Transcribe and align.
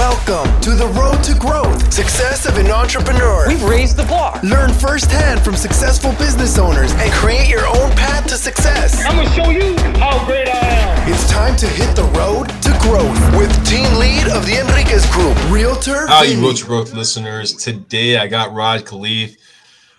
Welcome 0.00 0.60
to 0.62 0.70
the 0.70 0.86
road 0.98 1.22
to 1.24 1.34
growth, 1.38 1.92
success 1.92 2.46
of 2.46 2.56
an 2.56 2.70
entrepreneur. 2.70 3.46
We've 3.46 3.62
raised 3.62 3.98
the 3.98 4.04
bar. 4.04 4.40
Learn 4.42 4.72
firsthand 4.72 5.42
from 5.44 5.56
successful 5.56 6.12
business 6.12 6.56
owners 6.56 6.90
and 6.94 7.12
create 7.12 7.50
your 7.50 7.66
own 7.66 7.90
path 7.90 8.26
to 8.28 8.36
success. 8.36 9.04
I'm 9.04 9.16
gonna 9.16 9.28
show 9.28 9.50
you 9.50 9.76
how 10.00 10.24
great 10.24 10.48
I 10.48 10.56
am. 10.56 11.12
It's 11.12 11.30
time 11.30 11.54
to 11.56 11.66
hit 11.66 11.94
the 11.94 12.04
road 12.16 12.48
to 12.62 12.70
growth 12.80 13.36
with 13.36 13.52
team 13.66 13.92
lead 13.98 14.26
of 14.28 14.46
the 14.46 14.58
Enriquez 14.58 15.04
Group, 15.12 15.36
Realtor. 15.52 16.06
How 16.06 16.22
you 16.22 16.36
Vinny. 16.36 16.46
Road 16.46 16.56
to 16.56 16.64
Growth 16.64 16.94
listeners? 16.94 17.52
Today 17.52 18.16
I 18.16 18.26
got 18.26 18.54
Rod 18.54 18.86
Khleif. 18.86 19.36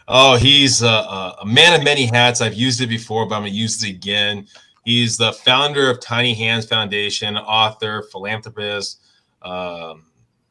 Oh, 0.08 0.36
he's 0.36 0.82
a, 0.82 0.88
a, 0.88 1.36
a 1.42 1.46
man 1.46 1.80
of 1.80 1.84
many 1.84 2.08
hats. 2.08 2.42
I've 2.42 2.56
used 2.56 2.82
it 2.82 2.88
before, 2.88 3.28
but 3.28 3.36
I'm 3.36 3.42
gonna 3.42 3.52
use 3.52 3.84
it 3.84 3.90
again. 3.92 4.48
He's 4.84 5.18
the 5.18 5.32
founder 5.32 5.92
of 5.92 6.00
Tiny 6.00 6.34
Hands 6.34 6.66
Foundation, 6.66 7.38
author, 7.38 8.02
philanthropist, 8.12 8.98
um, 9.42 10.06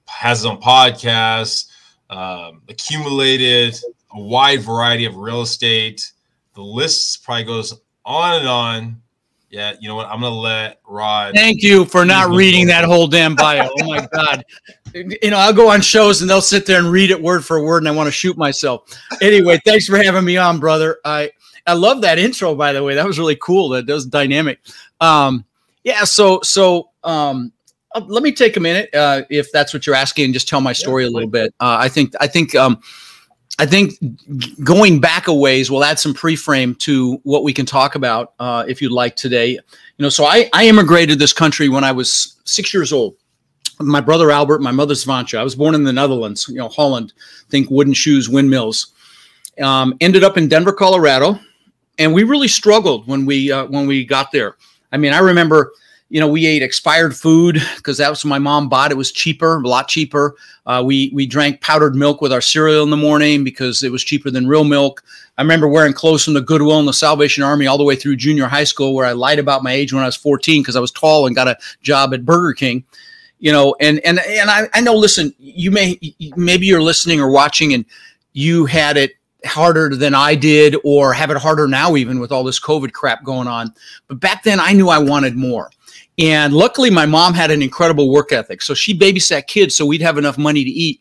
has 0.07 0.39
his 0.39 0.47
own 0.47 0.61
podcast, 0.61 1.71
um, 2.11 2.63
accumulated 2.69 3.77
a 4.13 4.21
wide 4.21 4.63
variety 4.63 5.05
of 5.05 5.17
real 5.17 5.43
estate. 5.43 6.13
The 6.55 6.63
list 6.63 7.23
probably 7.25 7.45
goes 7.45 7.81
on 8.05 8.41
and 8.41 8.49
on. 8.49 9.03
Yeah, 9.51 9.75
you 9.81 9.89
know 9.89 9.97
what? 9.97 10.07
I'm 10.07 10.21
gonna 10.21 10.35
let 10.35 10.81
Rod. 10.87 11.35
Thank 11.35 11.61
you 11.61 11.85
for 11.85 12.05
not 12.05 12.31
reading 12.31 12.69
that 12.69 12.85
whole 12.85 13.09
damn 13.09 13.35
bio. 13.35 13.69
Oh 13.81 13.85
my 13.85 14.07
god. 14.13 14.45
You 14.95 15.31
know, 15.31 15.39
I'll 15.39 15.53
go 15.53 15.69
on 15.71 15.81
shows 15.81 16.21
and 16.21 16.31
they'll 16.31 16.41
sit 16.41 16.67
there 16.67 16.79
and 16.79 16.91
read 16.91 17.11
it 17.11 17.21
word 17.21 17.45
for 17.45 17.63
word 17.63 17.79
and 17.79 17.89
I 17.89 17.91
want 17.91 18.07
to 18.07 18.13
shoot 18.13 18.37
myself. 18.37 18.97
Anyway, 19.21 19.59
thanks 19.65 19.87
for 19.87 19.97
having 19.97 20.25
me 20.25 20.37
on, 20.37 20.61
brother. 20.61 20.99
I 21.05 21.33
I 21.67 21.73
love 21.73 22.01
that 22.03 22.19
intro 22.19 22.55
by 22.55 22.73
the 22.73 22.83
way. 22.83 22.95
That 22.95 23.07
was 23.07 23.19
really 23.19 23.39
cool. 23.41 23.71
That, 23.71 23.87
that 23.87 23.93
was 23.93 24.07
dynamic. 24.07 24.61
Um 25.01 25.45
yeah, 25.83 26.05
so 26.05 26.41
so 26.43 26.91
um 27.03 27.53
uh, 27.95 28.01
let 28.07 28.23
me 28.23 28.33
take 28.33 28.57
a 28.57 28.61
minute 28.61 28.89
uh 28.95 29.23
if 29.31 29.51
that's 29.53 29.73
what 29.73 29.87
you're 29.87 29.97
asking 29.97 30.27
and 30.27 30.35
just 30.35 30.49
tell 30.49 30.61
my 30.61 30.73
story 30.73 31.05
a 31.05 31.11
little 31.11 31.29
bit. 31.29 31.55
Uh 31.61 31.77
I 31.81 31.89
think 31.89 32.15
I 32.21 32.27
think 32.27 32.55
um 32.55 32.81
I 33.61 33.67
think 33.67 33.93
going 34.65 35.01
back 35.01 35.29
a 35.29 35.35
ways 35.35 35.71
will 35.71 35.85
add 35.85 35.99
some 35.99 36.15
pre-frame 36.15 36.75
to 36.77 37.21
what 37.25 37.45
we 37.45 37.53
can 37.53 37.67
talk 37.67 37.95
about 37.95 38.33
uh, 38.41 38.65
if 38.67 38.81
you'd 38.81 38.91
like 38.91 39.17
today. 39.17 39.51
You 39.51 39.61
know, 39.99 40.09
so 40.09 40.25
I, 40.25 40.49
I 40.55 40.67
immigrated 40.67 41.19
this 41.19 41.35
country 41.35 41.69
when 41.69 41.85
I 41.85 41.93
was 41.93 42.41
six 42.45 42.73
years 42.73 42.91
old. 42.91 43.17
My 43.79 44.01
brother 44.01 44.31
Albert, 44.31 44.63
my 44.63 44.71
mother 44.71 44.95
Svantje. 44.95 45.37
I 45.37 45.43
was 45.43 45.55
born 45.55 45.75
in 45.75 45.85
the 45.85 45.93
Netherlands, 45.93 46.47
you 46.49 46.55
know, 46.55 46.69
Holland. 46.69 47.13
Think 47.51 47.71
wooden 47.71 47.93
shoes, 47.93 48.31
windmills. 48.31 48.95
Um, 49.61 49.95
ended 50.01 50.25
up 50.25 50.39
in 50.39 50.49
Denver, 50.49 50.73
Colorado, 50.73 51.39
and 51.99 52.15
we 52.15 52.23
really 52.23 52.49
struggled 52.49 53.07
when 53.07 53.27
we 53.27 53.53
uh, 53.53 53.67
when 53.67 53.87
we 53.87 54.07
got 54.07 54.33
there. 54.33 54.57
I 54.91 54.97
mean, 54.97 55.13
I 55.13 55.19
remember, 55.19 55.73
you 56.11 56.19
know, 56.19 56.27
we 56.27 56.45
ate 56.45 56.63
expired 56.63 57.17
food 57.17 57.63
because 57.77 57.99
that 57.99 58.11
was 58.11 58.25
my 58.25 58.39
mom 58.39 58.69
bought. 58.69 58.91
It 58.91 58.97
was 58.97 59.13
cheaper, 59.13 59.57
a 59.57 59.69
lot 59.69 59.87
cheaper. 59.87 60.35
Uh, 60.67 60.83
we 60.85 61.11
we 61.15 61.25
drank 61.25 61.61
powdered 61.61 61.95
milk 61.95 62.21
with 62.21 62.33
our 62.33 62.41
cereal 62.41 62.83
in 62.83 62.91
the 62.91 62.97
morning 62.97 63.45
because 63.45 63.85
it 63.85 63.93
was 63.93 64.03
cheaper 64.03 64.29
than 64.29 64.49
real 64.49 64.65
milk. 64.65 65.05
I 65.39 65.43
remember 65.43 65.69
wearing 65.69 65.93
clothes 65.93 66.25
from 66.25 66.35
the 66.35 66.41
Goodwill 66.41 66.81
and 66.81 66.89
the 66.89 66.93
Salvation 66.93 67.45
Army 67.45 67.69
all 67.69 67.79
the 67.79 67.85
way 67.85 67.95
through 67.95 68.17
junior 68.17 68.47
high 68.47 68.65
school, 68.65 68.93
where 68.93 69.07
I 69.07 69.13
lied 69.13 69.39
about 69.39 69.63
my 69.63 69.73
age 69.73 69.93
when 69.93 70.03
I 70.03 70.07
was 70.07 70.17
14 70.17 70.63
because 70.63 70.77
I 70.77 70.81
was 70.81 70.91
tall 70.91 71.27
and 71.27 71.35
got 71.35 71.49
a 71.49 71.57
job 71.81 72.13
at 72.13 72.27
Burger 72.27 72.55
King. 72.55 72.85
You 73.39 73.53
know, 73.53 73.77
and 73.81 74.01
and 74.01 74.19
and 74.19 74.51
I, 74.51 74.69
I 74.75 74.81
know. 74.81 74.95
Listen, 74.95 75.33
you 75.39 75.71
may 75.71 75.99
maybe 76.37 76.67
you're 76.67 76.83
listening 76.83 77.21
or 77.21 77.31
watching, 77.31 77.73
and 77.73 77.85
you 78.33 78.67
had 78.67 78.97
it 78.97 79.13
harder 79.47 79.95
than 79.95 80.15
I 80.15 80.35
did, 80.35 80.77
or 80.83 81.13
have 81.13 81.31
it 81.31 81.37
harder 81.37 81.69
now, 81.69 81.95
even 81.95 82.19
with 82.19 82.33
all 82.33 82.43
this 82.43 82.61
COVID 82.61 82.93
crap 82.93 83.23
going 83.23 83.47
on. 83.47 83.73
But 84.09 84.19
back 84.19 84.43
then, 84.43 84.59
I 84.59 84.73
knew 84.73 84.89
I 84.89 84.99
wanted 84.99 85.37
more. 85.37 85.71
And 86.21 86.53
luckily, 86.53 86.91
my 86.91 87.07
mom 87.07 87.33
had 87.33 87.51
an 87.51 87.63
incredible 87.63 88.13
work 88.13 88.31
ethic. 88.31 88.61
So 88.61 88.75
she 88.75 88.97
babysat 88.97 89.47
kids 89.47 89.75
so 89.75 89.87
we'd 89.87 90.03
have 90.03 90.19
enough 90.19 90.37
money 90.37 90.65
to 90.65 90.71
eat. 90.71 91.01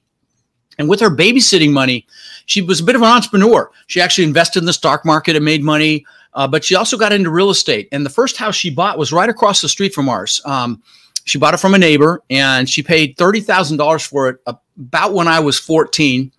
And 0.78 0.88
with 0.88 1.02
her 1.02 1.10
babysitting 1.10 1.74
money, 1.74 2.08
she 2.46 2.62
was 2.62 2.80
a 2.80 2.84
bit 2.86 2.96
of 2.96 3.02
an 3.02 3.10
entrepreneur. 3.10 3.70
She 3.88 4.00
actually 4.00 4.24
invested 4.24 4.60
in 4.60 4.66
the 4.66 4.74
stock 4.74 5.06
market 5.06 5.36
and 5.36 5.44
made 5.44 5.62
money, 5.62 6.06
uh, 6.36 6.48
but 6.48 6.64
she 6.64 6.74
also 6.74 6.98
got 6.98 7.12
into 7.12 7.30
real 7.30 7.50
estate. 7.50 7.90
And 7.92 8.06
the 8.06 8.10
first 8.10 8.38
house 8.38 8.56
she 8.56 8.70
bought 8.70 8.98
was 8.98 9.12
right 9.12 9.30
across 9.30 9.62
the 9.62 9.68
street 9.68 9.94
from 9.94 10.08
ours. 10.08 10.42
Um, 10.46 10.82
she 11.26 11.38
bought 11.38 11.54
it 11.54 11.58
from 11.58 11.74
a 11.74 11.78
neighbor 11.78 12.24
and 12.30 12.70
she 12.70 12.82
paid 12.82 13.18
$30,000 13.18 14.08
for 14.08 14.30
it 14.30 14.38
about 14.48 15.14
when 15.14 15.28
I 15.28 15.42
was 15.42 15.60
14. 15.60 16.32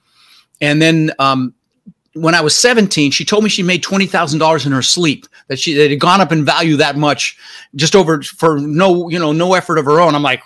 And 0.62 0.81
then 0.81 1.12
um, 1.19 1.55
when 2.15 2.34
I 2.34 2.41
was 2.41 2.56
17, 2.56 3.12
she 3.12 3.25
told 3.25 3.44
me 3.44 3.50
she 3.50 3.62
made 3.62 3.84
$20,000 3.84 4.66
in 4.66 4.72
her 4.72 4.82
sleep, 4.82 5.26
that 5.48 5.59
she 5.59 5.75
that 5.75 5.91
had 5.91 6.00
gone 6.00 6.21
up 6.21 6.32
in 6.32 6.44
value 6.44 6.76
that 6.76 6.97
much 6.97 7.38
just 7.76 7.94
over 7.94 8.22
for 8.22 8.59
no, 8.59 9.09
you 9.09 9.19
know, 9.19 9.32
no 9.32 9.54
effort 9.54 9.78
of 9.78 9.84
her 9.84 10.00
own. 10.00 10.15
I'm 10.15 10.22
like, 10.22 10.43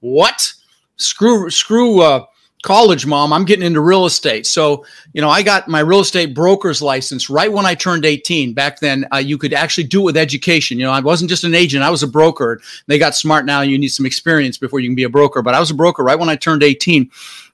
what? 0.00 0.52
Screw, 0.96 1.50
screw, 1.50 2.00
uh, 2.00 2.24
college 2.62 3.04
mom. 3.04 3.32
I'm 3.32 3.44
getting 3.44 3.64
into 3.64 3.80
real 3.80 4.06
estate. 4.06 4.46
So, 4.46 4.86
you 5.12 5.20
know, 5.20 5.28
I 5.28 5.42
got 5.42 5.68
my 5.68 5.80
real 5.80 6.00
estate 6.00 6.34
broker's 6.34 6.80
license 6.80 7.28
right 7.28 7.52
when 7.52 7.66
I 7.66 7.74
turned 7.74 8.06
18. 8.06 8.54
Back 8.54 8.80
then, 8.80 9.06
uh, 9.12 9.18
you 9.18 9.36
could 9.36 9.52
actually 9.52 9.84
do 9.84 10.00
it 10.00 10.04
with 10.04 10.16
education. 10.16 10.78
You 10.78 10.86
know, 10.86 10.92
I 10.92 11.00
wasn't 11.00 11.30
just 11.30 11.44
an 11.44 11.54
agent, 11.54 11.84
I 11.84 11.90
was 11.90 12.02
a 12.02 12.08
broker. 12.08 12.60
They 12.86 12.98
got 12.98 13.14
smart 13.14 13.44
now. 13.44 13.60
You 13.60 13.78
need 13.78 13.88
some 13.88 14.06
experience 14.06 14.56
before 14.56 14.80
you 14.80 14.88
can 14.88 14.96
be 14.96 15.04
a 15.04 15.10
broker. 15.10 15.42
But 15.42 15.54
I 15.54 15.60
was 15.60 15.70
a 15.70 15.74
broker 15.74 16.02
right 16.02 16.18
when 16.18 16.30
I 16.30 16.36
turned 16.36 16.62
18. 16.62 17.10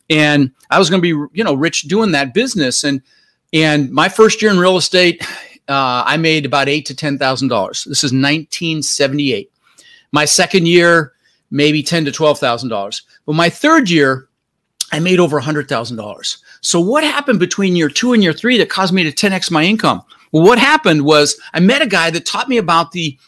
And 0.08 0.52
I 0.70 0.78
was 0.78 0.88
going 0.88 1.02
to 1.02 1.02
be, 1.02 1.36
you 1.36 1.44
know, 1.44 1.54
rich 1.54 1.82
doing 1.82 2.12
that 2.12 2.32
business. 2.32 2.84
And, 2.84 3.02
and 3.52 3.90
my 3.90 4.08
first 4.08 4.40
year 4.42 4.50
in 4.50 4.58
real 4.58 4.76
estate, 4.76 5.22
uh, 5.68 6.04
I 6.06 6.16
made 6.16 6.44
about 6.44 6.68
eight 6.68 6.86
to 6.86 6.94
ten 6.94 7.18
thousand 7.18 7.48
dollars. 7.48 7.84
This 7.84 8.04
is 8.04 8.12
1978. 8.12 9.50
My 10.12 10.24
second 10.24 10.66
year, 10.66 11.12
maybe 11.50 11.82
ten 11.82 12.04
to 12.04 12.12
twelve 12.12 12.38
thousand 12.38 12.68
dollars. 12.68 13.02
But 13.26 13.34
my 13.34 13.50
third 13.50 13.90
year, 13.90 14.28
I 14.92 15.00
made 15.00 15.20
over 15.20 15.38
a 15.38 15.42
hundred 15.42 15.68
thousand 15.68 15.96
dollars. 15.96 16.38
So 16.60 16.80
what 16.80 17.04
happened 17.04 17.38
between 17.38 17.76
year 17.76 17.88
two 17.88 18.12
and 18.12 18.22
year 18.22 18.32
three 18.32 18.58
that 18.58 18.68
caused 18.68 18.92
me 18.92 19.08
to 19.08 19.12
10x 19.12 19.50
my 19.50 19.64
income? 19.64 20.02
Well, 20.32 20.44
what 20.44 20.58
happened 20.58 21.04
was 21.04 21.40
I 21.54 21.60
met 21.60 21.82
a 21.82 21.86
guy 21.86 22.10
that 22.10 22.26
taught 22.26 22.48
me 22.48 22.58
about 22.58 22.92
the 22.92 23.18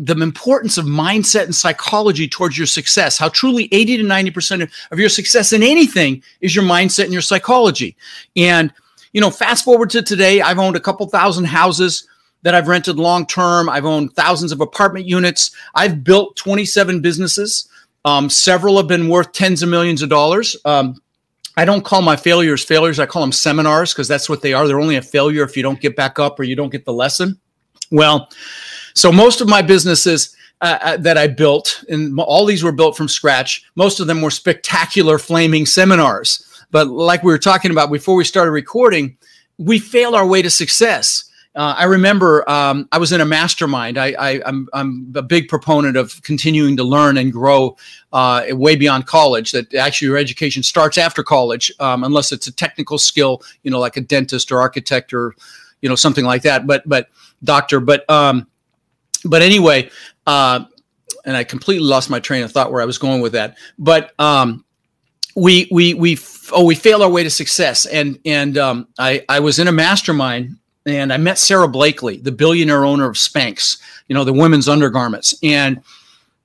the 0.00 0.16
importance 0.16 0.78
of 0.78 0.86
mindset 0.86 1.44
and 1.44 1.54
psychology 1.54 2.28
towards 2.28 2.56
your 2.56 2.68
success. 2.68 3.18
How 3.18 3.28
truly 3.28 3.68
80 3.72 3.96
to 3.96 4.04
90% 4.04 4.62
of, 4.62 4.70
of 4.92 5.00
your 5.00 5.08
success 5.08 5.52
in 5.52 5.64
anything 5.64 6.22
is 6.40 6.54
your 6.54 6.64
mindset 6.64 7.04
and 7.04 7.12
your 7.12 7.20
psychology. 7.20 7.96
And 8.36 8.72
you 9.12 9.20
know, 9.20 9.30
fast 9.30 9.64
forward 9.64 9.90
to 9.90 10.02
today, 10.02 10.40
I've 10.40 10.58
owned 10.58 10.76
a 10.76 10.80
couple 10.80 11.06
thousand 11.08 11.44
houses 11.46 12.06
that 12.42 12.54
I've 12.54 12.68
rented 12.68 12.96
long 12.96 13.26
term. 13.26 13.68
I've 13.68 13.84
owned 13.84 14.14
thousands 14.14 14.52
of 14.52 14.60
apartment 14.60 15.06
units. 15.06 15.50
I've 15.74 16.04
built 16.04 16.36
27 16.36 17.00
businesses. 17.00 17.68
Um, 18.04 18.30
several 18.30 18.76
have 18.76 18.88
been 18.88 19.08
worth 19.08 19.32
tens 19.32 19.62
of 19.62 19.68
millions 19.68 20.02
of 20.02 20.08
dollars. 20.08 20.56
Um, 20.64 21.00
I 21.56 21.64
don't 21.64 21.84
call 21.84 22.02
my 22.02 22.14
failures 22.14 22.64
failures. 22.64 23.00
I 23.00 23.06
call 23.06 23.22
them 23.22 23.32
seminars 23.32 23.92
because 23.92 24.06
that's 24.06 24.28
what 24.28 24.42
they 24.42 24.52
are. 24.52 24.68
They're 24.68 24.80
only 24.80 24.96
a 24.96 25.02
failure 25.02 25.42
if 25.42 25.56
you 25.56 25.62
don't 25.62 25.80
get 25.80 25.96
back 25.96 26.18
up 26.18 26.38
or 26.38 26.44
you 26.44 26.54
don't 26.54 26.70
get 26.70 26.84
the 26.84 26.92
lesson. 26.92 27.38
Well, 27.90 28.30
so 28.94 29.10
most 29.10 29.40
of 29.40 29.48
my 29.48 29.62
businesses 29.62 30.36
uh, 30.60 30.78
uh, 30.80 30.96
that 30.98 31.18
I 31.18 31.26
built, 31.26 31.84
and 31.88 32.18
all 32.20 32.46
these 32.46 32.62
were 32.62 32.72
built 32.72 32.96
from 32.96 33.08
scratch, 33.08 33.64
most 33.74 34.00
of 34.00 34.06
them 34.06 34.22
were 34.22 34.30
spectacular 34.30 35.18
flaming 35.18 35.66
seminars. 35.66 36.47
But 36.70 36.88
like 36.88 37.22
we 37.22 37.32
were 37.32 37.38
talking 37.38 37.70
about 37.70 37.90
before 37.90 38.14
we 38.14 38.24
started 38.24 38.50
recording, 38.50 39.16
we 39.58 39.78
failed 39.78 40.14
our 40.14 40.26
way 40.26 40.42
to 40.42 40.50
success. 40.50 41.24
Uh, 41.54 41.74
I 41.76 41.84
remember 41.84 42.48
um, 42.48 42.88
I 42.92 42.98
was 42.98 43.10
in 43.10 43.20
a 43.20 43.24
mastermind. 43.24 43.98
I, 43.98 44.40
I'm 44.46 44.68
a 45.16 45.22
big 45.22 45.48
proponent 45.48 45.96
of 45.96 46.22
continuing 46.22 46.76
to 46.76 46.84
learn 46.84 47.16
and 47.16 47.32
grow 47.32 47.76
uh, 48.12 48.44
way 48.50 48.76
beyond 48.76 49.06
college. 49.06 49.50
That 49.50 49.74
actually 49.74 50.08
your 50.08 50.18
education 50.18 50.62
starts 50.62 50.98
after 50.98 51.24
college, 51.24 51.72
um, 51.80 52.04
unless 52.04 52.30
it's 52.30 52.46
a 52.46 52.52
technical 52.52 52.96
skill, 52.96 53.42
you 53.64 53.72
know, 53.72 53.80
like 53.80 53.96
a 53.96 54.00
dentist 54.00 54.52
or 54.52 54.60
architect 54.60 55.12
or, 55.12 55.34
you 55.80 55.88
know, 55.88 55.96
something 55.96 56.24
like 56.24 56.42
that. 56.42 56.66
But 56.66 56.88
but 56.88 57.08
doctor. 57.42 57.80
But 57.80 58.08
um, 58.08 58.46
but 59.24 59.42
anyway, 59.42 59.90
uh, 60.28 60.64
and 61.24 61.36
I 61.36 61.42
completely 61.42 61.86
lost 61.86 62.08
my 62.08 62.20
train 62.20 62.44
of 62.44 62.52
thought 62.52 62.70
where 62.70 62.82
I 62.82 62.84
was 62.84 62.98
going 62.98 63.20
with 63.20 63.32
that. 63.32 63.58
But 63.78 64.12
um, 64.20 64.64
we 65.38 65.68
we 65.70 65.94
we 65.94 66.18
oh 66.52 66.64
we 66.64 66.74
fail 66.74 67.02
our 67.02 67.08
way 67.08 67.22
to 67.22 67.30
success 67.30 67.86
and 67.86 68.18
and 68.24 68.58
um, 68.58 68.88
I 68.98 69.24
I 69.28 69.40
was 69.40 69.58
in 69.58 69.68
a 69.68 69.72
mastermind 69.72 70.56
and 70.86 71.12
I 71.12 71.16
met 71.18 71.38
Sara 71.38 71.68
Blakely, 71.68 72.16
the 72.16 72.32
billionaire 72.32 72.84
owner 72.84 73.08
of 73.08 73.16
Spanx, 73.16 73.80
you 74.08 74.14
know 74.14 74.24
the 74.24 74.32
women's 74.32 74.68
undergarments, 74.68 75.34
and 75.42 75.80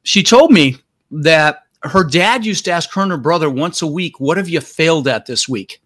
she 0.04 0.22
told 0.22 0.52
me 0.52 0.78
that 1.12 1.64
her 1.84 2.04
dad 2.04 2.46
used 2.46 2.66
to 2.66 2.72
ask 2.72 2.92
her 2.94 3.02
and 3.02 3.12
her 3.12 3.18
brother 3.18 3.50
once 3.50 3.82
a 3.82 3.88
week, 3.88 4.20
"What 4.20 4.38
have 4.38 4.50
you 4.50 4.62
failed 4.62 5.08
at 5.08 5.26
this 5.26 5.50
week?" 5.50 5.82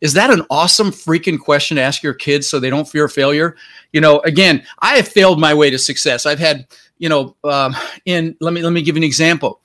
Is 0.00 0.12
that 0.12 0.30
an 0.30 0.42
awesome 0.50 0.90
freaking 0.90 1.40
question 1.40 1.76
to 1.76 1.82
ask 1.82 2.02
your 2.02 2.14
kids 2.14 2.46
so 2.46 2.60
they 2.60 2.70
don't 2.70 2.88
fear 2.88 3.08
failure? 3.08 3.56
You 3.92 4.00
know, 4.00 4.20
again, 4.20 4.62
I 4.80 4.96
have 4.96 5.08
failed 5.08 5.40
my 5.40 5.54
way 5.54 5.70
to 5.70 5.78
success. 5.78 6.26
I've 6.26 6.38
had, 6.38 6.66
you 6.98 7.08
know, 7.08 7.36
um, 7.42 7.74
in 8.04 8.36
let 8.40 8.52
me 8.52 8.62
let 8.62 8.72
me 8.72 8.82
give 8.82 8.96
you 8.96 9.00
an 9.00 9.04
example. 9.04 9.60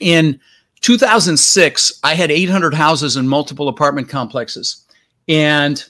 In 0.00 0.40
2006, 0.82 2.00
I 2.02 2.14
had 2.14 2.30
800 2.30 2.74
houses 2.74 3.16
and 3.16 3.28
multiple 3.28 3.68
apartment 3.68 4.08
complexes. 4.08 4.84
And 5.28 5.82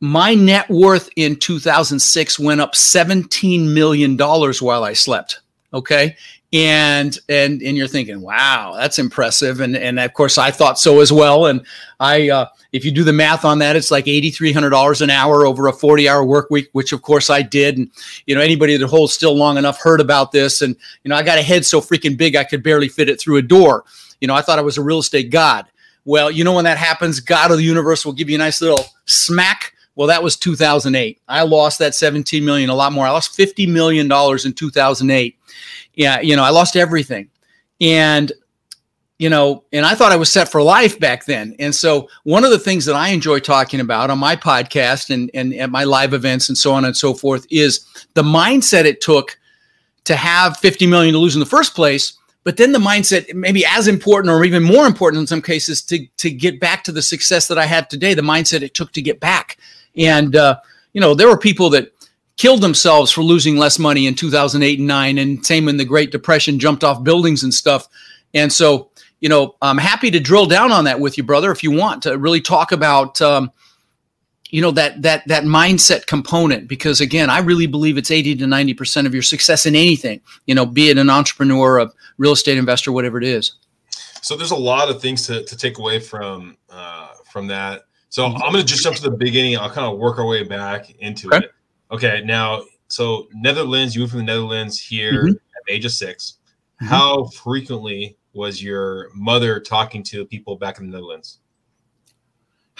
my 0.00 0.34
net 0.34 0.68
worth 0.68 1.08
in 1.16 1.36
2006 1.36 2.38
went 2.38 2.60
up 2.60 2.74
$17 2.74 3.72
million 3.72 4.16
while 4.16 4.84
I 4.84 4.92
slept. 4.92 5.40
Okay. 5.72 6.16
And 6.52 7.18
and 7.30 7.62
and 7.62 7.76
you're 7.78 7.88
thinking 7.88 8.20
wow 8.20 8.74
that's 8.76 8.98
impressive. 8.98 9.60
And 9.60 9.76
and 9.76 9.98
of 9.98 10.12
course 10.12 10.36
i 10.36 10.50
thought 10.50 10.78
so 10.78 11.00
as 11.00 11.12
well. 11.12 11.46
And 11.46 11.64
i 11.98 12.28
uh, 12.28 12.46
if 12.72 12.84
you 12.84 12.90
do 12.90 13.04
the 13.04 13.12
math 13.12 13.44
on 13.44 13.58
that 13.60 13.76
it's 13.76 13.90
like 13.90 14.04
$8300 14.04 15.00
an 15.00 15.10
hour 15.10 15.46
over 15.46 15.66
a 15.66 15.72
40 15.72 16.08
hour 16.08 16.24
work 16.24 16.50
week 16.50 16.68
which 16.72 16.92
of 16.92 17.02
course 17.02 17.30
i 17.30 17.40
did. 17.40 17.78
And 17.78 17.90
you 18.26 18.34
know 18.34 18.40
anybody 18.40 18.76
that 18.76 18.86
holds 18.86 19.14
still 19.14 19.34
long 19.34 19.56
enough 19.56 19.80
heard 19.80 20.00
about 20.00 20.32
this. 20.32 20.60
And 20.60 20.76
you 21.04 21.08
know 21.08 21.16
i 21.16 21.22
got 21.22 21.38
a 21.38 21.42
head 21.42 21.64
so 21.64 21.80
freaking 21.80 22.16
big 22.16 22.36
i 22.36 22.44
could 22.44 22.62
barely 22.62 22.88
fit 22.88 23.08
it 23.08 23.20
through 23.20 23.36
a 23.36 23.42
door. 23.42 23.84
You 24.20 24.28
know 24.28 24.34
i 24.34 24.42
thought 24.42 24.58
i 24.58 24.62
was 24.62 24.78
a 24.78 24.82
real 24.82 24.98
estate 24.98 25.30
god. 25.30 25.66
Well 26.04 26.30
you 26.30 26.44
know 26.44 26.52
when 26.52 26.64
that 26.64 26.78
happens 26.78 27.20
god 27.20 27.50
of 27.50 27.56
the 27.56 27.64
universe 27.64 28.04
will 28.04 28.12
give 28.12 28.28
you 28.28 28.36
a 28.36 28.38
nice 28.38 28.60
little 28.60 28.84
smack 29.06 29.72
well, 29.94 30.08
that 30.08 30.22
was 30.22 30.36
2008. 30.36 31.20
I 31.28 31.42
lost 31.42 31.78
that 31.78 31.94
17 31.94 32.44
million, 32.44 32.70
a 32.70 32.74
lot 32.74 32.92
more. 32.92 33.06
I 33.06 33.10
lost 33.10 33.34
50 33.34 33.66
million 33.66 34.08
dollars 34.08 34.46
in 34.46 34.52
2008 34.52 35.38
yeah, 35.94 36.20
you 36.20 36.36
know, 36.36 36.44
I 36.44 36.50
lost 36.50 36.76
everything. 36.76 37.28
And 37.80 38.32
you 39.18 39.30
know, 39.30 39.62
and 39.72 39.86
I 39.86 39.94
thought 39.94 40.10
I 40.10 40.16
was 40.16 40.32
set 40.32 40.48
for 40.48 40.60
life 40.60 40.98
back 40.98 41.26
then. 41.26 41.54
And 41.60 41.72
so 41.72 42.08
one 42.24 42.42
of 42.42 42.50
the 42.50 42.58
things 42.58 42.84
that 42.86 42.96
I 42.96 43.10
enjoy 43.10 43.38
talking 43.38 43.78
about 43.78 44.10
on 44.10 44.18
my 44.18 44.34
podcast 44.34 45.10
and, 45.14 45.30
and 45.32 45.54
at 45.54 45.70
my 45.70 45.84
live 45.84 46.12
events 46.12 46.48
and 46.48 46.58
so 46.58 46.72
on 46.72 46.84
and 46.84 46.96
so 46.96 47.14
forth 47.14 47.46
is 47.48 47.86
the 48.14 48.24
mindset 48.24 48.84
it 48.84 49.00
took 49.00 49.38
to 50.04 50.16
have 50.16 50.56
50 50.56 50.88
million 50.88 51.12
to 51.12 51.20
lose 51.20 51.36
in 51.36 51.40
the 51.40 51.46
first 51.46 51.76
place, 51.76 52.14
but 52.44 52.56
then 52.56 52.72
the 52.72 52.78
mindset 52.78 53.32
maybe 53.34 53.64
as 53.64 53.86
important 53.88 54.32
or 54.32 54.44
even 54.44 54.62
more 54.62 54.86
important 54.86 55.20
in 55.20 55.26
some 55.26 55.42
cases 55.42 55.82
to 55.82 56.06
to 56.18 56.30
get 56.30 56.60
back 56.60 56.84
to 56.84 56.92
the 56.92 57.02
success 57.02 57.48
that 57.48 57.58
I 57.58 57.66
have 57.66 57.88
today, 57.88 58.14
the 58.14 58.22
mindset 58.22 58.62
it 58.62 58.74
took 58.74 58.92
to 58.92 59.02
get 59.02 59.20
back. 59.20 59.58
And 59.96 60.34
uh, 60.34 60.58
you 60.92 61.00
know, 61.00 61.14
there 61.14 61.28
were 61.28 61.38
people 61.38 61.70
that 61.70 61.92
killed 62.36 62.62
themselves 62.62 63.12
for 63.12 63.22
losing 63.22 63.56
less 63.56 63.78
money 63.78 64.06
in 64.06 64.14
2008 64.14 64.78
and 64.78 64.88
9 64.88 65.18
and 65.18 65.44
same 65.46 65.68
in 65.68 65.76
the 65.76 65.84
great 65.84 66.10
depression 66.10 66.58
jumped 66.58 66.82
off 66.82 67.04
buildings 67.04 67.42
and 67.42 67.52
stuff 67.52 67.88
and 68.34 68.52
so 68.52 68.90
you 69.20 69.28
know 69.28 69.54
i'm 69.60 69.78
happy 69.78 70.10
to 70.10 70.18
drill 70.18 70.46
down 70.46 70.72
on 70.72 70.84
that 70.84 70.98
with 70.98 71.18
you 71.18 71.22
brother 71.22 71.52
if 71.52 71.62
you 71.62 71.70
want 71.70 72.02
to 72.02 72.16
really 72.16 72.40
talk 72.40 72.72
about 72.72 73.20
um, 73.20 73.52
you 74.52 74.62
know 74.62 74.70
that 74.70 75.02
that 75.02 75.26
that 75.26 75.42
mindset 75.42 76.06
component 76.06 76.68
because 76.68 77.00
again 77.00 77.28
i 77.28 77.40
really 77.40 77.66
believe 77.66 77.98
it's 77.98 78.12
80 78.12 78.36
to 78.36 78.46
90 78.46 78.74
percent 78.74 79.06
of 79.06 79.12
your 79.12 79.22
success 79.22 79.66
in 79.66 79.74
anything 79.74 80.20
you 80.46 80.54
know 80.54 80.64
be 80.64 80.90
it 80.90 80.98
an 80.98 81.10
entrepreneur 81.10 81.80
a 81.80 81.90
real 82.18 82.32
estate 82.32 82.56
investor 82.56 82.92
whatever 82.92 83.18
it 83.18 83.24
is 83.24 83.54
so 84.20 84.36
there's 84.36 84.52
a 84.52 84.56
lot 84.56 84.88
of 84.88 85.02
things 85.02 85.26
to, 85.26 85.44
to 85.44 85.56
take 85.56 85.78
away 85.78 85.98
from 85.98 86.56
uh, 86.70 87.08
from 87.32 87.48
that 87.48 87.86
so 88.08 88.26
i'm 88.26 88.52
going 88.52 88.54
to 88.54 88.64
just 88.64 88.84
jump 88.84 88.94
to 88.94 89.02
the 89.02 89.10
beginning 89.10 89.58
i'll 89.58 89.68
kind 89.68 89.92
of 89.92 89.98
work 89.98 90.18
our 90.20 90.26
way 90.26 90.44
back 90.44 90.90
into 91.00 91.26
okay. 91.28 91.38
it 91.38 91.52
Okay, 91.92 92.22
now 92.24 92.62
so 92.88 93.28
Netherlands, 93.34 93.94
you 93.94 94.00
moved 94.00 94.12
from 94.12 94.20
the 94.20 94.26
Netherlands 94.26 94.80
here 94.80 95.24
mm-hmm. 95.24 95.30
at 95.30 95.62
the 95.66 95.72
age 95.72 95.84
of 95.84 95.92
6 95.92 96.38
mm-hmm. 96.82 96.86
How 96.86 97.26
frequently 97.26 98.16
was 98.32 98.62
your 98.62 99.10
mother 99.14 99.60
talking 99.60 100.02
to 100.04 100.24
people 100.24 100.56
back 100.56 100.78
in 100.78 100.86
the 100.86 100.92
Netherlands? 100.92 101.40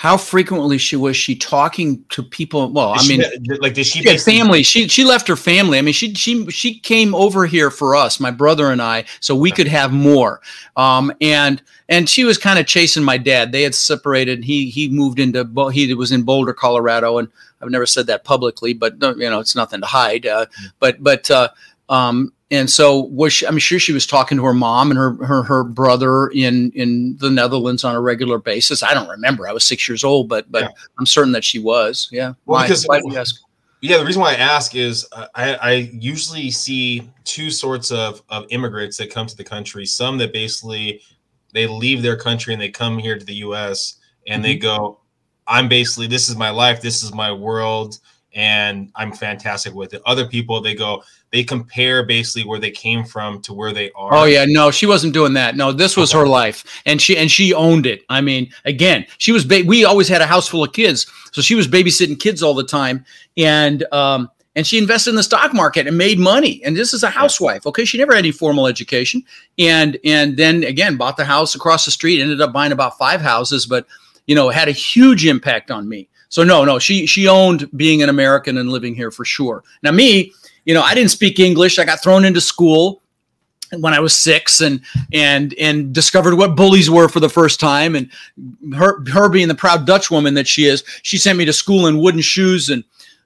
How 0.03 0.17
frequently 0.17 0.79
she 0.79 0.97
was 0.97 1.17
she 1.17 1.37
talking 1.37 2.05
to 2.09 2.25
people? 2.25 2.69
Well 2.73 2.95
did 2.95 3.05
i 3.05 3.07
mean 3.07 3.23
she, 3.23 3.55
like 3.61 3.75
did 3.75 3.87
she, 3.87 4.03
she 4.03 4.19
family. 4.19 4.65
She 4.65 4.89
she 4.89 5.05
left 5.05 5.29
her 5.29 5.37
family. 5.37 5.79
I 5.79 5.81
mean 5.81 5.95
she 5.95 6.13
she 6.15 6.51
she 6.51 6.81
came 6.81 7.15
over 7.15 7.47
here 7.47 7.71
for 7.71 7.95
us 7.95 8.19
my 8.19 8.33
brother 8.33 8.73
and 8.73 8.83
i 8.83 9.05
so 9.21 9.37
we 9.37 9.53
could 9.53 9.69
have 9.69 9.93
more. 9.93 10.41
Um 10.77 11.13
and 11.21 11.63
and 11.89 12.09
she 12.09 12.25
was 12.25 12.37
kind 12.37 12.59
of 12.59 12.67
chasing 12.67 13.05
my 13.05 13.17
dad. 13.17 13.53
They 13.53 13.63
had 13.63 13.77
separated. 13.77 14.43
He 14.43 14.71
he 14.71 14.89
moved 14.89 15.21
into 15.21 15.45
he 15.73 15.95
was 15.95 16.11
in 16.11 16.25
boulder 16.25 16.53
colorado 16.53 17.19
and 17.19 17.29
i've 17.61 17.71
never 17.71 17.87
said 17.87 18.09
that 18.09 18.25
publicly 18.25 18.75
but 18.75 18.95
you 19.01 19.31
know 19.31 19.39
it's 19.39 19.55
nothing 19.55 19.83
to 19.83 19.87
hide 19.87 20.27
uh, 20.27 20.47
but 20.81 21.01
but 21.01 21.31
uh 21.31 21.49
um 21.89 22.33
and 22.53 22.71
so 22.71 23.05
was 23.05 23.33
she, 23.33 23.47
I'm 23.47 23.59
sure 23.59 23.79
she 23.79 23.95
was 23.95 24.07
talking 24.07 24.37
to 24.37 24.45
her 24.45 24.53
mom 24.53 24.91
and 24.91 24.99
her, 24.99 25.15
her 25.25 25.43
her 25.43 25.65
brother 25.65 26.29
in 26.29 26.71
in 26.73 27.17
the 27.17 27.31
Netherlands 27.31 27.83
on 27.83 27.95
a 27.95 28.01
regular 28.01 28.39
basis. 28.39 28.83
I 28.83 28.93
don't 28.93 29.09
remember. 29.09 29.49
I 29.49 29.53
was 29.53 29.65
six 29.65 29.89
years 29.89 30.05
old, 30.05 30.29
but 30.29 30.53
but 30.53 30.65
yeah. 30.65 30.69
I'm 30.99 31.07
certain 31.07 31.33
that 31.33 31.45
she 31.45 31.59
was. 31.59 32.09
Yeah. 32.13 32.35
Well, 32.45 32.61
why, 32.61 32.65
because 32.65 32.85
why 32.85 33.01
yeah, 33.81 33.99
the 33.99 34.05
reason 34.05 34.21
why 34.23 34.33
I 34.33 34.37
ask 34.37 34.77
is 34.77 35.09
uh, 35.13 35.27
I, 35.35 35.55
I 35.55 35.73
usually 35.93 36.51
see 36.51 37.11
two 37.25 37.51
sorts 37.51 37.91
of 37.91 38.23
of 38.29 38.45
immigrants 38.51 38.99
that 38.99 39.11
come 39.11 39.27
to 39.27 39.37
the 39.37 39.45
country. 39.45 39.87
Some 39.87 40.19
that 40.19 40.35
basically 40.35 41.01
they 41.55 41.67
leave 41.67 42.03
their 42.03 42.19
country 42.19 42.53
and 42.53 42.61
they 42.61 42.69
come 42.69 42.99
here 42.99 43.19
to 43.19 43.25
the 43.25 43.37
U.S. 43.37 43.99
and 44.27 44.37
mm-hmm. 44.37 44.43
they 44.43 44.57
go, 44.57 45.01
I'm 45.47 45.69
basically 45.69 46.07
this 46.07 46.29
is 46.29 46.37
my 46.37 46.51
life, 46.51 46.83
this 46.83 47.03
is 47.03 47.15
my 47.15 47.33
world 47.33 47.99
and 48.35 48.91
I'm 48.95 49.13
fantastic 49.13 49.75
with 49.75 49.95
it. 49.95 50.03
Other 50.07 50.27
people, 50.27 50.61
they 50.61 50.75
go, 50.75 51.03
they 51.31 51.43
compare 51.45 52.05
basically 52.05 52.49
where 52.49 52.59
they 52.59 52.71
came 52.71 53.05
from 53.05 53.41
to 53.43 53.53
where 53.53 53.73
they 53.73 53.91
are. 53.93 54.15
Oh 54.15 54.25
yeah, 54.25 54.45
no, 54.47 54.71
she 54.71 54.87
wasn't 54.87 55.15
doing 55.15 55.33
that. 55.35 55.57
No, 55.57 55.73
this 55.73 55.97
was 55.97 56.13
okay. 56.13 56.21
her 56.21 56.27
life, 56.27 56.83
and 56.87 57.01
she 57.01 57.17
and 57.17 57.31
she 57.31 57.55
owned 57.55 57.87
it. 57.87 58.05
I 58.09 58.21
mean, 58.21 58.53
again, 58.65 59.07
she 59.19 59.33
was. 59.33 59.45
Ba- 59.45 59.65
we 59.67 59.85
always 59.85 60.09
had 60.09 60.21
a 60.21 60.27
house 60.27 60.49
full 60.49 60.63
of 60.63 60.73
kids, 60.73 61.07
so 61.33 61.43
she 61.43 61.55
was 61.55 61.67
babysitting 61.67 62.21
kids 62.21 62.43
all 62.43 62.55
the 62.55 62.65
time, 62.65 63.05
and 63.37 63.85
um, 63.93 64.31
and 64.55 64.67
she 64.67 64.79
invested 64.79 65.11
in 65.11 65.17
the 65.17 65.23
stock 65.23 65.55
market 65.55 65.87
and 65.87 65.97
made 65.97 66.19
money. 66.19 66.63
And 66.65 66.77
this 66.77 66.93
is 66.93 67.03
a 67.03 67.11
housewife. 67.11 67.67
Okay, 67.67 67.85
she 67.85 67.99
never 67.99 68.13
had 68.13 68.21
any 68.21 68.33
formal 68.33 68.67
education, 68.67 69.25
and 69.59 69.99
and 70.05 70.37
then 70.37 70.65
again 70.65 70.97
bought 70.97 71.17
the 71.17 71.25
house 71.25 71.55
across 71.55 71.85
the 71.85 71.91
street. 71.91 72.21
Ended 72.21 72.41
up 72.41 72.53
buying 72.53 72.73
about 72.73 72.99
five 72.99 73.21
houses, 73.21 73.67
but 73.67 73.87
you 74.27 74.35
know 74.35 74.51
had 74.51 74.69
a 74.69 74.73
huge 74.73 75.27
impact 75.27 75.71
on 75.71 75.89
me. 75.89 76.09
So 76.33 76.43
no, 76.43 76.65
no, 76.65 76.79
she 76.79 77.05
she 77.05 77.29
owned 77.29 77.69
being 77.77 78.03
an 78.03 78.09
American 78.09 78.57
and 78.57 78.71
living 78.71 78.95
here 78.95 79.11
for 79.11 79.23
sure. 79.23 79.63
Now 79.83 79.91
me, 79.91 80.33
you 80.65 80.73
know, 80.73 80.81
I 80.81 80.95
didn't 80.95 81.11
speak 81.11 81.39
English. 81.39 81.79
I 81.79 81.85
got 81.85 82.03
thrown 82.03 82.25
into 82.25 82.41
school 82.41 83.03
when 83.81 83.93
I 83.93 84.01
was 84.01 84.19
six 84.19 84.63
and 84.63 84.81
and 85.13 85.53
and 85.61 85.93
discovered 85.93 86.37
what 86.37 86.57
bullies 86.57 86.89
were 86.89 87.11
for 87.11 87.21
the 87.21 87.29
first 87.29 87.61
time. 87.61 87.95
And 87.95 88.11
her 88.75 89.05
her 89.11 89.29
being 89.29 89.49
the 89.49 89.55
proud 89.55 89.87
Dutch 89.87 90.11
woman 90.11 90.33
that 90.33 90.49
she 90.49 90.65
is, 90.65 90.85
she 91.03 91.19
sent 91.19 91.37
me 91.37 91.45
to 91.45 91.53
school 91.53 91.87
in 91.87 91.99
wooden 91.99 92.23
shoes 92.23 92.71
and 92.71 92.83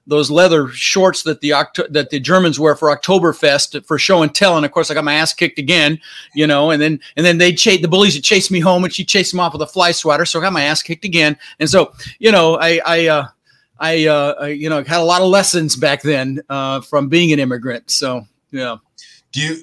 those 0.07 0.31
leather 0.31 0.69
shorts 0.69 1.23
that 1.23 1.41
the 1.41 1.51
that 1.89 2.09
the 2.09 2.19
Germans 2.19 2.59
wear 2.59 2.75
for 2.75 2.95
Oktoberfest 2.95 3.85
for 3.85 3.99
show 3.99 4.23
and 4.23 4.33
tell. 4.33 4.55
And 4.57 4.65
of 4.65 4.71
course, 4.71 4.89
I 4.89 4.93
got 4.93 5.03
my 5.03 5.13
ass 5.13 5.33
kicked 5.33 5.59
again, 5.59 5.99
you 6.33 6.47
know. 6.47 6.71
And 6.71 6.81
then 6.81 6.99
and 7.15 7.25
then 7.25 7.37
they 7.37 7.53
chase 7.53 7.81
the 7.81 7.87
bullies 7.87 8.15
that 8.15 8.23
chased 8.23 8.49
me 8.49 8.59
home, 8.59 8.83
and 8.83 8.93
she 8.93 9.05
chased 9.05 9.31
them 9.31 9.39
off 9.39 9.53
with 9.53 9.61
a 9.61 9.67
fly 9.67 9.91
swatter. 9.91 10.25
So 10.25 10.39
I 10.39 10.43
got 10.43 10.53
my 10.53 10.63
ass 10.63 10.81
kicked 10.81 11.05
again. 11.05 11.37
And 11.59 11.69
so 11.69 11.93
you 12.19 12.31
know, 12.31 12.57
I 12.57 12.79
I 12.85 13.07
uh, 13.07 13.27
I, 13.79 14.07
uh, 14.07 14.33
I 14.39 14.47
you 14.47 14.69
know 14.69 14.83
had 14.83 14.99
a 14.99 15.03
lot 15.03 15.21
of 15.21 15.27
lessons 15.27 15.75
back 15.75 16.01
then 16.01 16.41
uh, 16.49 16.81
from 16.81 17.09
being 17.09 17.31
an 17.33 17.39
immigrant. 17.39 17.91
So 17.91 18.25
yeah. 18.51 18.77
Do 19.33 19.41
you 19.41 19.57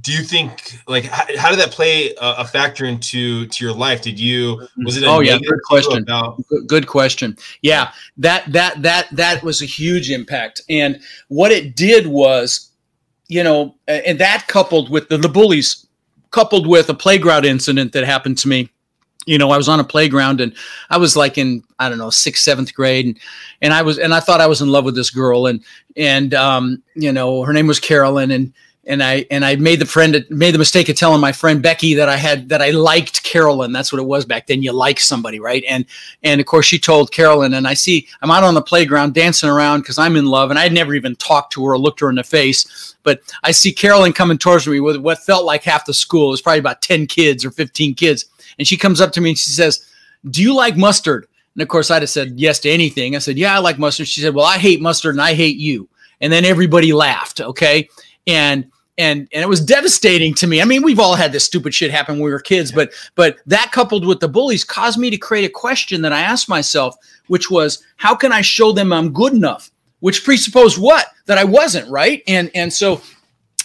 do 0.00 0.12
you 0.12 0.22
think 0.22 0.78
like 0.86 1.04
how, 1.04 1.24
how 1.38 1.50
did 1.50 1.58
that 1.58 1.70
play 1.70 2.14
a, 2.20 2.34
a, 2.38 2.44
factor 2.44 2.84
into 2.84 3.46
to 3.46 3.64
your 3.64 3.72
life 3.72 4.02
did 4.02 4.18
you 4.18 4.66
was 4.84 4.96
it 4.96 5.04
oh 5.04 5.20
yeah 5.20 5.38
good 5.38 5.62
question 5.64 6.02
about- 6.02 6.36
good, 6.48 6.66
good, 6.66 6.86
question 6.86 7.36
yeah 7.62 7.92
that 8.16 8.50
that 8.52 8.80
that 8.82 9.08
that 9.12 9.42
was 9.42 9.62
a 9.62 9.66
huge 9.66 10.10
impact 10.10 10.60
and 10.68 11.00
what 11.28 11.50
it 11.50 11.76
did 11.76 12.06
was 12.06 12.70
you 13.28 13.42
know 13.42 13.74
and 13.88 14.18
that 14.18 14.46
coupled 14.48 14.90
with 14.90 15.08
the, 15.08 15.16
the 15.16 15.28
bullies 15.28 15.86
coupled 16.30 16.66
with 16.66 16.88
a 16.90 16.94
playground 16.94 17.44
incident 17.44 17.92
that 17.92 18.04
happened 18.04 18.36
to 18.36 18.48
me 18.48 18.70
you 19.28 19.38
know, 19.38 19.50
I 19.50 19.56
was 19.56 19.68
on 19.68 19.80
a 19.80 19.84
playground 19.84 20.40
and 20.40 20.54
I 20.88 20.98
was 20.98 21.16
like 21.16 21.36
in, 21.36 21.64
I 21.80 21.88
don't 21.88 21.98
know, 21.98 22.10
sixth, 22.10 22.44
seventh 22.44 22.72
grade. 22.72 23.06
And, 23.06 23.18
and 23.60 23.74
I 23.74 23.82
was, 23.82 23.98
and 23.98 24.14
I 24.14 24.20
thought 24.20 24.40
I 24.40 24.46
was 24.46 24.60
in 24.60 24.68
love 24.68 24.84
with 24.84 24.94
this 24.94 25.10
girl. 25.10 25.46
And, 25.46 25.64
and, 25.96 26.32
um, 26.32 26.80
you 26.94 27.10
know, 27.10 27.42
her 27.42 27.52
name 27.52 27.66
was 27.66 27.80
Carolyn. 27.80 28.30
And, 28.30 28.52
and 28.86 29.02
I 29.02 29.26
and 29.30 29.44
I 29.44 29.56
made 29.56 29.80
the 29.80 29.86
friend 29.86 30.24
made 30.30 30.54
the 30.54 30.58
mistake 30.58 30.88
of 30.88 30.96
telling 30.96 31.20
my 31.20 31.32
friend 31.32 31.60
Becky 31.60 31.94
that 31.94 32.08
I 32.08 32.16
had 32.16 32.48
that 32.50 32.62
I 32.62 32.70
liked 32.70 33.24
Carolyn. 33.24 33.72
That's 33.72 33.92
what 33.92 34.00
it 34.00 34.06
was 34.06 34.24
back 34.24 34.46
then. 34.46 34.62
You 34.62 34.72
like 34.72 35.00
somebody, 35.00 35.40
right? 35.40 35.64
And 35.68 35.84
and 36.22 36.40
of 36.40 36.46
course 36.46 36.66
she 36.66 36.78
told 36.78 37.10
Carolyn. 37.10 37.54
And 37.54 37.66
I 37.66 37.74
see 37.74 38.06
I'm 38.22 38.30
out 38.30 38.44
on 38.44 38.54
the 38.54 38.62
playground 38.62 39.14
dancing 39.14 39.50
around 39.50 39.80
because 39.80 39.98
I'm 39.98 40.16
in 40.16 40.26
love, 40.26 40.50
and 40.50 40.58
I'd 40.58 40.72
never 40.72 40.94
even 40.94 41.16
talked 41.16 41.52
to 41.54 41.64
her 41.66 41.72
or 41.72 41.78
looked 41.78 42.00
her 42.00 42.08
in 42.08 42.14
the 42.14 42.24
face. 42.24 42.94
But 43.02 43.20
I 43.42 43.50
see 43.50 43.72
Carolyn 43.72 44.12
coming 44.12 44.38
towards 44.38 44.66
me 44.66 44.80
with 44.80 44.96
what 44.96 45.18
felt 45.18 45.44
like 45.44 45.64
half 45.64 45.86
the 45.86 45.94
school. 45.94 46.28
It 46.28 46.32
was 46.32 46.42
probably 46.42 46.60
about 46.60 46.82
ten 46.82 47.06
kids 47.06 47.44
or 47.44 47.50
fifteen 47.50 47.94
kids, 47.94 48.26
and 48.58 48.68
she 48.68 48.76
comes 48.76 49.00
up 49.00 49.12
to 49.12 49.20
me 49.20 49.30
and 49.30 49.38
she 49.38 49.50
says, 49.50 49.84
"Do 50.30 50.42
you 50.42 50.54
like 50.54 50.76
mustard?" 50.76 51.26
And 51.54 51.62
of 51.62 51.68
course 51.68 51.90
I'd 51.90 52.02
have 52.02 52.10
said 52.10 52.34
yes 52.36 52.60
to 52.60 52.70
anything. 52.70 53.16
I 53.16 53.18
said, 53.18 53.36
"Yeah, 53.36 53.54
I 53.54 53.58
like 53.58 53.80
mustard." 53.80 54.06
She 54.06 54.20
said, 54.20 54.34
"Well, 54.34 54.46
I 54.46 54.58
hate 54.58 54.80
mustard 54.80 55.16
and 55.16 55.22
I 55.22 55.34
hate 55.34 55.56
you." 55.56 55.88
And 56.20 56.32
then 56.32 56.44
everybody 56.44 56.92
laughed. 56.92 57.40
Okay, 57.40 57.88
and 58.28 58.70
and 58.98 59.28
and 59.32 59.42
it 59.42 59.48
was 59.48 59.60
devastating 59.60 60.34
to 60.34 60.46
me. 60.46 60.60
I 60.60 60.64
mean, 60.64 60.82
we've 60.82 61.00
all 61.00 61.14
had 61.14 61.32
this 61.32 61.44
stupid 61.44 61.74
shit 61.74 61.90
happen 61.90 62.16
when 62.16 62.24
we 62.24 62.30
were 62.30 62.40
kids, 62.40 62.72
but 62.72 62.92
but 63.14 63.38
that 63.46 63.72
coupled 63.72 64.06
with 64.06 64.20
the 64.20 64.28
bullies 64.28 64.64
caused 64.64 64.98
me 64.98 65.10
to 65.10 65.16
create 65.16 65.44
a 65.44 65.50
question 65.50 66.02
that 66.02 66.12
I 66.12 66.20
asked 66.20 66.48
myself, 66.48 66.96
which 67.26 67.50
was, 67.50 67.82
how 67.96 68.14
can 68.14 68.32
I 68.32 68.40
show 68.40 68.72
them 68.72 68.92
I'm 68.92 69.12
good 69.12 69.32
enough? 69.32 69.70
Which 70.00 70.24
presupposed 70.24 70.78
what? 70.78 71.06
That 71.26 71.38
I 71.38 71.44
wasn't, 71.44 71.90
right? 71.90 72.22
And 72.26 72.50
and 72.54 72.72
so, 72.72 73.00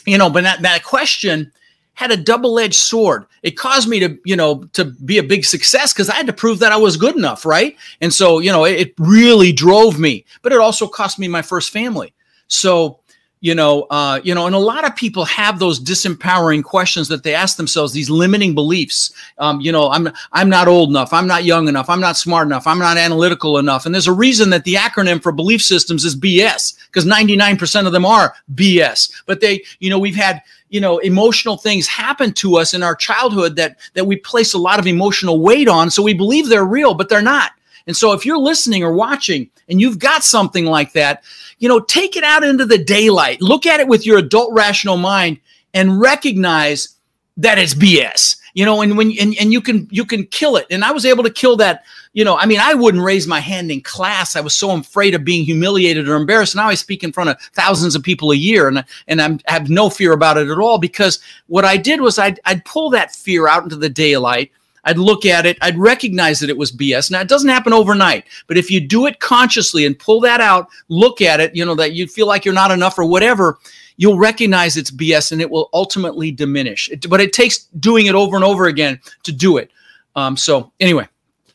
you 0.06 0.18
know, 0.18 0.30
but 0.30 0.44
that 0.44 0.62
that 0.62 0.84
question 0.84 1.52
had 1.94 2.10
a 2.10 2.18
double-edged 2.18 2.74
sword. 2.74 3.26
It 3.44 3.58
caused 3.58 3.88
me 3.88 4.00
to, 4.00 4.18
you 4.26 4.36
know, 4.36 4.64
to 4.74 4.86
be 4.86 5.18
a 5.18 5.24
big 5.24 5.46
success 5.46 5.94
because 5.94 6.10
I 6.10 6.16
had 6.16 6.26
to 6.28 6.34
prove 6.34 6.60
that 6.60 6.72
I 6.72 6.78
was 6.78 6.96
good 6.98 7.16
enough, 7.16 7.46
right? 7.46 7.76
And 8.00 8.14
so, 8.14 8.40
you 8.40 8.52
know, 8.52 8.64
it, 8.64 8.80
it 8.80 8.94
really 8.98 9.52
drove 9.52 10.00
me, 10.00 10.26
but 10.42 10.54
it 10.54 10.60
also 10.60 10.88
cost 10.88 11.20
me 11.20 11.28
my 11.28 11.42
first 11.42 11.70
family. 11.70 12.14
So 12.48 13.01
you 13.42 13.56
know, 13.56 13.88
uh, 13.90 14.22
you 14.24 14.36
know, 14.36 14.46
and 14.46 14.54
a 14.54 14.60
lot 14.60 14.86
of 14.86 14.96
people 14.96 15.26
have 15.26 15.58
those 15.58 15.80
disempowering 15.80 16.64
questions 16.64 17.08
that 17.08 17.24
they 17.24 17.34
ask 17.34 17.58
themselves, 17.58 17.92
these 17.92 18.10
limiting 18.10 18.54
beliefs. 18.54 19.12
Um, 19.40 19.60
you 19.60 19.72
know, 19.72 19.90
I'm 19.90 20.10
I'm 20.32 20.48
not 20.48 20.68
old 20.68 20.90
enough, 20.90 21.12
I'm 21.12 21.26
not 21.26 21.44
young 21.44 21.68
enough, 21.68 21.90
I'm 21.90 22.00
not 22.00 22.18
smart 22.18 22.48
enough, 22.48 22.68
I'm 22.68 22.78
not 22.78 22.98
analytical 22.98 23.58
enough. 23.58 23.88
And 23.88 23.96
there's 23.96 24.08
a 24.08 24.14
reason 24.14 24.52
that 24.52 24.64
the 24.64 24.76
acronym 24.76 25.22
for 25.22 25.32
belief 25.32 25.64
systems 25.64 26.06
is 26.06 26.16
BS, 26.16 26.78
because 26.86 27.06
99% 27.06 27.88
of 27.88 27.92
them 27.92 28.06
are 28.06 28.36
BS. 28.54 29.12
But 29.26 29.42
they, 29.42 29.64
you 29.80 29.90
know, 29.90 30.00
we've 30.00 30.16
had 30.16 30.42
you 30.70 30.80
know 30.80 31.00
emotional 31.00 31.58
things 31.58 31.88
happen 31.88 32.34
to 32.34 32.58
us 32.58 32.76
in 32.76 32.84
our 32.84 32.96
childhood 32.96 33.56
that 33.56 33.78
that 33.96 34.06
we 34.06 34.18
place 34.18 34.54
a 34.54 34.60
lot 34.60 34.78
of 34.78 34.86
emotional 34.86 35.42
weight 35.42 35.68
on, 35.68 35.90
so 35.90 36.04
we 36.04 36.14
believe 36.14 36.48
they're 36.48 36.64
real, 36.64 36.94
but 36.94 37.10
they're 37.10 37.24
not. 37.24 37.54
And 37.88 37.96
so 37.96 38.14
if 38.14 38.26
you're 38.26 38.38
listening 38.38 38.84
or 38.84 38.94
watching 38.94 39.50
and 39.68 39.82
you've 39.82 40.00
got 40.00 40.24
something 40.24 40.66
like 40.66 40.94
that, 40.94 41.24
you 41.60 41.70
know, 41.70 41.80
take 41.80 42.16
it 42.16 42.24
out 42.24 42.44
into 42.44 42.66
the 42.66 42.78
daylight. 42.78 43.42
Look 43.42 43.66
at 43.66 43.80
it 43.80 43.88
with 43.88 44.06
your 44.06 44.18
adult 44.18 44.54
rational 44.54 44.98
mind 44.98 45.40
and 45.74 46.00
recognize 46.02 46.96
that 47.38 47.58
it's 47.58 47.74
BS. 47.74 48.38
You 48.54 48.66
know, 48.66 48.82
and 48.82 48.98
when 48.98 49.14
and, 49.18 49.34
and 49.40 49.54
you 49.54 49.62
can 49.62 49.88
you 49.92 50.04
can 50.04 50.26
kill 50.26 50.58
it. 50.58 50.68
And 50.70 50.84
I 50.84 50.92
was 50.92 51.06
able 51.06 51.24
to 51.24 51.30
kill 51.30 51.56
that, 51.58 51.86
you 52.12 52.26
know, 52.26 52.36
I 52.36 52.46
mean, 52.46 52.60
I 52.60 52.74
wouldn't 52.74 53.02
raise 53.02 53.26
my 53.26 53.40
hand 53.40 53.72
in 53.72 53.80
class. 53.80 54.36
I 54.36 54.42
was 54.42 54.54
so 54.54 54.76
afraid 54.76 55.16
of 55.16 55.24
being 55.24 55.46
humiliated 55.46 56.10
or 56.10 56.18
embarrassed. 56.18 56.54
Now 56.56 56.68
I 56.68 56.74
speak 56.74 57.02
in 57.02 57.14
front 57.14 57.30
of 57.30 57.40
thousands 57.54 57.96
of 57.96 58.04
people 58.04 58.32
a 58.32 58.36
year 58.36 58.68
and 58.68 58.84
and 59.08 59.22
I'm, 59.22 59.40
I 59.48 59.54
have 59.54 59.70
no 59.70 59.90
fear 59.90 60.12
about 60.12 60.38
it 60.38 60.50
at 60.50 60.58
all 60.58 60.80
because 60.80 61.20
what 61.48 61.64
I 61.64 61.78
did 61.78 62.02
was 62.02 62.20
I'd, 62.20 62.42
I'd 62.44 62.66
pull 62.66 62.90
that 62.90 63.16
fear 63.16 63.48
out 63.48 63.64
into 63.64 63.78
the 63.78 63.90
daylight 63.90 64.52
I'd 64.84 64.98
look 64.98 65.26
at 65.26 65.46
it, 65.46 65.58
I'd 65.62 65.78
recognize 65.78 66.40
that 66.40 66.50
it 66.50 66.58
was 66.58 66.72
BS. 66.72 67.12
Now, 67.12 67.22
it 67.22 67.28
doesn't 67.28 67.50
happen 67.50 67.74
overnight, 67.74 68.26
but 68.48 68.58
if 68.58 68.72
you 68.72 68.80
do 68.80 69.06
it 69.06 69.20
consciously 69.20 69.86
and 69.86 69.98
pull 69.98 70.20
that 70.22 70.42
out, 70.42 70.68
look 70.90 71.22
at 71.22 71.40
it, 71.40 71.56
you 71.56 71.66
know, 71.66 71.76
that 71.76 71.94
you 71.94 72.08
feel 72.08 72.28
like 72.28 72.46
you're 72.46 72.54
not 72.54 72.72
enough 72.72 72.98
or 72.98 73.06
whatever, 73.06 73.60
you'll 73.98 74.18
recognize 74.18 74.78
it's 74.78 74.92
BS 74.92 75.32
and 75.32 75.42
it 75.42 75.50
will 75.50 75.70
ultimately 75.74 76.32
diminish. 76.32 76.90
It, 76.90 77.08
but 77.10 77.22
it 77.22 77.34
takes 77.34 77.66
doing 77.80 78.08
it 78.08 78.16
over 78.16 78.36
and 78.36 78.46
over 78.46 78.66
again 78.66 79.00
to 79.24 79.32
do 79.32 79.58
it. 79.58 79.72
Um, 80.16 80.36
so, 80.36 80.72
anyway. 80.80 81.08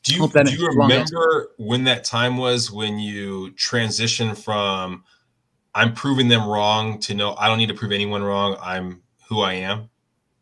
Do 0.05 0.15
you, 0.15 0.29
do 0.29 0.53
you 0.53 0.69
remember 0.69 1.51
when 1.57 1.83
that 1.83 2.05
time 2.05 2.37
was 2.37 2.71
when 2.71 2.97
you 2.97 3.51
transitioned 3.57 4.39
from 4.39 5.03
I'm 5.75 5.93
proving 5.95 6.29
them 6.29 6.47
wrong 6.47 7.01
to 7.01 7.15
no, 7.15 7.35
I 7.35 7.49
don't 7.49 7.59
need 7.59 7.69
to 7.69 7.75
prove 7.75 7.91
anyone 7.91 8.23
wrong. 8.23 8.57
I'm 8.63 9.03
who 9.29 9.41
I 9.41 9.55
am? 9.55 9.91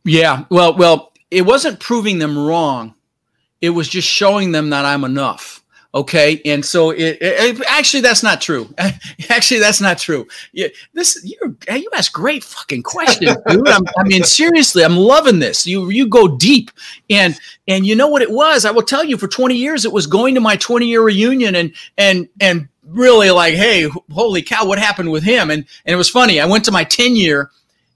Yeah. 0.05 0.45
Well, 0.51 0.77
well, 0.77 1.14
it 1.35 1.43
wasn't 1.43 1.81
proving 1.81 2.19
them 2.19 2.39
wrong. 2.39 2.95
It 3.61 3.71
was 3.71 3.89
just 3.89 4.09
showing 4.09 4.53
them 4.53 4.71
that 4.71 4.85
I'm 4.85 5.05
enough. 5.05 5.65
Okay, 5.95 6.43
and 6.45 6.65
so 6.65 6.91
it, 6.91 7.19
it, 7.21 7.63
actually 7.69 8.01
that's 8.01 8.25
not 8.25 8.41
true. 8.41 8.69
actually, 9.31 9.61
that's 9.61 9.81
not 9.81 9.97
true. 9.97 10.27
Yeah, 10.53 10.67
this 10.93 11.23
you 11.25 11.57
you 11.73 11.89
ask 11.97 12.13
great 12.13 12.43
fucking 12.43 12.83
questions, 12.83 13.37
dude. 13.47 13.69
I'm, 13.69 13.85
I 13.97 14.03
mean, 14.03 14.25
seriously, 14.25 14.85
I'm 14.85 14.97
loving 14.97 15.39
this. 15.39 15.69
You 15.69 15.91
you 15.91 16.09
go 16.09 16.37
deep, 16.37 16.73
and 17.09 17.39
and 17.69 17.87
you 17.87 17.95
know 17.95 18.09
what 18.09 18.23
it 18.23 18.31
was. 18.31 18.65
I 18.65 18.73
will 18.73 18.83
tell 18.83 19.05
you. 19.05 19.17
For 19.17 19.29
20 19.29 19.55
years, 19.55 19.85
it 19.85 19.93
was 19.93 20.09
going 20.09 20.35
to 20.35 20.41
my 20.41 20.57
20 20.57 20.85
year 20.85 21.01
reunion, 21.01 21.55
and 21.55 21.73
and 21.97 22.29
and 22.41 22.69
really 22.83 23.31
like, 23.31 23.55
hey, 23.55 23.89
holy 24.11 24.43
cow, 24.43 24.67
what 24.67 24.81
happened 24.81 25.13
with 25.13 25.23
him? 25.23 25.49
And 25.49 25.65
and 25.87 25.95
it 25.95 25.97
was 25.97 26.11
funny. 26.11 26.41
I 26.41 26.47
went 26.47 26.65
to 26.65 26.73
my 26.73 26.83
10 26.83 27.15
year 27.15 27.53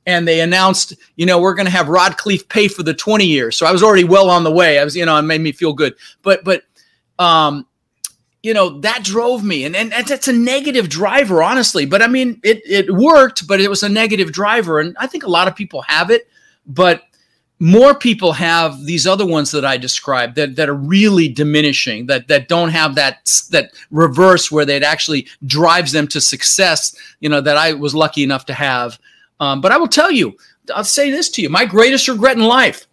and 0.08 0.26
they 0.26 0.40
announced, 0.40 0.94
you 1.16 1.26
know, 1.26 1.38
we're 1.38 1.54
going 1.54 1.66
to 1.66 1.70
have 1.70 1.90
Rod 1.90 2.12
Khleif 2.12 2.48
pay 2.48 2.66
for 2.66 2.82
the 2.82 2.94
20 2.94 3.26
years. 3.26 3.58
So 3.58 3.66
I 3.66 3.72
was 3.72 3.82
already 3.82 4.04
well 4.04 4.30
on 4.30 4.42
the 4.42 4.50
way. 4.50 4.78
I 4.78 4.84
was, 4.84 4.96
you 4.96 5.04
know, 5.04 5.14
it 5.18 5.22
made 5.22 5.42
me 5.42 5.52
feel 5.52 5.74
good. 5.74 5.94
But, 6.22 6.44
but, 6.44 6.62
um, 7.18 7.66
you 8.42 8.54
know, 8.54 8.80
that 8.80 9.04
drove 9.04 9.44
me. 9.44 9.64
And, 9.64 9.76
and 9.76 9.92
that's 9.92 10.26
a 10.26 10.32
negative 10.32 10.88
driver, 10.88 11.42
honestly. 11.42 11.84
But 11.84 12.00
I 12.00 12.06
mean, 12.06 12.40
it, 12.42 12.62
it 12.64 12.90
worked, 12.90 13.46
but 13.46 13.60
it 13.60 13.68
was 13.68 13.82
a 13.82 13.88
negative 13.88 14.32
driver. 14.32 14.80
And 14.80 14.96
I 14.98 15.06
think 15.06 15.24
a 15.24 15.28
lot 15.28 15.46
of 15.46 15.54
people 15.54 15.82
have 15.82 16.10
it, 16.10 16.26
but 16.66 17.02
more 17.58 17.94
people 17.94 18.32
have 18.32 18.86
these 18.86 19.06
other 19.06 19.26
ones 19.26 19.50
that 19.50 19.66
I 19.66 19.76
described 19.76 20.36
that, 20.36 20.56
that 20.56 20.70
are 20.70 20.74
really 20.74 21.28
diminishing, 21.28 22.06
that 22.06 22.28
that 22.28 22.48
don't 22.48 22.70
have 22.70 22.94
that 22.94 23.30
that 23.50 23.72
reverse 23.90 24.50
where 24.50 24.68
it 24.70 24.82
actually 24.82 25.28
drives 25.44 25.92
them 25.92 26.08
to 26.08 26.20
success, 26.20 26.96
you 27.20 27.28
know, 27.28 27.42
that 27.42 27.58
I 27.58 27.74
was 27.74 27.94
lucky 27.94 28.22
enough 28.22 28.46
to 28.46 28.54
have. 28.54 28.98
Um, 29.40 29.60
but 29.60 29.72
I 29.72 29.76
will 29.76 29.88
tell 29.88 30.10
you, 30.10 30.36
I'll 30.74 30.84
say 30.84 31.10
this 31.10 31.28
to 31.30 31.42
you: 31.42 31.48
my 31.48 31.64
greatest 31.64 32.08
regret 32.08 32.36
in 32.36 32.42
life 32.42 32.86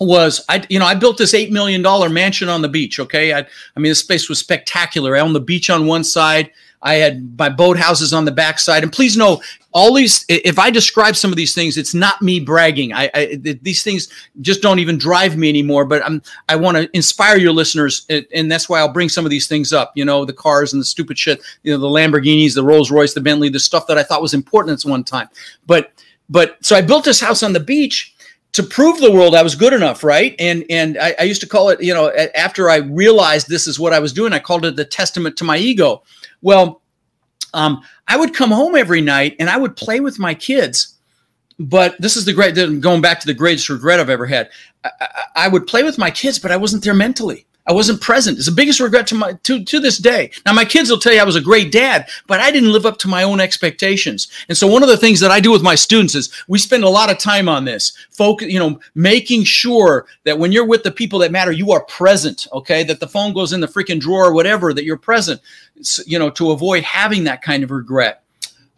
was 0.00 0.42
I, 0.48 0.64
you 0.70 0.78
know, 0.78 0.86
I 0.86 0.94
built 0.94 1.18
this 1.18 1.34
eight 1.34 1.52
million 1.52 1.82
dollar 1.82 2.08
mansion 2.08 2.48
on 2.48 2.62
the 2.62 2.68
beach. 2.68 2.98
Okay, 2.98 3.34
I, 3.34 3.40
I 3.40 3.80
mean, 3.80 3.90
the 3.90 3.96
space 3.96 4.28
was 4.28 4.38
spectacular. 4.38 5.16
I 5.16 5.20
owned 5.20 5.34
the 5.34 5.40
beach 5.40 5.70
on 5.70 5.86
one 5.86 6.04
side. 6.04 6.50
I 6.82 6.94
had 6.94 7.38
my 7.38 7.48
boat 7.48 7.76
houses 7.76 8.12
on 8.12 8.24
the 8.24 8.32
backside. 8.32 8.82
And 8.82 8.92
please 8.92 9.16
know, 9.16 9.42
all 9.72 9.94
these. 9.94 10.24
If 10.28 10.58
I 10.58 10.70
describe 10.70 11.16
some 11.16 11.30
of 11.30 11.36
these 11.36 11.54
things, 11.54 11.76
it's 11.76 11.94
not 11.94 12.20
me 12.22 12.40
bragging. 12.40 12.92
I, 12.92 13.10
I 13.14 13.34
these 13.62 13.82
things 13.82 14.08
just 14.40 14.62
don't 14.62 14.78
even 14.78 14.98
drive 14.98 15.36
me 15.36 15.48
anymore. 15.48 15.84
But 15.84 16.04
I'm 16.04 16.22
I 16.48 16.56
want 16.56 16.76
to 16.76 16.90
inspire 16.92 17.36
your 17.36 17.52
listeners, 17.52 18.06
and 18.08 18.50
that's 18.50 18.68
why 18.68 18.80
I'll 18.80 18.92
bring 18.92 19.08
some 19.08 19.24
of 19.24 19.30
these 19.30 19.46
things 19.46 19.72
up. 19.72 19.92
You 19.94 20.04
know, 20.04 20.24
the 20.24 20.32
cars 20.32 20.72
and 20.72 20.80
the 20.80 20.86
stupid 20.86 21.18
shit. 21.18 21.40
You 21.62 21.72
know, 21.72 21.78
the 21.78 21.86
Lamborghinis, 21.86 22.54
the 22.54 22.64
Rolls 22.64 22.90
Royce, 22.90 23.14
the 23.14 23.20
Bentley, 23.20 23.48
the 23.48 23.60
stuff 23.60 23.86
that 23.86 23.98
I 23.98 24.02
thought 24.02 24.22
was 24.22 24.34
important 24.34 24.84
at 24.84 24.88
one 24.88 25.04
time. 25.04 25.28
But 25.66 25.92
but 26.28 26.64
so 26.64 26.76
I 26.76 26.80
built 26.80 27.04
this 27.04 27.20
house 27.20 27.42
on 27.42 27.52
the 27.52 27.60
beach 27.60 28.14
to 28.52 28.62
prove 28.62 29.00
the 29.00 29.12
world 29.12 29.34
I 29.34 29.42
was 29.42 29.54
good 29.54 29.72
enough, 29.72 30.02
right? 30.02 30.34
And 30.38 30.64
and 30.70 30.98
I, 30.98 31.14
I, 31.20 31.22
used 31.22 31.40
to 31.42 31.46
call 31.46 31.68
it, 31.68 31.80
you 31.82 31.94
know, 31.94 32.10
after 32.34 32.68
I 32.68 32.76
realized 32.76 33.48
this 33.48 33.66
is 33.66 33.78
what 33.78 33.92
I 33.92 34.00
was 34.00 34.12
doing, 34.12 34.32
I 34.32 34.40
called 34.40 34.64
it 34.64 34.76
the 34.76 34.84
testament 34.84 35.36
to 35.38 35.44
my 35.44 35.56
ego. 35.56 36.02
Well, 36.42 36.79
um, 37.54 37.82
I 38.08 38.16
would 38.16 38.34
come 38.34 38.50
home 38.50 38.76
every 38.76 39.00
night 39.00 39.36
and 39.38 39.50
I 39.50 39.56
would 39.56 39.76
play 39.76 40.00
with 40.00 40.18
my 40.18 40.34
kids. 40.34 40.94
But 41.58 42.00
this 42.00 42.16
is 42.16 42.24
the 42.24 42.32
great 42.32 42.54
going 42.80 43.02
back 43.02 43.20
to 43.20 43.26
the 43.26 43.34
greatest 43.34 43.68
regret 43.68 44.00
I've 44.00 44.08
ever 44.08 44.26
had. 44.26 44.50
I, 44.82 44.90
I, 45.00 45.24
I 45.36 45.48
would 45.48 45.66
play 45.66 45.82
with 45.82 45.98
my 45.98 46.10
kids, 46.10 46.38
but 46.38 46.50
I 46.50 46.56
wasn't 46.56 46.84
there 46.84 46.94
mentally. 46.94 47.46
I 47.70 47.72
wasn't 47.72 48.00
present. 48.00 48.36
It's 48.36 48.46
the 48.46 48.52
biggest 48.52 48.80
regret 48.80 49.06
to 49.06 49.14
my 49.14 49.34
to, 49.44 49.64
to 49.64 49.78
this 49.78 49.96
day. 49.96 50.32
Now 50.44 50.52
my 50.52 50.64
kids 50.64 50.90
will 50.90 50.98
tell 50.98 51.12
you 51.12 51.20
I 51.20 51.24
was 51.24 51.36
a 51.36 51.40
great 51.40 51.70
dad, 51.70 52.08
but 52.26 52.40
I 52.40 52.50
didn't 52.50 52.72
live 52.72 52.84
up 52.84 52.98
to 52.98 53.08
my 53.08 53.22
own 53.22 53.38
expectations. 53.38 54.26
And 54.48 54.58
so 54.58 54.66
one 54.66 54.82
of 54.82 54.88
the 54.88 54.96
things 54.96 55.20
that 55.20 55.30
I 55.30 55.38
do 55.38 55.52
with 55.52 55.62
my 55.62 55.76
students 55.76 56.16
is 56.16 56.32
we 56.48 56.58
spend 56.58 56.82
a 56.82 56.88
lot 56.88 57.12
of 57.12 57.18
time 57.18 57.48
on 57.48 57.64
this. 57.64 57.92
Focus, 58.10 58.48
you 58.48 58.58
know, 58.58 58.80
making 58.96 59.44
sure 59.44 60.08
that 60.24 60.36
when 60.36 60.50
you're 60.50 60.66
with 60.66 60.82
the 60.82 60.90
people 60.90 61.20
that 61.20 61.30
matter, 61.30 61.52
you 61.52 61.70
are 61.70 61.84
present, 61.84 62.48
okay? 62.52 62.82
That 62.82 62.98
the 62.98 63.06
phone 63.06 63.32
goes 63.34 63.52
in 63.52 63.60
the 63.60 63.68
freaking 63.68 64.00
drawer 64.00 64.26
or 64.26 64.32
whatever, 64.32 64.74
that 64.74 64.82
you're 64.82 64.96
present, 64.96 65.40
you 66.06 66.18
know, 66.18 66.30
to 66.30 66.50
avoid 66.50 66.82
having 66.82 67.22
that 67.22 67.40
kind 67.40 67.62
of 67.62 67.70
regret. 67.70 68.24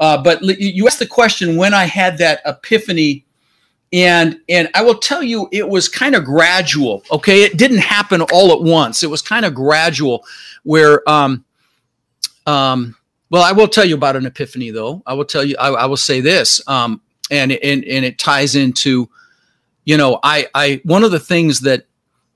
Uh, 0.00 0.22
but 0.22 0.42
you 0.42 0.86
asked 0.86 0.98
the 0.98 1.06
question 1.06 1.56
when 1.56 1.72
I 1.72 1.84
had 1.84 2.18
that 2.18 2.42
epiphany 2.44 3.24
and 3.92 4.40
and 4.48 4.68
I 4.74 4.82
will 4.82 4.98
tell 4.98 5.22
you 5.22 5.48
it 5.52 5.68
was 5.68 5.88
kind 5.88 6.14
of 6.14 6.24
gradual. 6.24 7.02
Okay, 7.10 7.42
it 7.42 7.56
didn't 7.56 7.78
happen 7.78 8.22
all 8.22 8.52
at 8.52 8.62
once. 8.62 9.02
It 9.02 9.10
was 9.10 9.22
kind 9.22 9.44
of 9.44 9.54
gradual, 9.54 10.24
where 10.62 11.08
um 11.08 11.44
um. 12.46 12.96
Well, 13.30 13.42
I 13.42 13.52
will 13.52 13.68
tell 13.68 13.86
you 13.86 13.94
about 13.94 14.14
an 14.16 14.26
epiphany, 14.26 14.70
though. 14.70 15.02
I 15.06 15.14
will 15.14 15.24
tell 15.24 15.42
you. 15.42 15.56
I, 15.58 15.68
I 15.68 15.86
will 15.86 15.96
say 15.96 16.20
this, 16.20 16.60
um, 16.68 17.00
and 17.30 17.52
and 17.52 17.82
and 17.84 18.04
it 18.04 18.18
ties 18.18 18.56
into, 18.56 19.08
you 19.84 19.96
know, 19.96 20.18
I 20.22 20.48
I 20.54 20.80
one 20.84 21.02
of 21.02 21.12
the 21.12 21.20
things 21.20 21.60
that 21.60 21.86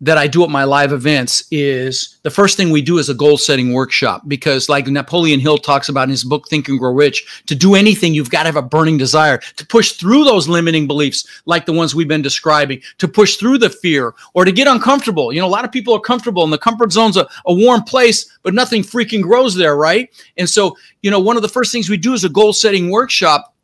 that 0.00 0.18
I 0.18 0.26
do 0.26 0.44
at 0.44 0.50
my 0.50 0.64
live 0.64 0.92
events 0.92 1.44
is 1.50 2.18
the 2.22 2.30
first 2.30 2.56
thing 2.56 2.70
we 2.70 2.82
do 2.82 2.98
is 2.98 3.08
a 3.08 3.14
goal 3.14 3.38
setting 3.38 3.72
workshop 3.72 4.22
because, 4.28 4.68
like 4.68 4.86
Napoleon 4.86 5.40
Hill 5.40 5.56
talks 5.56 5.88
about 5.88 6.04
in 6.04 6.10
his 6.10 6.22
book 6.22 6.48
Think 6.48 6.68
and 6.68 6.78
Grow 6.78 6.92
Rich, 6.92 7.44
to 7.46 7.54
do 7.54 7.74
anything, 7.74 8.12
you've 8.12 8.30
got 8.30 8.42
to 8.42 8.48
have 8.48 8.56
a 8.56 8.62
burning 8.62 8.98
desire 8.98 9.38
to 9.38 9.66
push 9.66 9.92
through 9.92 10.24
those 10.24 10.48
limiting 10.48 10.86
beliefs, 10.86 11.26
like 11.46 11.64
the 11.64 11.72
ones 11.72 11.94
we've 11.94 12.08
been 12.08 12.22
describing, 12.22 12.82
to 12.98 13.08
push 13.08 13.36
through 13.36 13.58
the 13.58 13.70
fear 13.70 14.14
or 14.34 14.44
to 14.44 14.52
get 14.52 14.68
uncomfortable. 14.68 15.32
You 15.32 15.40
know, 15.40 15.46
a 15.46 15.48
lot 15.48 15.64
of 15.64 15.72
people 15.72 15.94
are 15.94 16.00
comfortable, 16.00 16.44
and 16.44 16.52
the 16.52 16.58
comfort 16.58 16.92
zone's 16.92 17.16
a, 17.16 17.26
a 17.46 17.54
warm 17.54 17.82
place, 17.82 18.38
but 18.42 18.52
nothing 18.52 18.82
freaking 18.82 19.22
grows 19.22 19.54
there, 19.54 19.76
right? 19.76 20.10
And 20.36 20.48
so, 20.48 20.76
you 21.00 21.10
know, 21.10 21.20
one 21.20 21.36
of 21.36 21.42
the 21.42 21.48
first 21.48 21.72
things 21.72 21.88
we 21.88 21.96
do 21.96 22.12
is 22.12 22.24
a 22.24 22.28
goal 22.28 22.52
setting 22.52 22.90
workshop. 22.90 23.54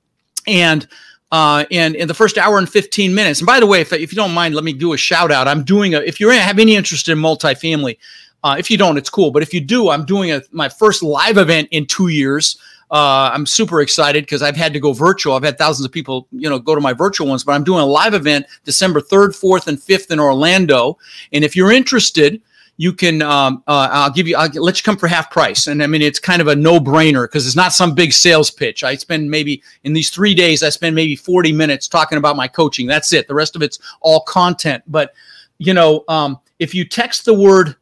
And 0.46 0.88
uh, 1.32 1.64
in, 1.70 1.94
in 1.94 2.06
the 2.06 2.14
first 2.14 2.36
hour 2.36 2.58
and 2.58 2.68
15 2.68 3.14
minutes. 3.14 3.40
And 3.40 3.46
by 3.46 3.58
the 3.58 3.66
way, 3.66 3.80
if, 3.80 3.92
if 3.92 4.12
you 4.12 4.16
don't 4.16 4.34
mind, 4.34 4.54
let 4.54 4.64
me 4.64 4.74
do 4.74 4.92
a 4.92 4.98
shout 4.98 5.32
out. 5.32 5.48
I'm 5.48 5.64
doing 5.64 5.94
a, 5.94 6.00
if 6.00 6.20
you 6.20 6.28
have 6.28 6.58
any 6.58 6.76
interest 6.76 7.08
in 7.08 7.18
multifamily, 7.18 7.98
uh, 8.44 8.56
if 8.58 8.70
you 8.70 8.76
don't, 8.76 8.98
it's 8.98 9.08
cool. 9.08 9.30
But 9.30 9.42
if 9.42 9.54
you 9.54 9.60
do, 9.60 9.88
I'm 9.88 10.04
doing 10.04 10.30
a, 10.30 10.42
my 10.52 10.68
first 10.68 11.02
live 11.02 11.38
event 11.38 11.68
in 11.70 11.86
two 11.86 12.08
years. 12.08 12.58
Uh, 12.90 13.30
I'm 13.32 13.46
super 13.46 13.80
excited 13.80 14.24
because 14.24 14.42
I've 14.42 14.56
had 14.56 14.74
to 14.74 14.80
go 14.80 14.92
virtual. 14.92 15.32
I've 15.32 15.42
had 15.42 15.56
thousands 15.56 15.86
of 15.86 15.92
people, 15.92 16.28
you 16.32 16.50
know, 16.50 16.58
go 16.58 16.74
to 16.74 16.80
my 16.80 16.92
virtual 16.92 17.26
ones, 17.26 17.42
but 17.42 17.52
I'm 17.52 17.64
doing 17.64 17.80
a 17.80 17.86
live 17.86 18.12
event 18.12 18.44
December 18.64 19.00
3rd, 19.00 19.28
4th, 19.28 19.66
and 19.68 19.78
5th 19.78 20.10
in 20.10 20.20
Orlando. 20.20 20.98
And 21.32 21.44
if 21.44 21.56
you're 21.56 21.72
interested, 21.72 22.42
you 22.76 22.92
can 22.92 23.22
um, 23.22 23.62
uh, 23.66 23.88
I'll 23.90 24.10
give 24.10 24.26
you 24.26 24.36
I'll 24.36 24.50
let 24.50 24.78
you 24.78 24.82
come 24.82 24.96
for 24.96 25.06
half 25.06 25.30
price. 25.30 25.66
And 25.66 25.82
I 25.82 25.86
mean 25.86 26.02
it's 26.02 26.18
kind 26.18 26.40
of 26.40 26.48
a 26.48 26.56
no 26.56 26.80
brainer 26.80 27.24
because 27.24 27.46
it's 27.46 27.56
not 27.56 27.72
some 27.72 27.94
big 27.94 28.12
sales 28.12 28.50
pitch. 28.50 28.82
I 28.82 28.96
spend 28.96 29.30
maybe 29.30 29.62
in 29.84 29.92
these 29.92 30.10
three 30.10 30.34
days 30.34 30.62
I 30.62 30.70
spend 30.70 30.94
maybe 30.94 31.16
40 31.16 31.52
minutes 31.52 31.88
talking 31.88 32.18
about 32.18 32.36
my 32.36 32.48
coaching. 32.48 32.86
That's 32.86 33.12
it. 33.12 33.28
The 33.28 33.34
rest 33.34 33.56
of 33.56 33.62
it's 33.62 33.78
all 34.00 34.20
content. 34.20 34.82
But 34.86 35.14
you 35.58 35.74
know 35.74 36.04
um, 36.08 36.38
if 36.58 36.74
you 36.74 36.84
text 36.84 37.24
the 37.24 37.34
word 37.34 37.76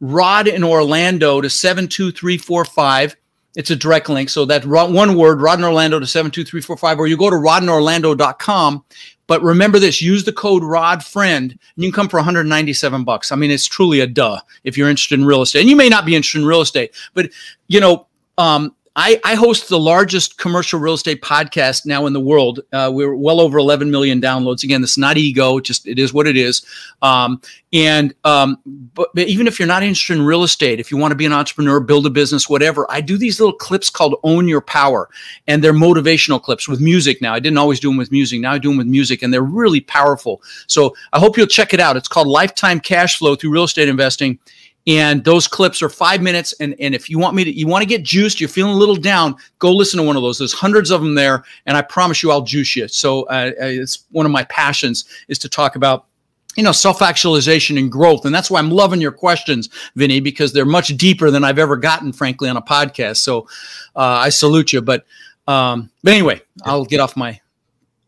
Rod 0.00 0.48
in 0.48 0.62
Orlando 0.62 1.40
to 1.40 1.48
seven 1.48 1.88
two 1.88 2.12
three 2.12 2.38
four 2.38 2.64
five 2.64 3.16
it's 3.56 3.70
a 3.70 3.76
direct 3.76 4.08
link. 4.08 4.28
So 4.28 4.44
that 4.46 4.66
one 4.66 5.16
word, 5.16 5.40
Rod 5.40 5.58
in 5.58 5.64
Orlando 5.64 6.00
to 6.00 6.06
72345, 6.06 6.98
or 6.98 7.06
you 7.06 7.16
go 7.16 7.30
to 7.30 7.36
rodanorlando.com. 7.36 8.84
But 9.26 9.42
remember 9.42 9.78
this, 9.78 10.02
use 10.02 10.24
the 10.24 10.32
code 10.32 10.62
ROD 10.62 11.02
friend 11.02 11.50
and 11.52 11.84
you 11.84 11.90
can 11.90 11.94
come 11.94 12.08
for 12.08 12.18
197 12.18 13.04
bucks. 13.04 13.32
I 13.32 13.36
mean, 13.36 13.50
it's 13.50 13.66
truly 13.66 14.00
a 14.00 14.06
duh 14.06 14.40
if 14.64 14.76
you're 14.76 14.88
interested 14.88 15.18
in 15.18 15.24
real 15.24 15.42
estate. 15.42 15.60
And 15.60 15.70
you 15.70 15.76
may 15.76 15.88
not 15.88 16.04
be 16.04 16.14
interested 16.14 16.40
in 16.40 16.46
real 16.46 16.60
estate, 16.60 16.94
but 17.14 17.30
you 17.68 17.80
know, 17.80 18.06
um, 18.36 18.74
I, 18.96 19.20
I, 19.24 19.34
host 19.34 19.68
the 19.68 19.78
largest 19.78 20.38
commercial 20.38 20.78
real 20.78 20.94
estate 20.94 21.20
podcast 21.20 21.84
now 21.84 22.06
in 22.06 22.12
the 22.12 22.20
world. 22.20 22.60
Uh, 22.72 22.90
we're 22.94 23.14
well 23.14 23.40
over 23.40 23.58
11 23.58 23.90
million 23.90 24.20
downloads. 24.20 24.62
Again, 24.62 24.84
is 24.84 24.96
not 24.96 25.16
ego; 25.16 25.58
just 25.58 25.88
it 25.88 25.98
is 25.98 26.12
what 26.12 26.28
it 26.28 26.36
is. 26.36 26.64
Um, 27.02 27.42
and 27.72 28.14
um, 28.22 28.58
but, 28.94 29.08
but, 29.12 29.26
even 29.26 29.48
if 29.48 29.58
you're 29.58 29.66
not 29.66 29.82
interested 29.82 30.16
in 30.16 30.24
real 30.24 30.44
estate, 30.44 30.78
if 30.78 30.92
you 30.92 30.96
want 30.96 31.10
to 31.10 31.16
be 31.16 31.26
an 31.26 31.32
entrepreneur, 31.32 31.80
build 31.80 32.06
a 32.06 32.10
business, 32.10 32.48
whatever, 32.48 32.86
I 32.88 33.00
do 33.00 33.18
these 33.18 33.40
little 33.40 33.56
clips 33.56 33.90
called 33.90 34.14
"Own 34.22 34.46
Your 34.46 34.60
Power," 34.60 35.08
and 35.48 35.62
they're 35.62 35.72
motivational 35.72 36.40
clips 36.40 36.68
with 36.68 36.80
music. 36.80 37.20
Now, 37.20 37.34
I 37.34 37.40
didn't 37.40 37.58
always 37.58 37.80
do 37.80 37.88
them 37.88 37.96
with 37.96 38.12
music. 38.12 38.40
Now 38.40 38.52
I 38.52 38.58
do 38.58 38.68
them 38.68 38.78
with 38.78 38.86
music, 38.86 39.22
and 39.22 39.34
they're 39.34 39.42
really 39.42 39.80
powerful. 39.80 40.40
So 40.68 40.94
I 41.12 41.18
hope 41.18 41.36
you'll 41.36 41.48
check 41.48 41.74
it 41.74 41.80
out. 41.80 41.96
It's 41.96 42.08
called 42.08 42.28
Lifetime 42.28 42.78
Cash 42.78 43.18
Flow 43.18 43.34
through 43.34 43.50
Real 43.50 43.64
Estate 43.64 43.88
Investing 43.88 44.38
and 44.86 45.24
those 45.24 45.48
clips 45.48 45.82
are 45.82 45.88
five 45.88 46.20
minutes. 46.20 46.52
And, 46.60 46.74
and 46.78 46.94
if 46.94 47.08
you 47.08 47.18
want 47.18 47.34
me 47.34 47.44
to 47.44 47.52
you 47.52 47.66
want 47.66 47.82
to 47.82 47.86
get 47.86 48.02
juiced 48.02 48.40
you're 48.40 48.48
feeling 48.48 48.74
a 48.74 48.78
little 48.78 48.96
down 48.96 49.36
go 49.58 49.72
listen 49.72 49.98
to 49.98 50.04
one 50.04 50.16
of 50.16 50.22
those. 50.22 50.38
There's 50.38 50.52
hundreds 50.52 50.90
of 50.90 51.00
them 51.00 51.14
there. 51.14 51.44
And 51.66 51.76
i 51.76 51.82
promise 51.82 52.22
you 52.22 52.30
i'll 52.30 52.42
juice 52.42 52.76
you. 52.76 52.88
So 52.88 53.22
uh, 53.24 53.52
uh 53.60 53.66
it's 53.66 54.04
one 54.10 54.26
of 54.26 54.32
my 54.32 54.44
passions 54.44 55.04
is 55.28 55.38
to 55.40 55.48
talk 55.48 55.76
about 55.76 56.06
you 56.56 56.62
know 56.62 56.72
self-actualization 56.72 57.78
and 57.78 57.90
growth. 57.90 58.24
And 58.26 58.34
that's 58.34 58.50
why 58.50 58.58
i'm 58.58 58.70
loving 58.70 59.00
your 59.00 59.12
questions 59.12 59.70
vinny 59.96 60.20
because 60.20 60.52
they're 60.52 60.66
much 60.66 60.88
deeper 60.96 61.30
than 61.30 61.44
i've 61.44 61.58
ever 61.58 61.76
gotten 61.76 62.12
frankly 62.12 62.48
on 62.48 62.56
a 62.56 62.62
podcast. 62.62 63.18
So 63.18 63.48
uh, 63.96 64.20
i 64.20 64.28
salute 64.28 64.72
you. 64.72 64.82
But 64.82 65.04
um, 65.46 65.90
but 66.02 66.12
anyway 66.12 66.40
i'll 66.64 66.84
get 66.84 67.00
off 67.00 67.16
my 67.16 67.40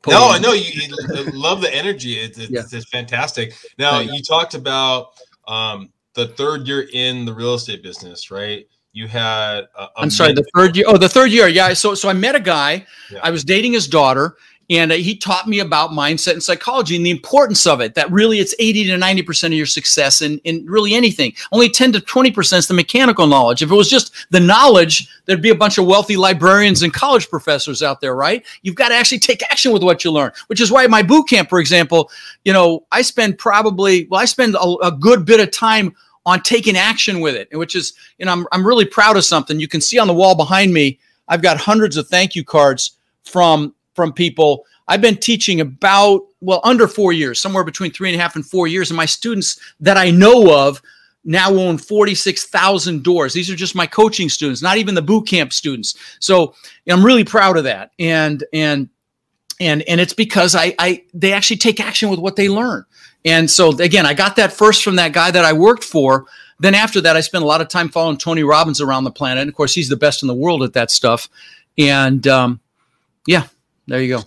podium. 0.02 0.22
no 0.22 0.28
i 0.30 0.38
know 0.38 0.52
you, 0.52 0.70
you, 0.72 1.32
love 1.32 1.62
the 1.62 1.74
energy. 1.74 2.18
It's, 2.18 2.38
it's, 2.38 2.50
yeah. 2.50 2.62
it's 2.70 2.88
fantastic. 2.90 3.54
Now 3.78 4.00
you 4.00 4.22
talked 4.22 4.54
about 4.54 5.12
um, 5.48 5.90
the 6.16 6.26
third 6.26 6.66
year 6.66 6.88
in 6.92 7.24
the 7.24 7.32
real 7.32 7.54
estate 7.54 7.82
business, 7.82 8.30
right? 8.30 8.66
You 8.92 9.06
had. 9.06 9.68
i 9.78 9.88
am 9.98 10.10
sorry, 10.10 10.32
the 10.32 10.46
third 10.56 10.74
year. 10.74 10.86
Oh, 10.88 10.96
the 10.96 11.08
third 11.08 11.30
year. 11.30 11.46
Yeah. 11.46 11.74
So, 11.74 11.94
so 11.94 12.08
I 12.08 12.14
met 12.14 12.34
a 12.34 12.40
guy. 12.40 12.86
Yeah. 13.12 13.20
I 13.22 13.30
was 13.30 13.44
dating 13.44 13.74
his 13.74 13.86
daughter, 13.86 14.36
and 14.70 14.90
uh, 14.90 14.94
he 14.94 15.16
taught 15.16 15.46
me 15.46 15.60
about 15.60 15.90
mindset 15.90 16.32
and 16.32 16.42
psychology 16.42 16.96
and 16.96 17.04
the 17.04 17.10
importance 17.10 17.66
of 17.66 17.82
it. 17.82 17.94
That 17.94 18.10
really, 18.10 18.38
it's 18.38 18.54
80 18.58 18.84
to 18.84 18.96
90 18.96 19.22
percent 19.22 19.52
of 19.52 19.58
your 19.58 19.66
success 19.66 20.22
in 20.22 20.38
in 20.44 20.64
really 20.64 20.94
anything. 20.94 21.34
Only 21.52 21.68
10 21.68 21.92
to 21.92 22.00
20 22.00 22.30
percent 22.30 22.60
is 22.60 22.68
the 22.68 22.74
mechanical 22.74 23.26
knowledge. 23.26 23.60
If 23.60 23.70
it 23.70 23.74
was 23.74 23.90
just 23.90 24.14
the 24.30 24.40
knowledge, 24.40 25.08
there'd 25.26 25.42
be 25.42 25.50
a 25.50 25.54
bunch 25.54 25.76
of 25.76 25.84
wealthy 25.84 26.16
librarians 26.16 26.82
and 26.82 26.92
college 26.92 27.28
professors 27.28 27.82
out 27.82 28.00
there, 28.00 28.16
right? 28.16 28.46
You've 28.62 28.76
got 28.76 28.88
to 28.88 28.94
actually 28.94 29.18
take 29.18 29.42
action 29.42 29.72
with 29.72 29.82
what 29.82 30.04
you 30.04 30.10
learn. 30.10 30.32
Which 30.46 30.62
is 30.62 30.72
why 30.72 30.86
my 30.86 31.02
boot 31.02 31.28
camp, 31.28 31.50
for 31.50 31.60
example, 31.60 32.10
you 32.46 32.52
know, 32.54 32.86
I 32.92 33.02
spend 33.02 33.36
probably 33.36 34.06
well, 34.10 34.22
I 34.22 34.24
spend 34.24 34.54
a, 34.54 34.76
a 34.82 34.90
good 34.90 35.26
bit 35.26 35.40
of 35.40 35.50
time 35.50 35.94
on 36.26 36.42
taking 36.42 36.76
action 36.76 37.20
with 37.20 37.36
it, 37.36 37.48
which 37.56 37.74
is, 37.74 37.94
you 38.18 38.26
know, 38.26 38.32
I'm, 38.32 38.46
I'm 38.52 38.66
really 38.66 38.84
proud 38.84 39.16
of 39.16 39.24
something. 39.24 39.58
You 39.58 39.68
can 39.68 39.80
see 39.80 39.98
on 39.98 40.08
the 40.08 40.14
wall 40.14 40.34
behind 40.34 40.74
me, 40.74 40.98
I've 41.28 41.40
got 41.40 41.56
hundreds 41.56 41.96
of 41.96 42.08
thank 42.08 42.34
you 42.34 42.44
cards 42.44 42.98
from 43.24 43.74
from 43.94 44.12
people. 44.12 44.66
I've 44.88 45.00
been 45.00 45.16
teaching 45.16 45.60
about 45.60 46.22
well 46.40 46.60
under 46.64 46.86
four 46.86 47.12
years, 47.12 47.40
somewhere 47.40 47.64
between 47.64 47.92
three 47.92 48.10
and 48.10 48.18
a 48.18 48.22
half 48.22 48.36
and 48.36 48.44
four 48.44 48.66
years, 48.66 48.90
and 48.90 48.96
my 48.96 49.06
students 49.06 49.58
that 49.80 49.96
I 49.96 50.10
know 50.10 50.68
of 50.68 50.82
now 51.24 51.52
own 51.52 51.76
46,000 51.76 53.02
doors. 53.02 53.32
These 53.32 53.50
are 53.50 53.56
just 53.56 53.74
my 53.74 53.86
coaching 53.86 54.28
students, 54.28 54.62
not 54.62 54.78
even 54.78 54.94
the 54.94 55.02
boot 55.02 55.26
camp 55.26 55.52
students. 55.52 55.96
So 56.20 56.54
I'm 56.88 57.04
really 57.04 57.24
proud 57.24 57.56
of 57.56 57.64
that. 57.64 57.90
And 57.98 58.44
and 58.52 58.88
and 59.60 59.82
and 59.82 60.00
it's 60.00 60.12
because 60.12 60.54
I 60.54 60.74
I 60.78 61.04
they 61.14 61.32
actually 61.32 61.56
take 61.56 61.80
action 61.80 62.10
with 62.10 62.20
what 62.20 62.36
they 62.36 62.48
learn. 62.48 62.84
And 63.26 63.50
so 63.50 63.76
again, 63.78 64.06
I 64.06 64.14
got 64.14 64.36
that 64.36 64.52
first 64.52 64.84
from 64.84 64.96
that 64.96 65.12
guy 65.12 65.32
that 65.32 65.44
I 65.44 65.52
worked 65.52 65.82
for. 65.82 66.26
Then 66.60 66.74
after 66.74 67.00
that, 67.02 67.16
I 67.16 67.20
spent 67.20 67.42
a 67.42 67.46
lot 67.46 67.60
of 67.60 67.68
time 67.68 67.88
following 67.88 68.16
Tony 68.16 68.44
Robbins 68.44 68.80
around 68.80 69.04
the 69.04 69.10
planet. 69.10 69.42
And 69.42 69.48
of 69.48 69.54
course, 69.54 69.74
he's 69.74 69.88
the 69.88 69.96
best 69.96 70.22
in 70.22 70.28
the 70.28 70.34
world 70.34 70.62
at 70.62 70.72
that 70.74 70.92
stuff. 70.92 71.28
And 71.76 72.26
um, 72.28 72.60
yeah, 73.26 73.48
there 73.88 74.00
you 74.00 74.16
go. 74.16 74.22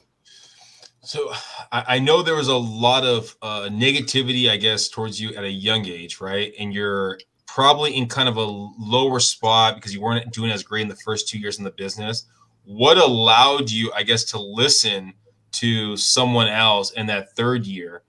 So 1.01 1.31
I, 1.71 1.95
I 1.95 1.99
know 1.99 2.21
there 2.21 2.35
was 2.35 2.49
a 2.49 2.57
lot 2.57 3.05
of 3.05 3.35
uh, 3.41 3.69
negativity, 3.71 4.49
I 4.49 4.57
guess, 4.57 4.89
towards 4.89 5.19
you 5.19 5.33
at 5.33 5.45
a 5.45 5.49
young 5.49 5.88
age, 5.88 6.19
right? 6.19 6.53
And 6.59 6.73
you're 6.73 7.19
probably 7.47 7.95
in 7.95 8.07
kind 8.07 8.27
of 8.29 8.35
a 8.35 8.43
lower 8.43 9.19
spot 9.21 9.75
because 9.75 9.93
you 9.93 10.01
weren't 10.01 10.31
doing 10.31 10.51
as 10.51 10.62
great 10.62 10.83
in 10.83 10.88
the 10.89 10.95
first 10.97 11.29
two 11.29 11.39
years 11.39 11.57
in 11.57 11.63
the 11.63 11.71
business. 11.71 12.25
What 12.65 12.97
allowed 12.97 13.71
you, 13.71 13.91
I 13.95 14.03
guess, 14.03 14.25
to 14.25 14.39
listen 14.39 15.13
to 15.53 15.97
someone 15.97 16.47
else 16.47 16.91
in 16.91 17.07
that 17.07 17.35
third 17.35 17.65
year 17.65 18.03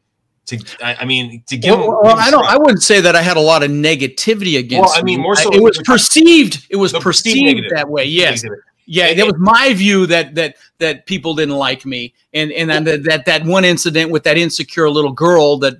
to 0.50 0.84
I, 0.84 1.04
mean 1.04 1.42
to 1.48 1.56
give 1.56 1.78
well, 1.78 2.00
well 2.02 2.18
I 2.18 2.30
don't 2.30 2.44
I 2.44 2.56
wouldn't 2.56 2.82
say 2.82 3.00
that 3.00 3.14
I 3.14 3.22
had 3.22 3.36
a 3.36 3.40
lot 3.40 3.62
of 3.62 3.70
negativity 3.70 4.58
against 4.58 4.90
well, 4.90 4.98
I 4.98 5.02
mean 5.02 5.20
more 5.20 5.36
so 5.36 5.52
I, 5.52 5.56
it 5.56 5.62
was 5.62 5.78
perceived 5.84 6.66
it 6.70 6.76
was 6.76 6.92
perceived 6.92 7.70
that 7.70 7.88
way 7.88 8.04
yes. 8.04 8.42
Negative. 8.42 8.64
yeah 8.86 9.06
it, 9.06 9.16
that 9.16 9.26
was 9.26 9.36
my 9.38 9.72
view 9.74 10.06
that 10.06 10.34
that 10.34 10.56
that 10.78 11.06
people 11.06 11.34
didn't 11.34 11.56
like 11.56 11.86
me. 11.86 12.12
And 12.34 12.52
and 12.52 12.68
then 12.68 12.84
that, 12.84 13.04
that 13.04 13.24
that 13.26 13.44
one 13.44 13.64
incident 13.64 14.10
with 14.10 14.24
that 14.24 14.36
insecure 14.36 14.90
little 14.90 15.12
girl 15.12 15.58
that 15.58 15.74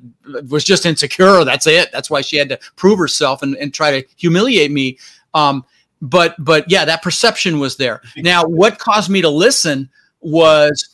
was 0.49 0.65
just 0.65 0.87
insecure 0.87 1.45
that's 1.45 1.67
it. 1.67 1.91
That's 1.93 2.11
why 2.11 2.21
she 2.21 2.37
had 2.37 2.49
to 2.51 2.59
prove 2.77 2.99
herself 2.99 3.43
and, 3.43 3.57
and 3.57 3.75
try 3.75 4.01
to 4.01 4.07
humiliate 4.17 4.71
me. 4.71 4.99
Um 5.35 5.65
but 6.03 6.35
but 6.39 6.71
yeah 6.71 6.85
that 6.85 7.03
perception 7.03 7.59
was 7.59 7.77
there. 7.77 8.03
Now 8.17 8.45
what 8.45 8.79
caused 8.79 9.11
me 9.11 9.21
to 9.23 9.31
listen 9.31 9.91
was 10.21 10.89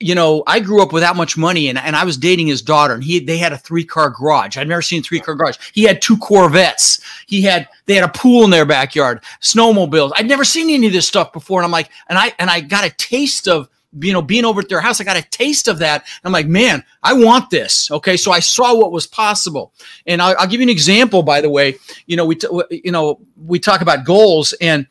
you 0.00 0.14
know, 0.14 0.42
I 0.46 0.60
grew 0.60 0.82
up 0.82 0.92
without 0.94 1.14
much 1.14 1.36
money 1.36 1.68
and, 1.68 1.78
and 1.78 1.94
I 1.94 2.04
was 2.04 2.16
dating 2.16 2.46
his 2.46 2.62
daughter 2.62 2.94
and 2.94 3.04
he 3.04 3.20
they 3.20 3.36
had 3.36 3.52
a 3.52 3.58
three 3.58 3.84
car 3.84 4.08
garage. 4.08 4.56
I'd 4.56 4.66
never 4.66 4.80
seen 4.80 5.00
a 5.00 5.02
three 5.02 5.20
car 5.20 5.34
garage. 5.34 5.58
He 5.74 5.82
had 5.82 6.00
two 6.00 6.16
Corvettes. 6.16 7.00
He 7.26 7.42
had 7.42 7.68
they 7.84 7.94
had 7.94 8.04
a 8.04 8.08
pool 8.08 8.44
in 8.44 8.50
their 8.50 8.64
backyard, 8.64 9.22
snowmobiles. 9.42 10.12
I'd 10.16 10.26
never 10.26 10.44
seen 10.44 10.70
any 10.70 10.86
of 10.86 10.94
this 10.94 11.06
stuff 11.06 11.34
before. 11.34 11.60
And 11.60 11.66
I'm 11.66 11.70
like, 11.70 11.90
and 12.08 12.18
I 12.18 12.32
and 12.38 12.48
I 12.48 12.60
got 12.60 12.86
a 12.86 12.90
taste 12.90 13.46
of 13.46 13.68
you 14.00 14.14
know 14.14 14.22
being 14.22 14.46
over 14.46 14.60
at 14.60 14.70
their 14.70 14.80
house. 14.80 15.02
I 15.02 15.04
got 15.04 15.18
a 15.18 15.28
taste 15.28 15.68
of 15.68 15.78
that. 15.80 16.06
I'm 16.24 16.32
like, 16.32 16.46
man, 16.46 16.82
I 17.02 17.12
want 17.12 17.50
this. 17.50 17.90
Okay, 17.90 18.16
so 18.16 18.32
I 18.32 18.40
saw 18.40 18.74
what 18.74 18.92
was 18.92 19.06
possible. 19.06 19.74
And 20.06 20.22
I'll, 20.22 20.34
I'll 20.38 20.46
give 20.46 20.60
you 20.60 20.66
an 20.66 20.70
example. 20.70 21.22
By 21.22 21.42
the 21.42 21.50
way, 21.50 21.76
you 22.06 22.16
know 22.16 22.24
we 22.24 22.36
t- 22.36 22.48
you 22.70 22.90
know 22.90 23.20
we 23.36 23.58
talk 23.58 23.82
about 23.82 24.06
goals 24.06 24.54
and 24.62 24.86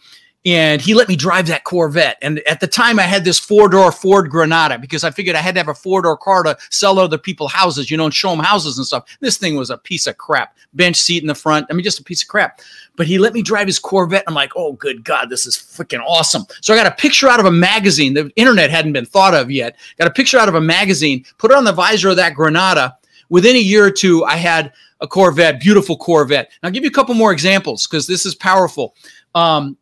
and 0.50 0.82
he 0.82 0.96
let 0.96 1.08
me 1.08 1.16
drive 1.16 1.46
that 1.46 1.64
Corvette. 1.64 2.18
And 2.24 2.40
at 2.48 2.60
the 2.60 2.66
time, 2.66 2.98
I 2.98 3.04
had 3.04 3.24
this 3.24 3.38
four 3.38 3.70
door 3.70 3.92
Ford 3.92 4.32
Granada 4.32 4.80
because 4.80 5.04
I 5.04 5.12
figured 5.12 5.36
I 5.36 5.42
had 5.42 5.54
to 5.54 5.60
have 5.60 5.68
a 5.68 5.76
four 5.76 6.02
door 6.02 6.18
car 6.18 6.42
to 6.42 6.58
sell 6.72 6.98
other 6.98 7.20
people 7.20 7.48
houses, 7.48 7.92
you 7.92 7.98
know, 7.98 8.06
and 8.06 8.14
show 8.14 8.32
them 8.32 8.40
houses 8.40 8.80
and 8.80 8.88
stuff. 8.88 9.06
This 9.20 9.38
thing 9.38 9.56
was 9.56 9.70
a 9.70 9.78
piece 9.78 10.08
of 10.08 10.18
crap. 10.18 10.56
Bench 10.74 10.96
seat 10.96 11.22
in 11.22 11.28
the 11.28 11.36
front. 11.36 11.68
I 11.70 11.74
mean, 11.74 11.84
just 11.84 12.00
a 12.00 12.04
piece 12.04 12.24
of 12.24 12.30
crap. 12.30 12.62
But 12.96 13.06
he 13.06 13.20
let 13.20 13.34
me 13.34 13.44
drive 13.44 13.68
his 13.68 13.78
Corvette. 13.78 14.24
I'm 14.28 14.34
like, 14.34 14.54
oh, 14.56 14.74
good 14.74 15.04
God, 15.04 15.30
this 15.30 15.46
is 15.46 15.56
freaking 15.56 16.02
awesome. 16.04 16.46
So 16.62 16.74
I 16.74 16.78
got 16.78 16.88
a 16.88 16.96
picture 16.96 17.28
out 17.28 17.40
of 17.40 17.46
a 17.46 17.52
magazine. 17.52 18.16
The 18.16 18.32
internet 18.36 18.72
hadn't 18.72 18.94
been 18.94 19.06
thought 19.06 19.36
of 19.36 19.52
yet. 19.52 19.76
Got 20.00 20.08
a 20.08 20.14
picture 20.14 20.40
out 20.40 20.50
of 20.50 20.56
a 20.56 20.62
magazine, 20.62 21.26
put 21.38 21.52
it 21.52 21.58
on 21.58 21.64
the 21.64 21.74
visor 21.74 22.10
of 22.10 22.16
that 22.16 22.34
Granada. 22.34 22.98
Within 23.30 23.56
a 23.56 23.60
year 23.60 23.86
or 23.86 23.92
two, 23.92 24.26
I 24.26 24.38
had 24.38 24.74
a 25.00 25.08
Corvette, 25.08 25.60
beautiful 25.60 25.96
Corvette. 25.96 26.50
Now, 26.64 26.68
I'll 26.68 26.74
give 26.74 26.84
you 26.84 26.90
a 26.90 26.94
couple 26.94 27.14
more 27.14 27.32
examples 27.32 27.86
because 27.86 28.08
this 28.08 28.26
is 28.26 28.34
powerful. 28.34 28.96
Um, 29.36 29.78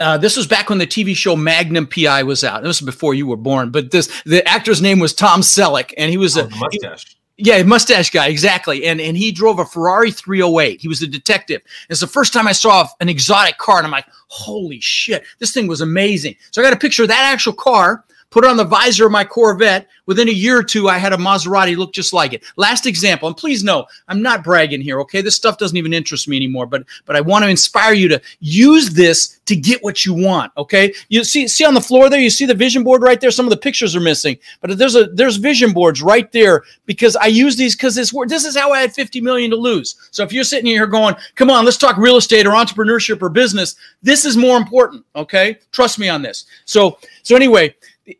uh, 0.00 0.18
this 0.18 0.36
was 0.36 0.46
back 0.46 0.68
when 0.68 0.78
the 0.78 0.86
TV 0.86 1.14
show 1.14 1.36
Magnum 1.36 1.86
PI 1.86 2.24
was 2.24 2.42
out. 2.42 2.62
This 2.62 2.80
was 2.80 2.86
before 2.86 3.14
you 3.14 3.26
were 3.26 3.36
born, 3.36 3.70
but 3.70 3.90
this 3.90 4.22
the 4.24 4.46
actor's 4.48 4.82
name 4.82 4.98
was 4.98 5.14
Tom 5.14 5.40
Selleck, 5.40 5.94
and 5.96 6.10
he 6.10 6.16
was 6.16 6.36
oh, 6.36 6.46
a 6.46 6.48
mustache. 6.50 7.16
He, 7.36 7.50
yeah, 7.50 7.62
mustache 7.64 8.10
guy, 8.10 8.28
exactly. 8.28 8.86
And 8.86 9.00
and 9.00 9.16
he 9.16 9.32
drove 9.32 9.58
a 9.58 9.64
Ferrari 9.64 10.10
308. 10.10 10.80
He 10.80 10.88
was 10.88 11.02
a 11.02 11.06
detective. 11.06 11.62
It's 11.88 12.00
the 12.00 12.06
first 12.06 12.32
time 12.32 12.46
I 12.46 12.52
saw 12.52 12.88
an 13.00 13.08
exotic 13.08 13.58
car, 13.58 13.78
and 13.78 13.86
I'm 13.86 13.92
like, 13.92 14.06
holy 14.28 14.80
shit, 14.80 15.24
this 15.38 15.52
thing 15.52 15.66
was 15.66 15.80
amazing. 15.80 16.36
So 16.50 16.60
I 16.60 16.64
got 16.64 16.72
a 16.72 16.78
picture 16.78 17.02
of 17.02 17.08
that 17.08 17.32
actual 17.32 17.52
car 17.52 18.04
put 18.34 18.44
it 18.44 18.50
on 18.50 18.56
the 18.56 18.64
visor 18.64 19.06
of 19.06 19.12
my 19.12 19.22
Corvette. 19.22 19.86
Within 20.06 20.28
a 20.28 20.32
year 20.32 20.58
or 20.58 20.62
two, 20.64 20.88
I 20.88 20.98
had 20.98 21.12
a 21.12 21.16
Maserati 21.16 21.76
look 21.76 21.94
just 21.94 22.12
like 22.12 22.32
it. 22.32 22.42
Last 22.56 22.84
example, 22.84 23.28
and 23.28 23.36
please 23.36 23.62
know, 23.62 23.86
I'm 24.08 24.22
not 24.22 24.42
bragging 24.42 24.80
here, 24.80 25.00
okay? 25.02 25.22
This 25.22 25.36
stuff 25.36 25.56
doesn't 25.56 25.76
even 25.76 25.94
interest 25.94 26.26
me 26.26 26.36
anymore, 26.36 26.66
but 26.66 26.84
but 27.06 27.14
I 27.14 27.20
want 27.20 27.44
to 27.44 27.48
inspire 27.48 27.94
you 27.94 28.08
to 28.08 28.20
use 28.40 28.90
this 28.90 29.38
to 29.46 29.54
get 29.54 29.84
what 29.84 30.04
you 30.04 30.14
want, 30.14 30.52
okay? 30.56 30.92
You 31.10 31.22
see 31.22 31.46
see 31.46 31.64
on 31.64 31.74
the 31.74 31.80
floor 31.80 32.10
there, 32.10 32.20
you 32.20 32.28
see 32.28 32.44
the 32.44 32.54
vision 32.54 32.82
board 32.82 33.02
right 33.02 33.20
there. 33.20 33.30
Some 33.30 33.46
of 33.46 33.50
the 33.50 33.56
pictures 33.56 33.94
are 33.94 34.00
missing, 34.00 34.36
but 34.60 34.76
there's 34.76 34.96
a 34.96 35.04
there's 35.06 35.36
vision 35.36 35.72
boards 35.72 36.02
right 36.02 36.30
there 36.32 36.64
because 36.86 37.14
I 37.14 37.26
use 37.26 37.56
these 37.56 37.76
because 37.76 37.94
this 37.94 38.12
this 38.26 38.44
is 38.44 38.56
how 38.56 38.72
I 38.72 38.80
had 38.80 38.92
50 38.92 39.20
million 39.20 39.50
to 39.52 39.56
lose. 39.56 39.94
So 40.10 40.24
if 40.24 40.32
you're 40.32 40.42
sitting 40.42 40.66
here 40.66 40.88
going, 40.88 41.14
"Come 41.36 41.50
on, 41.50 41.64
let's 41.64 41.78
talk 41.78 41.96
real 41.96 42.16
estate 42.16 42.46
or 42.46 42.50
entrepreneurship 42.50 43.22
or 43.22 43.28
business," 43.28 43.76
this 44.02 44.24
is 44.24 44.36
more 44.36 44.56
important, 44.56 45.04
okay? 45.14 45.58
Trust 45.70 46.00
me 46.00 46.08
on 46.08 46.20
this. 46.20 46.46
So 46.64 46.98
so 47.22 47.36
anyway, 47.36 47.74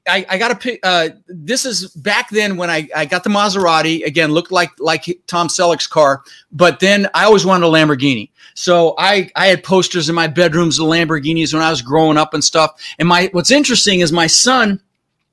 I, 0.08 0.24
I 0.28 0.38
got 0.38 0.48
to 0.48 0.56
pick. 0.56 0.80
Uh, 0.82 1.10
this 1.26 1.66
is 1.66 1.88
back 1.88 2.30
then 2.30 2.56
when 2.56 2.70
I, 2.70 2.88
I 2.96 3.04
got 3.04 3.24
the 3.24 3.30
Maserati. 3.30 4.04
Again, 4.04 4.30
looked 4.30 4.50
like 4.50 4.70
like 4.78 5.04
Tom 5.26 5.48
Selleck's 5.48 5.86
car, 5.86 6.22
but 6.52 6.80
then 6.80 7.08
I 7.14 7.24
always 7.24 7.44
wanted 7.44 7.66
a 7.66 7.70
Lamborghini. 7.70 8.30
So 8.54 8.94
I 8.98 9.30
I 9.36 9.46
had 9.46 9.62
posters 9.62 10.08
in 10.08 10.14
my 10.14 10.26
bedrooms 10.26 10.78
of 10.78 10.86
Lamborghinis 10.86 11.52
when 11.52 11.62
I 11.62 11.70
was 11.70 11.82
growing 11.82 12.16
up 12.16 12.34
and 12.34 12.42
stuff. 12.42 12.80
And 12.98 13.08
my 13.08 13.28
what's 13.32 13.50
interesting 13.50 14.00
is 14.00 14.12
my 14.12 14.26
son 14.26 14.80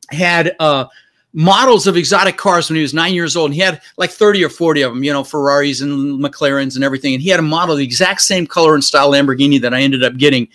had 0.10 0.56
uh, 0.60 0.86
models 1.34 1.88
of 1.88 1.96
exotic 1.96 2.38
cars 2.38 2.70
when 2.70 2.76
he 2.76 2.82
was 2.82 2.94
nine 2.94 3.14
years 3.14 3.36
old. 3.36 3.48
And 3.48 3.56
he 3.56 3.62
had 3.62 3.82
like 3.98 4.12
30 4.12 4.44
or 4.44 4.50
40 4.50 4.82
of 4.82 4.94
them, 4.94 5.04
you 5.04 5.14
know, 5.14 5.24
Ferraris 5.24 5.82
and 5.82 6.20
McLarens 6.22 6.76
and 6.76 6.84
everything. 6.84 7.14
And 7.14 7.24
he 7.24 7.30
had 7.30 7.40
a 7.40 7.44
model, 7.44 7.76
the 7.76 7.84
exact 7.84 8.22
same 8.22 8.46
color 8.46 8.76
and 8.76 8.84
style 8.84 9.12
Lamborghini 9.12 9.62
that 9.62 9.74
I 9.74 9.82
ended 9.82 10.04
up 10.04 10.18
getting, 10.18 10.48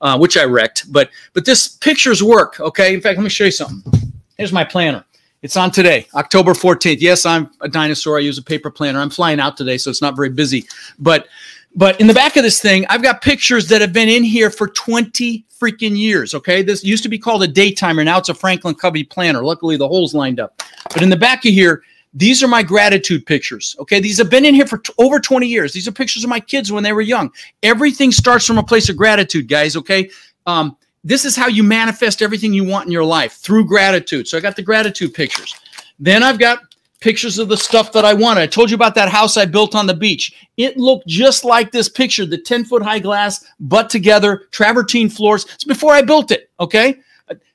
uh, 0.00 0.18
which 0.18 0.36
I 0.36 0.44
wrecked. 0.44 0.90
But 0.92 1.10
but 1.32 1.44
this 1.44 1.68
pictures 1.68 2.22
work. 2.22 2.60
Okay. 2.60 2.94
In 2.94 3.00
fact, 3.00 3.18
let 3.18 3.24
me 3.24 3.30
show 3.30 3.44
you 3.44 3.50
something. 3.50 3.92
Here's 4.36 4.52
my 4.52 4.64
planner. 4.64 5.04
It's 5.42 5.56
on 5.56 5.70
today, 5.70 6.06
October 6.14 6.52
14th. 6.52 6.98
Yes, 7.00 7.24
I'm 7.24 7.50
a 7.62 7.68
dinosaur. 7.68 8.18
I 8.18 8.20
use 8.20 8.36
a 8.36 8.42
paper 8.42 8.70
planner. 8.70 9.00
I'm 9.00 9.08
flying 9.08 9.40
out 9.40 9.56
today, 9.56 9.78
so 9.78 9.90
it's 9.90 10.02
not 10.02 10.14
very 10.14 10.28
busy. 10.28 10.66
But 10.98 11.28
but 11.74 12.00
in 12.00 12.06
the 12.06 12.14
back 12.14 12.36
of 12.36 12.42
this 12.42 12.60
thing, 12.60 12.84
I've 12.88 13.02
got 13.02 13.22
pictures 13.22 13.68
that 13.68 13.80
have 13.80 13.92
been 13.92 14.08
in 14.08 14.24
here 14.24 14.50
for 14.50 14.68
20 14.68 15.46
freaking 15.60 15.96
years. 15.96 16.34
Okay. 16.34 16.62
This 16.62 16.84
used 16.84 17.02
to 17.04 17.08
be 17.08 17.18
called 17.18 17.42
a 17.42 17.48
daytimer. 17.48 18.04
Now 18.04 18.18
it's 18.18 18.28
a 18.28 18.34
Franklin 18.34 18.74
Covey 18.74 19.04
planner. 19.04 19.42
Luckily, 19.42 19.76
the 19.76 19.88
hole's 19.88 20.14
lined 20.14 20.40
up. 20.40 20.62
But 20.92 21.02
in 21.02 21.10
the 21.10 21.16
back 21.16 21.44
of 21.44 21.52
here, 21.52 21.82
these 22.12 22.42
are 22.42 22.48
my 22.48 22.62
gratitude 22.62 23.24
pictures. 23.24 23.76
Okay. 23.78 24.00
These 24.00 24.18
have 24.18 24.30
been 24.30 24.44
in 24.44 24.54
here 24.54 24.66
for 24.66 24.78
t- 24.78 24.92
over 24.98 25.20
20 25.20 25.46
years. 25.46 25.72
These 25.72 25.86
are 25.86 25.92
pictures 25.92 26.24
of 26.24 26.30
my 26.30 26.40
kids 26.40 26.72
when 26.72 26.82
they 26.82 26.92
were 26.92 27.00
young. 27.00 27.30
Everything 27.62 28.10
starts 28.10 28.46
from 28.46 28.58
a 28.58 28.62
place 28.62 28.88
of 28.88 28.96
gratitude, 28.96 29.48
guys. 29.48 29.76
Okay. 29.76 30.10
Um, 30.46 30.76
this 31.04 31.24
is 31.24 31.36
how 31.36 31.46
you 31.46 31.62
manifest 31.62 32.20
everything 32.20 32.52
you 32.52 32.64
want 32.64 32.86
in 32.86 32.92
your 32.92 33.04
life 33.04 33.34
through 33.34 33.66
gratitude. 33.66 34.28
So 34.28 34.36
I 34.36 34.40
got 34.40 34.56
the 34.56 34.62
gratitude 34.62 35.14
pictures. 35.14 35.54
Then 35.98 36.22
I've 36.22 36.38
got 36.38 36.60
pictures 37.00 37.38
of 37.38 37.48
the 37.48 37.56
stuff 37.56 37.92
that 37.92 38.04
I 38.04 38.12
wanted. 38.12 38.42
I 38.42 38.46
told 38.46 38.70
you 38.70 38.74
about 38.74 38.94
that 38.96 39.08
house 39.08 39.36
I 39.36 39.46
built 39.46 39.74
on 39.74 39.86
the 39.86 39.94
beach. 39.94 40.48
It 40.56 40.76
looked 40.76 41.06
just 41.06 41.44
like 41.44 41.72
this 41.72 41.88
picture, 41.88 42.26
the 42.26 42.38
10 42.38 42.64
foot 42.64 42.82
high 42.82 42.98
glass, 42.98 43.44
butt 43.60 43.88
together, 43.88 44.48
travertine 44.50 45.08
floors. 45.08 45.46
It's 45.54 45.64
before 45.64 45.92
I 45.92 46.02
built 46.02 46.30
it. 46.30 46.50
Okay. 46.60 47.00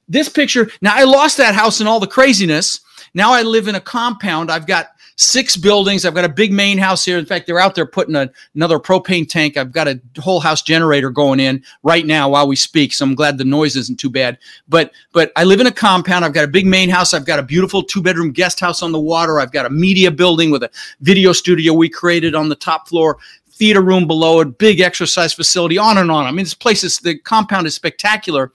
This 0.07 0.29
picture, 0.29 0.69
now 0.81 0.95
I 0.95 1.03
lost 1.03 1.37
that 1.37 1.55
house 1.55 1.81
in 1.81 1.87
all 1.87 1.99
the 1.99 2.07
craziness. 2.07 2.79
Now 3.15 3.31
I 3.33 3.41
live 3.41 3.67
in 3.67 3.75
a 3.75 3.81
compound. 3.81 4.51
I've 4.51 4.67
got 4.67 4.89
six 5.15 5.55
buildings. 5.55 6.03
I've 6.03 6.13
got 6.13 6.25
a 6.25 6.29
big 6.29 6.51
main 6.51 6.77
house 6.77 7.05
here. 7.05 7.17
In 7.17 7.25
fact, 7.25 7.47
they're 7.47 7.59
out 7.59 7.73
there 7.73 7.85
putting 7.85 8.15
a, 8.15 8.29
another 8.53 8.77
propane 8.77 9.27
tank. 9.27 9.55
I've 9.55 9.71
got 9.71 9.87
a 9.87 10.01
whole 10.19 10.41
house 10.41 10.61
generator 10.61 11.09
going 11.09 11.39
in 11.39 11.63
right 11.83 12.05
now 12.05 12.29
while 12.29 12.45
we 12.45 12.57
speak. 12.57 12.91
So 12.91 13.05
I'm 13.05 13.15
glad 13.15 13.37
the 13.37 13.45
noise 13.45 13.77
isn't 13.77 13.99
too 13.99 14.09
bad. 14.09 14.37
But 14.67 14.91
but 15.13 15.31
I 15.37 15.45
live 15.45 15.61
in 15.61 15.67
a 15.67 15.71
compound. 15.71 16.25
I've 16.25 16.33
got 16.33 16.43
a 16.43 16.49
big 16.49 16.65
main 16.65 16.89
house. 16.89 17.13
I've 17.13 17.25
got 17.25 17.39
a 17.39 17.43
beautiful 17.43 17.81
two 17.81 18.01
bedroom 18.01 18.31
guest 18.31 18.59
house 18.59 18.83
on 18.83 18.91
the 18.91 18.99
water. 18.99 19.39
I've 19.39 19.53
got 19.53 19.65
a 19.65 19.69
media 19.69 20.11
building 20.11 20.51
with 20.51 20.63
a 20.63 20.69
video 20.99 21.31
studio 21.31 21.73
we 21.73 21.87
created 21.87 22.35
on 22.35 22.49
the 22.49 22.55
top 22.55 22.89
floor. 22.89 23.17
Theater 23.51 23.81
room 23.81 24.05
below 24.05 24.41
it, 24.41 24.57
big 24.57 24.81
exercise 24.81 25.33
facility, 25.33 25.77
on 25.77 25.97
and 25.97 26.11
on. 26.11 26.25
I 26.25 26.31
mean, 26.31 26.43
this 26.43 26.53
place 26.53 26.83
is 26.83 26.99
the 26.99 27.17
compound 27.17 27.65
is 27.65 27.73
spectacular, 27.73 28.51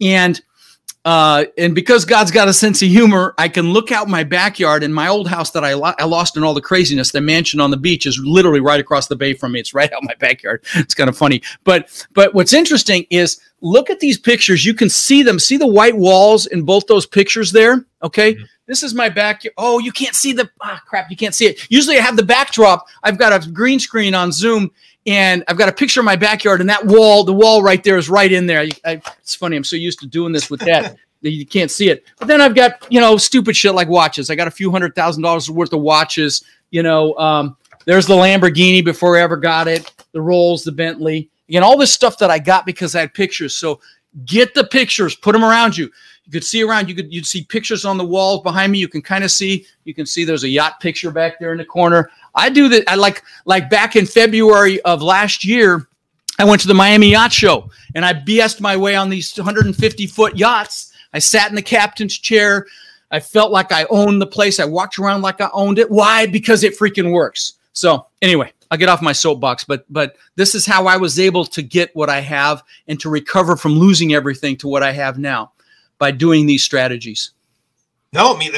and 0.00 0.40
uh, 1.04 1.46
and 1.56 1.74
because 1.74 2.04
God's 2.04 2.30
got 2.30 2.48
a 2.48 2.52
sense 2.52 2.82
of 2.82 2.88
humor, 2.88 3.34
I 3.38 3.48
can 3.48 3.72
look 3.72 3.90
out 3.90 4.08
my 4.08 4.22
backyard 4.22 4.82
and 4.82 4.94
my 4.94 5.08
old 5.08 5.28
house 5.28 5.50
that 5.52 5.64
I, 5.64 5.72
lo- 5.72 5.94
I 5.98 6.04
lost 6.04 6.36
in 6.36 6.44
all 6.44 6.52
the 6.52 6.60
craziness. 6.60 7.10
The 7.10 7.22
mansion 7.22 7.58
on 7.58 7.70
the 7.70 7.78
beach 7.78 8.04
is 8.04 8.18
literally 8.22 8.60
right 8.60 8.78
across 8.80 9.08
the 9.08 9.16
bay 9.16 9.32
from 9.32 9.52
me. 9.52 9.60
It's 9.60 9.72
right 9.72 9.90
out 9.92 10.02
my 10.02 10.14
backyard. 10.18 10.64
It's 10.74 10.94
kind 10.94 11.08
of 11.08 11.16
funny. 11.16 11.42
But 11.64 12.06
but 12.14 12.34
what's 12.34 12.52
interesting 12.52 13.06
is 13.10 13.40
look 13.60 13.90
at 13.90 14.00
these 14.00 14.18
pictures. 14.18 14.64
You 14.64 14.74
can 14.74 14.88
see 14.88 15.22
them. 15.22 15.38
See 15.38 15.56
the 15.56 15.66
white 15.66 15.96
walls 15.96 16.46
in 16.46 16.62
both 16.62 16.86
those 16.86 17.06
pictures 17.06 17.52
there. 17.52 17.84
Okay. 18.02 18.34
Mm-hmm. 18.34 18.44
This 18.66 18.82
is 18.82 18.94
my 18.94 19.08
backyard. 19.08 19.54
Oh, 19.58 19.78
you 19.78 19.92
can't 19.92 20.14
see 20.14 20.32
the 20.32 20.50
ah 20.60 20.80
crap. 20.86 21.10
You 21.10 21.16
can't 21.16 21.34
see 21.34 21.46
it. 21.46 21.70
Usually 21.70 21.98
I 21.98 22.02
have 22.02 22.16
the 22.16 22.24
backdrop. 22.24 22.86
I've 23.02 23.18
got 23.18 23.32
a 23.32 23.50
green 23.50 23.78
screen 23.78 24.14
on 24.14 24.32
Zoom 24.32 24.70
and 25.06 25.44
I've 25.48 25.56
got 25.56 25.68
a 25.68 25.72
picture 25.72 26.00
of 26.00 26.04
my 26.04 26.16
backyard, 26.16 26.60
and 26.60 26.68
that 26.68 26.84
wall, 26.84 27.24
the 27.24 27.32
wall 27.32 27.62
right 27.62 27.82
there, 27.82 27.96
is 27.96 28.08
right 28.08 28.30
in 28.30 28.46
there. 28.46 28.66
I, 28.84 29.02
it's 29.18 29.34
funny. 29.34 29.56
I'm 29.56 29.64
so 29.64 29.76
used 29.76 30.00
to 30.00 30.06
doing 30.06 30.32
this 30.32 30.50
with 30.50 30.60
that 30.60 30.96
that 31.22 31.30
you 31.30 31.46
can't 31.46 31.70
see 31.70 31.88
it. 31.88 32.04
But 32.18 32.28
then 32.28 32.40
I've 32.40 32.54
got 32.54 32.86
you 32.90 33.00
know 33.00 33.16
stupid 33.16 33.56
shit 33.56 33.74
like 33.74 33.88
watches. 33.88 34.30
I 34.30 34.34
got 34.34 34.48
a 34.48 34.52
few 34.52 34.70
hundred 34.70 34.94
thousand 34.94 35.22
dollars 35.22 35.50
worth 35.50 35.72
of 35.72 35.80
watches. 35.80 36.44
You 36.70 36.82
know, 36.82 37.16
um, 37.16 37.56
there's 37.86 38.06
the 38.06 38.14
Lamborghini 38.14 38.84
before 38.84 39.16
I 39.16 39.22
ever 39.22 39.36
got 39.36 39.68
it. 39.68 39.92
The 40.12 40.20
Rolls, 40.20 40.64
the 40.64 40.72
Bentley, 40.72 41.30
again, 41.48 41.62
all 41.62 41.76
this 41.76 41.92
stuff 41.92 42.18
that 42.18 42.30
I 42.30 42.38
got 42.38 42.66
because 42.66 42.94
I 42.94 43.00
had 43.00 43.14
pictures. 43.14 43.54
So 43.54 43.80
get 44.24 44.54
the 44.54 44.64
pictures, 44.64 45.14
put 45.14 45.32
them 45.32 45.44
around 45.44 45.76
you. 45.76 45.90
You 46.24 46.32
could 46.32 46.44
see 46.44 46.62
around. 46.62 46.88
You 46.88 46.94
could 46.94 47.12
you'd 47.12 47.26
see 47.26 47.42
pictures 47.42 47.84
on 47.84 47.98
the 47.98 48.04
walls 48.04 48.42
behind 48.42 48.72
me. 48.72 48.78
You 48.78 48.88
can 48.88 49.02
kind 49.02 49.24
of 49.24 49.30
see. 49.30 49.66
You 49.84 49.94
can 49.94 50.06
see 50.06 50.24
there's 50.24 50.44
a 50.44 50.48
yacht 50.48 50.78
picture 50.80 51.10
back 51.10 51.40
there 51.40 51.52
in 51.52 51.58
the 51.58 51.64
corner. 51.64 52.10
I 52.34 52.50
do 52.50 52.68
that. 52.68 52.84
I 52.88 52.94
like 52.94 53.24
like 53.46 53.68
back 53.68 53.96
in 53.96 54.06
February 54.06 54.80
of 54.82 55.02
last 55.02 55.44
year. 55.44 55.88
I 56.38 56.44
went 56.44 56.60
to 56.62 56.68
the 56.68 56.74
Miami 56.74 57.10
Yacht 57.10 57.32
Show 57.32 57.68
and 57.94 58.04
I 58.04 58.14
BS'd 58.14 58.60
my 58.60 58.76
way 58.76 58.94
on 58.94 59.10
these 59.10 59.36
150 59.36 60.06
foot 60.06 60.36
yachts. 60.36 60.92
I 61.12 61.18
sat 61.18 61.50
in 61.50 61.56
the 61.56 61.62
captain's 61.62 62.16
chair. 62.16 62.66
I 63.10 63.18
felt 63.18 63.50
like 63.50 63.72
I 63.72 63.84
owned 63.90 64.22
the 64.22 64.26
place. 64.26 64.60
I 64.60 64.64
walked 64.64 64.98
around 64.98 65.22
like 65.22 65.40
I 65.40 65.50
owned 65.52 65.78
it. 65.78 65.90
Why? 65.90 66.26
Because 66.26 66.62
it 66.62 66.78
freaking 66.78 67.12
works. 67.12 67.54
So 67.72 68.06
anyway, 68.22 68.52
I'll 68.70 68.78
get 68.78 68.88
off 68.88 69.02
my 69.02 69.12
soapbox, 69.12 69.64
but 69.64 69.84
but 69.90 70.16
this 70.36 70.54
is 70.54 70.64
how 70.64 70.86
I 70.86 70.96
was 70.96 71.18
able 71.18 71.44
to 71.46 71.60
get 71.60 71.94
what 71.96 72.08
I 72.08 72.20
have 72.20 72.62
and 72.86 73.00
to 73.00 73.10
recover 73.10 73.56
from 73.56 73.72
losing 73.72 74.14
everything 74.14 74.56
to 74.58 74.68
what 74.68 74.84
I 74.84 74.92
have 74.92 75.18
now 75.18 75.52
by 76.00 76.10
doing 76.10 76.46
these 76.46 76.64
strategies. 76.64 77.30
No, 78.12 78.34
I 78.34 78.38
mean 78.38 78.52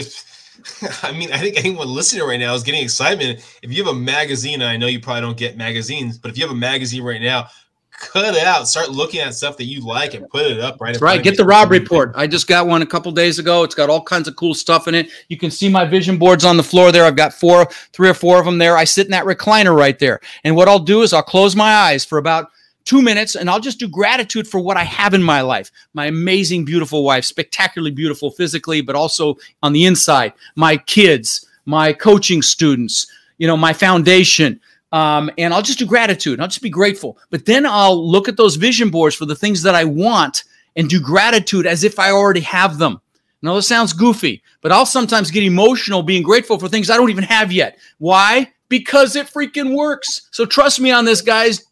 I 1.02 1.12
mean, 1.12 1.32
I 1.32 1.38
think 1.38 1.58
anyone 1.58 1.88
listening 1.88 2.26
right 2.26 2.40
now 2.40 2.54
is 2.54 2.62
getting 2.62 2.82
excitement. 2.82 3.40
If 3.62 3.72
you 3.72 3.84
have 3.84 3.94
a 3.94 3.98
magazine, 3.98 4.62
I 4.62 4.76
know 4.76 4.86
you 4.86 5.00
probably 5.00 5.22
don't 5.22 5.36
get 5.36 5.56
magazines, 5.56 6.18
but 6.18 6.30
if 6.30 6.38
you 6.38 6.44
have 6.44 6.52
a 6.52 6.58
magazine 6.58 7.02
right 7.02 7.20
now, 7.20 7.48
cut 7.90 8.34
it 8.34 8.44
out. 8.44 8.68
Start 8.68 8.90
looking 8.90 9.20
at 9.20 9.34
stuff 9.34 9.56
that 9.56 9.64
you 9.64 9.80
like 9.80 10.14
and 10.14 10.28
put 10.28 10.46
it 10.46 10.60
up 10.60 10.80
right. 10.80 10.98
right. 11.00 11.22
Get 11.22 11.36
the 11.36 11.44
Robb 11.44 11.70
Report. 11.70 12.12
I 12.14 12.26
just 12.26 12.46
got 12.46 12.66
one 12.66 12.82
a 12.82 12.86
couple 12.86 13.12
days 13.12 13.38
ago. 13.38 13.62
It's 13.62 13.74
got 13.74 13.90
all 13.90 14.02
kinds 14.02 14.28
of 14.28 14.36
cool 14.36 14.54
stuff 14.54 14.88
in 14.88 14.94
it. 14.94 15.10
You 15.28 15.36
can 15.36 15.50
see 15.50 15.68
my 15.68 15.84
vision 15.84 16.18
boards 16.18 16.44
on 16.44 16.56
the 16.56 16.62
floor 16.62 16.92
there. 16.92 17.04
I've 17.04 17.16
got 17.16 17.32
four, 17.32 17.66
three 17.92 18.08
or 18.08 18.14
four 18.14 18.38
of 18.38 18.44
them 18.44 18.58
there. 18.58 18.76
I 18.76 18.84
sit 18.84 19.06
in 19.06 19.12
that 19.12 19.24
recliner 19.24 19.76
right 19.76 19.98
there. 19.98 20.20
And 20.44 20.56
what 20.56 20.68
I'll 20.68 20.78
do 20.78 21.02
is 21.02 21.12
I'll 21.12 21.22
close 21.22 21.56
my 21.56 21.72
eyes 21.72 22.04
for 22.04 22.18
about 22.18 22.50
two 22.84 23.02
minutes 23.02 23.34
and 23.34 23.48
I'll 23.48 23.60
just 23.60 23.78
do 23.78 23.88
gratitude 23.88 24.46
for 24.46 24.60
what 24.60 24.76
I 24.76 24.84
have 24.84 25.14
in 25.14 25.22
my 25.22 25.40
life. 25.40 25.70
My 25.94 26.06
amazing, 26.06 26.64
beautiful 26.64 27.04
wife, 27.04 27.24
spectacularly 27.24 27.90
beautiful 27.90 28.30
physically, 28.30 28.80
but 28.80 28.96
also 28.96 29.36
on 29.62 29.72
the 29.72 29.84
inside. 29.84 30.32
My 30.56 30.76
kids, 30.76 31.46
my 31.66 31.92
coaching 31.92 32.42
students, 32.42 33.06
you 33.38 33.46
know, 33.46 33.56
my 33.56 33.72
foundation. 33.72 34.60
Um, 34.92 35.30
and 35.38 35.54
I'll 35.54 35.62
just 35.62 35.78
do 35.78 35.86
gratitude. 35.86 36.40
I'll 36.40 36.48
just 36.48 36.62
be 36.62 36.70
grateful. 36.70 37.18
But 37.30 37.46
then 37.46 37.64
I'll 37.64 38.10
look 38.10 38.28
at 38.28 38.36
those 38.36 38.56
vision 38.56 38.90
boards 38.90 39.16
for 39.16 39.24
the 39.24 39.36
things 39.36 39.62
that 39.62 39.74
I 39.74 39.84
want 39.84 40.44
and 40.76 40.88
do 40.88 41.00
gratitude 41.00 41.66
as 41.66 41.84
if 41.84 41.98
I 41.98 42.10
already 42.10 42.40
have 42.40 42.78
them. 42.78 43.00
Now, 43.42 43.56
this 43.56 43.66
sounds 43.66 43.92
goofy, 43.92 44.42
but 44.60 44.70
I'll 44.70 44.86
sometimes 44.86 45.30
get 45.30 45.42
emotional 45.42 46.02
being 46.02 46.22
grateful 46.22 46.58
for 46.58 46.68
things 46.68 46.90
I 46.90 46.96
don't 46.96 47.10
even 47.10 47.24
have 47.24 47.50
yet. 47.50 47.78
Why? 47.98 48.52
Because 48.68 49.16
it 49.16 49.26
freaking 49.26 49.74
works. 49.74 50.28
So 50.30 50.46
trust 50.46 50.78
me 50.78 50.92
on 50.92 51.04
this, 51.04 51.20
guys. 51.20 51.64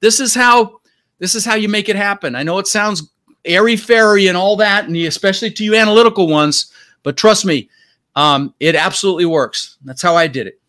This 0.00 0.20
is 0.20 0.34
how 0.34 0.80
this 1.18 1.34
is 1.34 1.44
how 1.44 1.54
you 1.54 1.68
make 1.68 1.88
it 1.88 1.96
happen. 1.96 2.34
I 2.34 2.42
know 2.42 2.58
it 2.58 2.66
sounds 2.66 3.10
airy 3.44 3.76
fairy 3.76 4.28
and 4.28 4.36
all 4.36 4.56
that, 4.56 4.86
and 4.86 4.96
especially 4.96 5.50
to 5.50 5.64
you 5.64 5.74
analytical 5.74 6.28
ones, 6.28 6.72
but 7.02 7.16
trust 7.16 7.44
me, 7.44 7.68
um, 8.16 8.54
it 8.60 8.74
absolutely 8.74 9.26
works. 9.26 9.76
That's 9.84 10.02
how 10.02 10.16
I 10.16 10.26
did 10.26 10.46
it. 10.46 10.60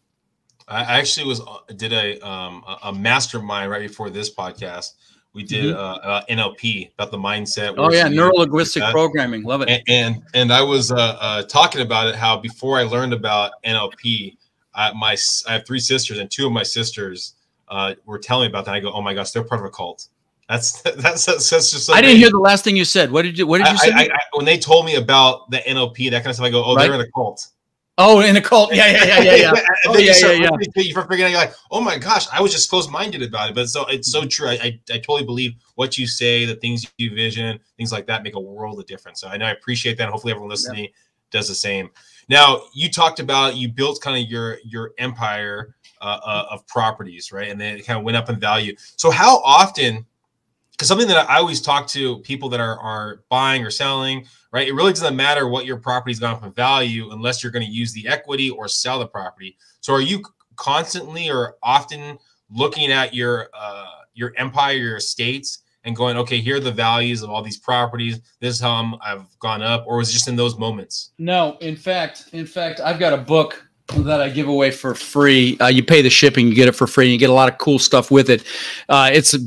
I 0.68 1.00
actually 1.00 1.28
was 1.28 1.42
uh, 1.42 1.58
did 1.76 1.94
a 1.94 2.20
um, 2.20 2.64
a 2.84 2.94
mastermind 2.94 3.72
right 3.72 3.82
before 3.82 4.10
this 4.10 4.34
podcast. 4.34 4.94
We 5.34 5.44
did 5.44 5.66
mm-hmm. 5.66 5.80
uh, 5.80 6.12
uh, 6.12 6.26
NLP 6.30 6.92
about 6.94 7.12
the 7.12 7.18
mindset. 7.18 7.76
Oh 7.78 7.92
yeah, 7.92 8.08
neuro 8.08 8.34
linguistic 8.36 8.84
programming. 8.92 9.44
Love 9.44 9.62
it. 9.62 9.70
And 9.70 9.84
and, 9.88 10.24
and 10.34 10.54
I 10.54 10.62
was 10.62 10.92
uh, 10.92 11.18
uh, 11.20 11.44
talking 11.44 11.82
about 11.82 12.08
it. 12.08 12.16
How 12.16 12.38
before 12.38 12.78
I 12.78 12.84
learned 12.84 13.14
about 13.14 13.52
NLP, 13.66 14.38
I, 14.74 14.92
my 14.94 15.18
I 15.48 15.54
have 15.54 15.66
three 15.66 15.80
sisters, 15.80 16.20
and 16.20 16.30
two 16.30 16.46
of 16.46 16.52
my 16.52 16.64
sisters 16.64 17.34
uh, 17.70 17.96
were 18.06 18.20
telling 18.20 18.48
me 18.48 18.50
about 18.50 18.66
that. 18.66 18.76
I 18.76 18.80
go, 18.80 18.92
oh 18.92 19.02
my 19.02 19.14
gosh, 19.14 19.32
they're 19.32 19.44
part 19.44 19.62
of 19.62 19.66
a 19.66 19.72
cult. 19.72 20.08
That's 20.50 20.82
that's 20.98 21.26
that's, 21.26 21.50
that's 21.50 21.72
just. 21.72 21.92
I 21.92 22.02
didn't 22.02 22.18
hear 22.18 22.32
the 22.32 22.40
last 22.40 22.64
thing 22.64 22.76
you 22.76 22.86
said. 22.86 23.12
What 23.12 23.22
did 23.22 23.38
you 23.38 23.48
What 23.48 23.60
did 23.60 23.72
you 23.72 23.78
say? 23.78 23.92
I, 23.92 24.04
I, 24.04 24.20
when 24.34 24.46
they 24.46 24.58
told 24.58 24.86
me 24.86 24.96
about 24.96 25.50
the 25.52 25.58
NLP, 25.58 26.12
that 26.12 26.24
kind 26.24 26.28
of 26.28 26.36
stuff, 26.36 26.48
I 26.48 26.50
go, 26.50 26.64
oh, 26.64 26.76
right? 26.76 26.84
they're 26.84 26.96
in 26.96 27.02
a 27.02 27.12
cult. 27.12 27.48
Oh, 28.02 28.22
in 28.22 28.38
a 28.38 28.42
cult. 28.42 28.74
Yeah, 28.74 28.90
yeah, 28.90 29.06
yeah, 29.06 29.20
yeah, 29.20 29.36
yeah. 29.36 29.52
oh, 29.88 29.98
yeah, 29.98 30.14
yeah, 30.18 30.32
yeah. 30.32 30.50
You 30.82 30.98
are 30.98 31.06
forgetting, 31.06 31.36
like, 31.36 31.54
oh 31.70 31.82
my 31.82 31.98
gosh, 31.98 32.28
I 32.32 32.42
was 32.42 32.54
just 32.54 32.70
closed-minded 32.70 33.22
about 33.22 33.50
it. 33.50 33.56
But 33.56 33.68
so 33.68 33.86
it's 33.88 34.10
so 34.10 34.26
true. 34.26 34.48
I, 34.48 34.54
I, 34.54 34.80
I 34.90 34.98
totally 35.00 35.26
believe 35.26 35.56
what 35.76 35.98
you 35.98 36.08
say, 36.08 36.46
the 36.46 36.56
things 36.56 36.90
you 36.98 37.14
vision, 37.14 37.60
things 37.76 37.92
like 37.92 38.08
that 38.08 38.24
make 38.24 38.36
a 38.36 38.40
world 38.40 38.80
of 38.80 38.86
difference. 38.86 39.20
So 39.20 39.28
I 39.28 39.36
know 39.36 39.46
I 39.46 39.52
appreciate 39.52 39.98
that. 39.98 40.08
Hopefully, 40.08 40.32
everyone 40.32 40.50
listening 40.50 40.86
yeah. 40.86 40.90
does 41.30 41.50
the 41.50 41.56
same. 41.56 41.90
Now, 42.30 42.62
you 42.74 42.90
talked 42.90 43.20
about 43.20 43.58
you 43.58 43.68
built 43.68 44.00
kind 44.00 44.24
of 44.24 44.32
your 44.32 44.60
your 44.64 44.94
empire 44.98 45.76
uh, 46.02 46.20
uh, 46.26 46.46
of 46.52 46.66
properties, 46.68 47.32
right? 47.32 47.50
And 47.50 47.60
then 47.60 47.78
it 47.78 47.86
kind 47.86 47.98
of 47.98 48.06
went 48.06 48.18
up 48.18 48.30
in 48.30 48.40
value. 48.40 48.76
So 48.96 49.12
how 49.12 49.38
often 49.40 50.06
because 50.72 50.88
something 50.88 51.10
that 51.10 51.30
I 51.30 51.40
always 51.40 51.62
talk 51.62 51.88
to 51.88 52.20
people 52.20 52.48
that 52.50 52.62
are 52.62 52.80
are 52.80 53.24
buying 53.28 53.66
or 53.66 53.70
selling, 53.70 54.26
right? 54.54 54.66
It 54.66 54.74
really 54.74 54.94
doesn't 54.94 55.16
matter 55.16 55.50
what 55.50 55.66
your 55.66 55.76
property's 55.76 56.20
gone 56.20 56.40
from 56.40 56.54
value 56.54 57.12
unless 57.12 57.44
you're 57.44 57.52
going 57.52 57.66
to 57.66 57.72
use 57.72 57.92
the 57.92 58.08
equity 58.08 58.50
or 58.50 58.70
sell 58.70 59.00
the 59.00 59.08
property. 59.08 59.58
So 59.82 59.94
are 59.94 60.02
you 60.02 60.24
constantly 60.56 61.30
or 61.30 61.58
often 61.64 62.18
looking 62.50 62.92
at 62.92 63.14
your 63.14 63.50
uh, 63.54 63.86
your 64.14 64.34
empire, 64.38 64.74
your 64.74 64.98
estates, 64.98 65.60
and 65.84 65.96
going, 65.96 66.18
okay, 66.18 66.40
here 66.40 66.58
are 66.58 66.62
the 66.62 66.72
values 66.72 67.24
of 67.24 67.30
all 67.30 67.42
these 67.42 67.58
properties. 67.58 68.20
This 68.40 68.56
is 68.56 68.62
how 68.62 68.98
i 69.02 69.10
have 69.10 69.28
gone 69.40 69.62
up, 69.62 69.86
or 69.88 69.98
was 69.98 70.10
it 70.10 70.14
just 70.14 70.28
in 70.28 70.36
those 70.36 70.58
moments? 70.58 71.12
No, 71.18 71.58
in 71.62 71.76
fact, 71.76 72.30
in 72.34 72.46
fact, 72.46 72.80
I've 72.80 73.00
got 73.00 73.14
a 73.14 73.18
book 73.18 73.66
that 73.98 74.22
I 74.22 74.30
give 74.30 74.48
away 74.48 74.72
for 74.72 74.94
free. 74.94 75.58
Uh, 75.60 75.68
you 75.68 75.84
pay 75.84 76.02
the 76.02 76.10
shipping, 76.10 76.48
you 76.48 76.56
get 76.56 76.68
it 76.68 76.74
for 76.74 76.88
free, 76.88 77.06
and 77.06 77.14
you 77.14 77.20
get 77.20 77.30
a 77.30 77.34
lot 77.34 77.52
of 77.52 77.58
cool 77.58 77.80
stuff 77.80 78.12
with 78.12 78.30
it. 78.30 78.44
Uh, 78.88 79.10
it's 79.12 79.34
a 79.34 79.40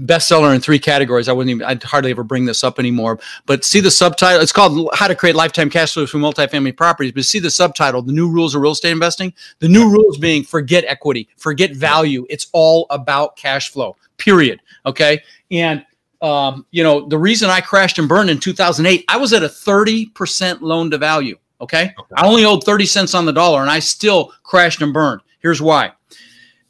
bestseller 0.00 0.54
in 0.54 0.60
three 0.60 0.78
categories. 0.78 1.28
I 1.28 1.32
wouldn't 1.32 1.50
even, 1.50 1.66
I'd 1.66 1.82
hardly 1.82 2.10
ever 2.10 2.24
bring 2.24 2.44
this 2.44 2.64
up 2.64 2.78
anymore. 2.78 3.20
But 3.46 3.64
see 3.64 3.80
the 3.80 3.90
subtitle. 3.90 4.40
It's 4.40 4.52
called 4.52 4.88
"How 4.94 5.06
to 5.06 5.14
Create 5.14 5.36
Lifetime 5.36 5.70
Cash 5.70 5.94
Flows 5.94 6.10
from 6.10 6.20
Multifamily 6.22 6.76
Properties." 6.76 7.12
But 7.12 7.24
see 7.24 7.38
the 7.38 7.50
subtitle: 7.50 8.02
"The 8.02 8.12
New 8.12 8.28
Rules 8.28 8.54
of 8.54 8.62
Real 8.62 8.72
Estate 8.72 8.92
Investing." 8.92 9.32
The 9.60 9.68
new 9.68 9.90
rules 9.90 10.18
being 10.18 10.42
forget 10.42 10.84
equity, 10.86 11.28
forget 11.36 11.72
value. 11.72 12.26
It's 12.28 12.48
all 12.52 12.86
about 12.90 13.36
cash 13.36 13.70
flow. 13.70 13.96
Period. 14.18 14.60
Okay, 14.86 15.22
and 15.50 15.84
um, 16.20 16.66
you 16.70 16.82
know 16.82 17.06
the 17.08 17.18
reason 17.18 17.48
I 17.48 17.60
crashed 17.60 17.98
and 17.98 18.08
burned 18.08 18.30
in 18.30 18.38
2008, 18.38 19.04
I 19.08 19.16
was 19.16 19.32
at 19.32 19.42
a 19.42 19.48
30% 19.48 20.60
loan 20.60 20.90
to 20.90 20.98
value. 20.98 21.38
Okay? 21.62 21.94
okay. 21.98 22.14
I 22.16 22.26
only 22.26 22.44
owed 22.44 22.64
30 22.64 22.86
cents 22.86 23.14
on 23.14 23.24
the 23.24 23.32
dollar 23.32 23.60
and 23.60 23.70
I 23.70 23.78
still 23.78 24.32
crashed 24.42 24.82
and 24.82 24.92
burned. 24.92 25.22
Here's 25.40 25.62
why. 25.62 25.92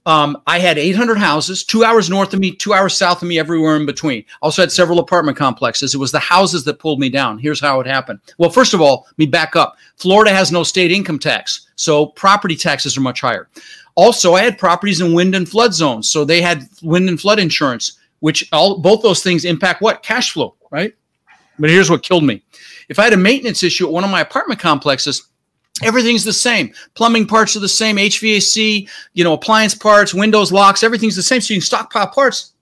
Um, 0.04 0.42
I 0.48 0.58
had 0.58 0.78
800 0.78 1.16
houses, 1.16 1.62
two 1.62 1.84
hours 1.84 2.10
north 2.10 2.34
of 2.34 2.40
me, 2.40 2.52
two 2.52 2.74
hours 2.74 2.96
south 2.96 3.22
of 3.22 3.28
me, 3.28 3.38
everywhere 3.38 3.76
in 3.76 3.86
between. 3.86 4.24
Also 4.40 4.62
had 4.62 4.72
several 4.72 4.98
apartment 4.98 5.36
complexes. 5.36 5.94
It 5.94 5.98
was 5.98 6.10
the 6.10 6.18
houses 6.18 6.64
that 6.64 6.80
pulled 6.80 6.98
me 6.98 7.08
down. 7.08 7.38
Here's 7.38 7.60
how 7.60 7.78
it 7.80 7.86
happened. 7.86 8.18
Well, 8.36 8.50
first 8.50 8.74
of 8.74 8.80
all, 8.80 9.06
me 9.16 9.26
back 9.26 9.54
up. 9.54 9.76
Florida 9.96 10.32
has 10.32 10.50
no 10.50 10.64
state 10.64 10.90
income 10.90 11.20
tax, 11.20 11.68
so 11.76 12.06
property 12.06 12.56
taxes 12.56 12.96
are 12.96 13.00
much 13.00 13.20
higher. 13.20 13.48
Also, 13.94 14.34
I 14.34 14.42
had 14.42 14.58
properties 14.58 15.00
in 15.00 15.12
wind 15.12 15.34
and 15.36 15.48
flood 15.48 15.72
zones, 15.72 16.08
so 16.08 16.24
they 16.24 16.42
had 16.42 16.66
wind 16.82 17.08
and 17.08 17.20
flood 17.20 17.38
insurance, 17.38 17.98
which 18.20 18.48
all 18.52 18.78
both 18.78 19.02
those 19.02 19.22
things 19.22 19.44
impact 19.44 19.82
what 19.82 20.02
cash 20.02 20.32
flow, 20.32 20.56
right? 20.70 20.94
But 21.58 21.70
here's 21.70 21.90
what 21.90 22.02
killed 22.02 22.24
me. 22.24 22.42
If 22.92 22.98
I 22.98 23.04
had 23.04 23.14
a 23.14 23.16
maintenance 23.16 23.62
issue 23.62 23.86
at 23.86 23.92
one 23.92 24.04
of 24.04 24.10
my 24.10 24.20
apartment 24.20 24.60
complexes, 24.60 25.26
everything's 25.82 26.24
the 26.24 26.32
same. 26.34 26.74
Plumbing 26.92 27.26
parts 27.26 27.56
are 27.56 27.60
the 27.60 27.66
same, 27.66 27.96
HVAC, 27.96 28.86
you 29.14 29.24
know, 29.24 29.32
appliance 29.32 29.74
parts, 29.74 30.12
windows, 30.12 30.52
locks, 30.52 30.82
everything's 30.82 31.16
the 31.16 31.22
same. 31.22 31.40
So 31.40 31.54
you 31.54 31.60
can 31.60 31.64
stockpile 31.64 32.08
parts. 32.08 32.52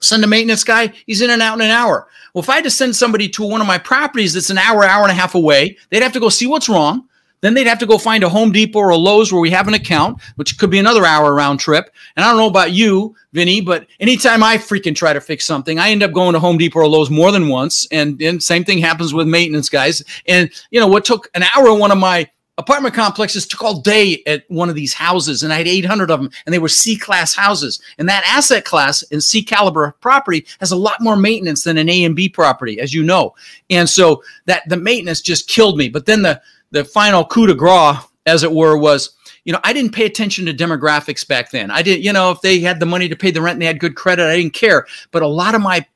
Send 0.00 0.24
a 0.24 0.26
maintenance 0.26 0.64
guy, 0.64 0.92
he's 1.06 1.22
in 1.22 1.30
and 1.30 1.40
out 1.40 1.54
in 1.54 1.64
an 1.64 1.70
hour. 1.70 2.08
Well, 2.34 2.42
if 2.42 2.50
I 2.50 2.56
had 2.56 2.64
to 2.64 2.70
send 2.70 2.96
somebody 2.96 3.28
to 3.28 3.46
one 3.46 3.60
of 3.60 3.68
my 3.68 3.78
properties 3.78 4.34
that's 4.34 4.50
an 4.50 4.58
hour, 4.58 4.82
hour 4.82 5.04
and 5.04 5.12
a 5.12 5.14
half 5.14 5.36
away, 5.36 5.76
they'd 5.90 6.02
have 6.02 6.12
to 6.14 6.20
go 6.20 6.30
see 6.30 6.48
what's 6.48 6.68
wrong. 6.68 7.08
Then 7.46 7.54
they'd 7.54 7.68
have 7.68 7.78
to 7.78 7.86
go 7.86 7.96
find 7.96 8.24
a 8.24 8.28
Home 8.28 8.50
Depot 8.50 8.80
or 8.80 8.88
a 8.88 8.96
Lowe's 8.96 9.32
where 9.32 9.40
we 9.40 9.50
have 9.50 9.68
an 9.68 9.74
account, 9.74 10.20
which 10.34 10.58
could 10.58 10.68
be 10.68 10.80
another 10.80 11.04
hour 11.04 11.32
round 11.32 11.60
trip. 11.60 11.94
And 12.16 12.24
I 12.24 12.28
don't 12.28 12.38
know 12.38 12.48
about 12.48 12.72
you, 12.72 13.14
Vinny, 13.34 13.60
but 13.60 13.86
anytime 14.00 14.42
I 14.42 14.56
freaking 14.56 14.96
try 14.96 15.12
to 15.12 15.20
fix 15.20 15.44
something, 15.44 15.78
I 15.78 15.90
end 15.90 16.02
up 16.02 16.10
going 16.10 16.32
to 16.32 16.40
Home 16.40 16.58
Depot 16.58 16.80
or 16.80 16.88
Lowe's 16.88 17.08
more 17.08 17.30
than 17.30 17.46
once. 17.46 17.86
And, 17.92 18.20
and 18.20 18.42
same 18.42 18.64
thing 18.64 18.78
happens 18.78 19.14
with 19.14 19.28
maintenance 19.28 19.68
guys. 19.68 20.02
And, 20.26 20.50
you 20.72 20.80
know, 20.80 20.88
what 20.88 21.04
took 21.04 21.30
an 21.36 21.44
hour 21.54 21.68
in 21.68 21.78
one 21.78 21.92
of 21.92 21.98
my 21.98 22.28
apartment 22.58 22.94
complexes 22.94 23.46
took 23.46 23.62
all 23.62 23.80
day 23.80 24.22
at 24.26 24.44
one 24.48 24.70
of 24.70 24.74
these 24.74 24.94
houses 24.94 25.42
and 25.42 25.52
i 25.52 25.58
had 25.58 25.68
800 25.68 26.10
of 26.10 26.20
them 26.20 26.30
and 26.46 26.54
they 26.54 26.58
were 26.58 26.68
c 26.68 26.96
class 26.96 27.34
houses 27.34 27.82
and 27.98 28.08
that 28.08 28.24
asset 28.26 28.64
class 28.64 29.02
in 29.02 29.20
c 29.20 29.42
caliber 29.42 29.94
property 30.00 30.46
has 30.58 30.72
a 30.72 30.76
lot 30.76 31.02
more 31.02 31.16
maintenance 31.16 31.64
than 31.64 31.76
an 31.76 31.90
a 31.90 32.04
and 32.04 32.16
b 32.16 32.30
property 32.30 32.80
as 32.80 32.94
you 32.94 33.02
know 33.02 33.34
and 33.68 33.90
so 33.90 34.22
that 34.46 34.66
the 34.70 34.76
maintenance 34.78 35.20
just 35.20 35.48
killed 35.48 35.76
me 35.76 35.90
but 35.90 36.06
then 36.06 36.22
the 36.22 36.40
the 36.70 36.84
final 36.84 37.24
coup 37.24 37.46
de 37.46 37.54
grace, 37.54 37.98
as 38.26 38.42
it 38.42 38.52
were, 38.52 38.76
was 38.76 39.16
you 39.46 39.52
know, 39.52 39.60
I 39.62 39.72
didn't 39.72 39.92
pay 39.92 40.04
attention 40.04 40.44
to 40.46 40.52
demographics 40.52 41.26
back 41.26 41.52
then. 41.52 41.70
I 41.70 41.80
didn't, 41.80 42.02
you 42.02 42.12
know, 42.12 42.32
if 42.32 42.40
they 42.40 42.58
had 42.58 42.80
the 42.80 42.86
money 42.86 43.08
to 43.08 43.14
pay 43.14 43.30
the 43.30 43.40
rent 43.40 43.54
and 43.54 43.62
they 43.62 43.66
had 43.66 43.78
good 43.78 43.94
credit, 43.94 44.26
I 44.26 44.36
didn't 44.36 44.54
care. 44.54 44.86
But 45.12 45.22
a 45.22 45.28
lot 45.28 45.54
of 45.54 45.60
my 45.60 45.86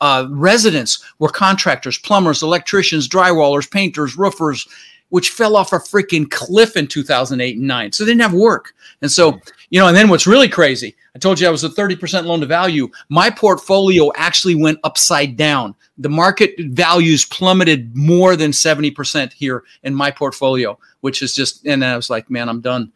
uh, 0.00 0.26
residents 0.30 1.04
were 1.18 1.28
contractors, 1.28 1.98
plumbers, 1.98 2.42
electricians, 2.42 3.06
drywallers, 3.06 3.70
painters, 3.70 4.16
roofers, 4.16 4.66
which 5.10 5.30
fell 5.30 5.56
off 5.56 5.72
a 5.72 5.76
freaking 5.76 6.30
cliff 6.30 6.76
in 6.76 6.86
2008 6.86 7.56
and 7.56 7.66
9. 7.66 7.92
So 7.92 8.04
they 8.04 8.10
didn't 8.10 8.22
have 8.22 8.34
work. 8.34 8.74
And 9.02 9.10
so, 9.10 9.38
you 9.70 9.80
know, 9.80 9.88
and 9.88 9.96
then 9.96 10.08
what's 10.08 10.26
really 10.26 10.48
crazy, 10.48 10.96
I 11.14 11.18
told 11.18 11.38
you 11.38 11.46
I 11.46 11.50
was 11.50 11.64
a 11.64 11.68
30% 11.68 12.24
loan 12.24 12.40
to 12.40 12.46
value. 12.46 12.88
My 13.08 13.30
portfolio 13.30 14.10
actually 14.16 14.54
went 14.54 14.78
upside 14.84 15.36
down. 15.36 15.74
The 15.98 16.08
market 16.08 16.54
values 16.58 17.24
plummeted 17.24 17.96
more 17.96 18.36
than 18.36 18.50
70% 18.50 19.32
here 19.32 19.64
in 19.84 19.94
my 19.94 20.10
portfolio, 20.10 20.78
which 21.00 21.22
is 21.22 21.34
just, 21.34 21.66
and 21.66 21.84
I 21.84 21.96
was 21.96 22.10
like, 22.10 22.28
man, 22.28 22.48
I'm 22.48 22.60
done. 22.60 22.92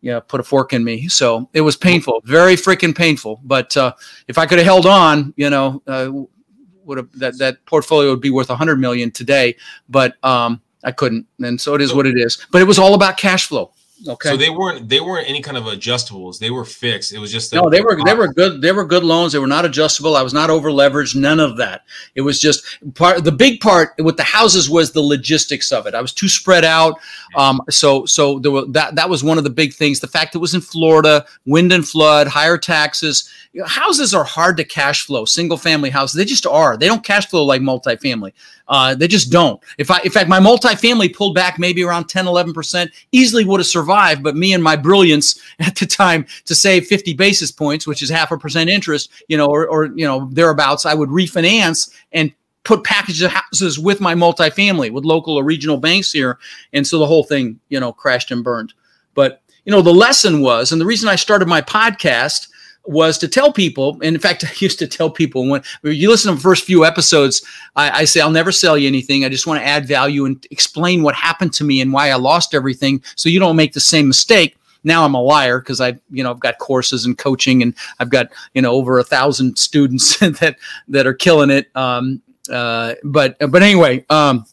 Yeah, 0.00 0.18
put 0.18 0.40
a 0.40 0.42
fork 0.42 0.72
in 0.72 0.82
me. 0.82 1.06
So 1.06 1.48
it 1.52 1.60
was 1.60 1.76
painful, 1.76 2.22
very 2.24 2.56
freaking 2.56 2.94
painful. 2.94 3.40
But 3.44 3.76
uh, 3.76 3.92
if 4.26 4.36
I 4.36 4.46
could 4.46 4.58
have 4.58 4.66
held 4.66 4.84
on, 4.84 5.32
you 5.36 5.48
know, 5.48 5.80
uh, 5.86 6.10
would 6.84 6.98
have 6.98 7.12
that 7.12 7.38
that 7.38 7.64
portfolio 7.66 8.10
would 8.10 8.20
be 8.20 8.30
worth 8.30 8.48
100 8.48 8.80
million 8.80 9.10
today. 9.10 9.56
But 9.88 10.16
um, 10.24 10.60
I 10.84 10.92
couldn't, 10.92 11.26
and 11.42 11.60
so 11.60 11.74
it 11.74 11.80
is 11.80 11.94
what 11.94 12.06
it 12.06 12.18
is. 12.18 12.44
But 12.50 12.62
it 12.62 12.66
was 12.66 12.78
all 12.78 12.94
about 12.94 13.16
cash 13.16 13.46
flow. 13.46 13.72
Okay. 14.08 14.30
So 14.30 14.36
they 14.36 14.50
weren't 14.50 14.88
they 14.88 15.00
weren't 15.00 15.28
any 15.28 15.40
kind 15.40 15.56
of 15.56 15.64
adjustables. 15.64 16.38
They 16.38 16.50
were 16.50 16.64
fixed. 16.64 17.12
It 17.12 17.18
was 17.18 17.30
just 17.30 17.52
no. 17.52 17.70
They 17.70 17.80
were 17.80 17.98
they 18.04 18.14
were 18.14 18.32
good. 18.32 18.60
They 18.60 18.72
were 18.72 18.84
good 18.84 19.04
loans. 19.04 19.32
They 19.32 19.38
were 19.38 19.46
not 19.46 19.64
adjustable. 19.64 20.16
I 20.16 20.22
was 20.22 20.34
not 20.34 20.50
over 20.50 20.70
leveraged. 20.70 21.14
None 21.14 21.38
of 21.38 21.56
that. 21.58 21.82
It 22.14 22.22
was 22.22 22.40
just 22.40 22.64
part. 22.94 23.22
The 23.22 23.32
big 23.32 23.60
part 23.60 23.94
with 23.98 24.16
the 24.16 24.24
houses 24.24 24.68
was 24.68 24.92
the 24.92 25.02
logistics 25.02 25.70
of 25.70 25.86
it. 25.86 25.94
I 25.94 26.00
was 26.00 26.12
too 26.12 26.28
spread 26.28 26.64
out. 26.64 26.98
Um, 27.36 27.60
so 27.70 28.04
so 28.06 28.38
there 28.40 28.50
were, 28.50 28.66
that 28.66 28.96
that 28.96 29.08
was 29.08 29.22
one 29.22 29.38
of 29.38 29.44
the 29.44 29.50
big 29.50 29.72
things. 29.72 30.00
The 30.00 30.08
fact 30.08 30.34
it 30.34 30.38
was 30.38 30.54
in 30.54 30.60
Florida, 30.60 31.24
wind 31.46 31.72
and 31.72 31.86
flood, 31.86 32.26
higher 32.26 32.58
taxes. 32.58 33.30
You 33.52 33.60
know, 33.60 33.66
houses 33.66 34.14
are 34.14 34.24
hard 34.24 34.56
to 34.56 34.64
cash 34.64 35.06
flow. 35.06 35.26
Single 35.26 35.58
family 35.58 35.90
houses, 35.90 36.16
they 36.16 36.24
just 36.24 36.46
are. 36.46 36.76
They 36.76 36.86
don't 36.86 37.04
cash 37.04 37.28
flow 37.28 37.44
like 37.44 37.60
multifamily. 37.60 38.32
Uh, 38.68 38.94
they 38.94 39.06
just 39.06 39.30
don't. 39.30 39.62
If 39.76 39.90
I, 39.90 40.00
in 40.00 40.10
fact, 40.10 40.30
my 40.30 40.40
multifamily 40.40 41.14
pulled 41.14 41.34
back 41.34 41.58
maybe 41.58 41.84
around 41.84 42.06
10, 42.06 42.24
11%, 42.24 42.90
easily 43.12 43.44
would 43.44 43.60
have 43.60 43.66
survived. 43.66 43.91
But 44.22 44.36
me 44.36 44.52
and 44.52 44.62
my 44.62 44.76
brilliance 44.76 45.40
at 45.58 45.76
the 45.76 45.86
time 45.86 46.26
to 46.46 46.54
save 46.54 46.86
50 46.86 47.14
basis 47.14 47.50
points, 47.50 47.86
which 47.86 48.02
is 48.02 48.10
half 48.10 48.32
a 48.32 48.38
percent 48.38 48.70
interest, 48.70 49.10
you 49.28 49.36
know, 49.36 49.46
or, 49.46 49.66
or 49.66 49.86
you 49.86 50.06
know, 50.06 50.28
thereabouts, 50.32 50.86
I 50.86 50.94
would 50.94 51.10
refinance 51.10 51.92
and 52.12 52.32
put 52.64 52.84
packages 52.84 53.22
of 53.22 53.32
houses 53.32 53.78
with 53.78 54.00
my 54.00 54.14
multifamily 54.14 54.92
with 54.92 55.04
local 55.04 55.36
or 55.36 55.44
regional 55.44 55.78
banks 55.78 56.12
here. 56.12 56.38
And 56.72 56.86
so 56.86 56.98
the 56.98 57.06
whole 57.06 57.24
thing, 57.24 57.58
you 57.68 57.80
know, 57.80 57.92
crashed 57.92 58.30
and 58.30 58.44
burned. 58.44 58.72
But, 59.14 59.42
you 59.64 59.72
know, 59.72 59.82
the 59.82 59.92
lesson 59.92 60.40
was, 60.40 60.72
and 60.72 60.80
the 60.80 60.86
reason 60.86 61.08
I 61.08 61.16
started 61.16 61.48
my 61.48 61.60
podcast 61.60 62.48
was 62.84 63.18
to 63.18 63.28
tell 63.28 63.52
people, 63.52 63.92
and 64.02 64.14
in 64.14 64.18
fact, 64.18 64.44
I 64.48 64.52
used 64.58 64.78
to 64.80 64.86
tell 64.86 65.10
people 65.10 65.48
when, 65.48 65.62
when 65.82 65.94
you 65.94 66.10
listen 66.10 66.30
to 66.30 66.36
the 66.36 66.42
first 66.42 66.64
few 66.64 66.84
episodes, 66.84 67.42
I, 67.76 68.00
I, 68.00 68.04
say, 68.04 68.20
I'll 68.20 68.30
never 68.30 68.52
sell 68.52 68.76
you 68.76 68.88
anything. 68.88 69.24
I 69.24 69.28
just 69.28 69.46
want 69.46 69.60
to 69.60 69.66
add 69.66 69.86
value 69.86 70.24
and 70.24 70.44
explain 70.50 71.02
what 71.02 71.14
happened 71.14 71.52
to 71.54 71.64
me 71.64 71.80
and 71.80 71.92
why 71.92 72.10
I 72.10 72.14
lost 72.16 72.54
everything 72.54 73.02
so 73.16 73.28
you 73.28 73.40
don't 73.40 73.56
make 73.56 73.72
the 73.72 73.80
same 73.80 74.08
mistake. 74.08 74.56
Now 74.84 75.04
I'm 75.04 75.14
a 75.14 75.22
liar 75.22 75.60
because 75.60 75.80
I, 75.80 75.98
you 76.10 76.24
know, 76.24 76.30
I've 76.32 76.40
got 76.40 76.58
courses 76.58 77.06
and 77.06 77.16
coaching 77.16 77.62
and 77.62 77.74
I've 78.00 78.10
got, 78.10 78.32
you 78.54 78.62
know, 78.62 78.72
over 78.72 78.98
a 78.98 79.04
thousand 79.04 79.58
students 79.58 80.18
that, 80.18 80.56
that 80.88 81.06
are 81.06 81.14
killing 81.14 81.50
it. 81.50 81.70
Um, 81.76 82.20
uh, 82.50 82.94
but, 83.04 83.36
but 83.38 83.62
anyway, 83.62 84.04
um, 84.10 84.44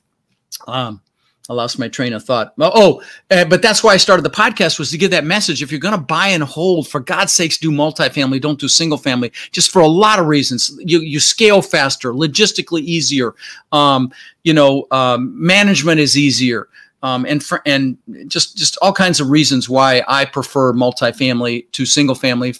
um, 0.67 1.01
I 1.49 1.53
lost 1.53 1.79
my 1.79 1.87
train 1.87 2.13
of 2.13 2.23
thought. 2.23 2.53
Oh, 2.59 3.01
uh, 3.31 3.43
but 3.45 3.63
that's 3.63 3.83
why 3.83 3.93
I 3.93 3.97
started 3.97 4.21
the 4.21 4.29
podcast 4.29 4.77
was 4.77 4.91
to 4.91 4.99
give 4.99 5.09
that 5.11 5.25
message. 5.25 5.63
If 5.63 5.71
you're 5.71 5.79
going 5.79 5.95
to 5.95 6.01
buy 6.01 6.27
and 6.27 6.43
hold, 6.43 6.87
for 6.87 6.99
God's 6.99 7.33
sakes, 7.33 7.57
do 7.57 7.71
multifamily. 7.71 8.39
Don't 8.39 8.59
do 8.59 8.67
single 8.67 8.99
family. 8.99 9.31
Just 9.51 9.71
for 9.71 9.81
a 9.81 9.87
lot 9.87 10.19
of 10.19 10.27
reasons. 10.27 10.71
You 10.77 10.99
you 10.99 11.19
scale 11.19 11.63
faster, 11.63 12.13
logistically 12.13 12.81
easier. 12.81 13.33
Um, 13.71 14.11
you 14.43 14.53
know, 14.53 14.85
um, 14.91 15.33
management 15.35 15.99
is 15.99 16.15
easier. 16.15 16.69
Um, 17.01 17.25
and 17.25 17.43
for, 17.43 17.61
and 17.65 17.97
just 18.27 18.55
just 18.55 18.77
all 18.81 18.93
kinds 18.93 19.19
of 19.19 19.29
reasons 19.29 19.67
why 19.67 20.03
I 20.07 20.25
prefer 20.25 20.73
multifamily 20.73 21.71
to 21.71 21.85
single 21.85 22.15
family 22.15 22.53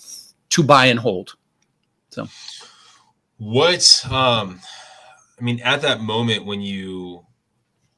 to 0.49 0.63
buy 0.63 0.87
and 0.87 0.99
hold. 0.99 1.35
So, 2.09 2.27
what 3.37 4.03
um, 4.09 4.61
I 5.39 5.43
mean, 5.43 5.59
at 5.59 5.81
that 5.83 6.01
moment 6.01 6.45
when 6.45 6.61
you 6.61 7.25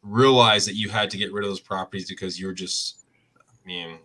realize 0.04 0.66
that 0.66 0.76
you 0.76 0.90
had 0.90 1.10
to 1.12 1.18
get 1.18 1.32
rid 1.32 1.44
of 1.44 1.50
those 1.50 1.60
properties 1.60 2.10
because 2.10 2.40
you're 2.40 2.54
just, 2.54 3.06
I 3.38 3.68
mean, 3.68 4.00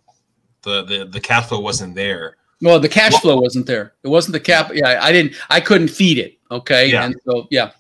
the 0.63 0.85
the 0.85 1.05
the 1.07 1.21
cash 1.21 1.47
flow 1.47 1.61
wasn't 1.61 1.95
there. 1.95 2.37
Well, 2.63 2.81
the 2.81 2.89
cash 2.89 3.15
flow 3.21 3.39
wasn't 3.39 3.67
there. 3.67 3.95
It 4.03 4.09
wasn't 4.09 4.33
the 4.33 4.41
cap. 4.41 4.71
Yeah, 4.75 4.99
I 5.03 5.13
didn't. 5.13 5.35
I 5.51 5.61
couldn't 5.61 5.89
feed 5.89 6.19
it. 6.19 6.39
Okay, 6.51 6.91
yeah. 6.91 7.05
and 7.05 7.15
so 7.25 7.47
yeah. 7.51 7.73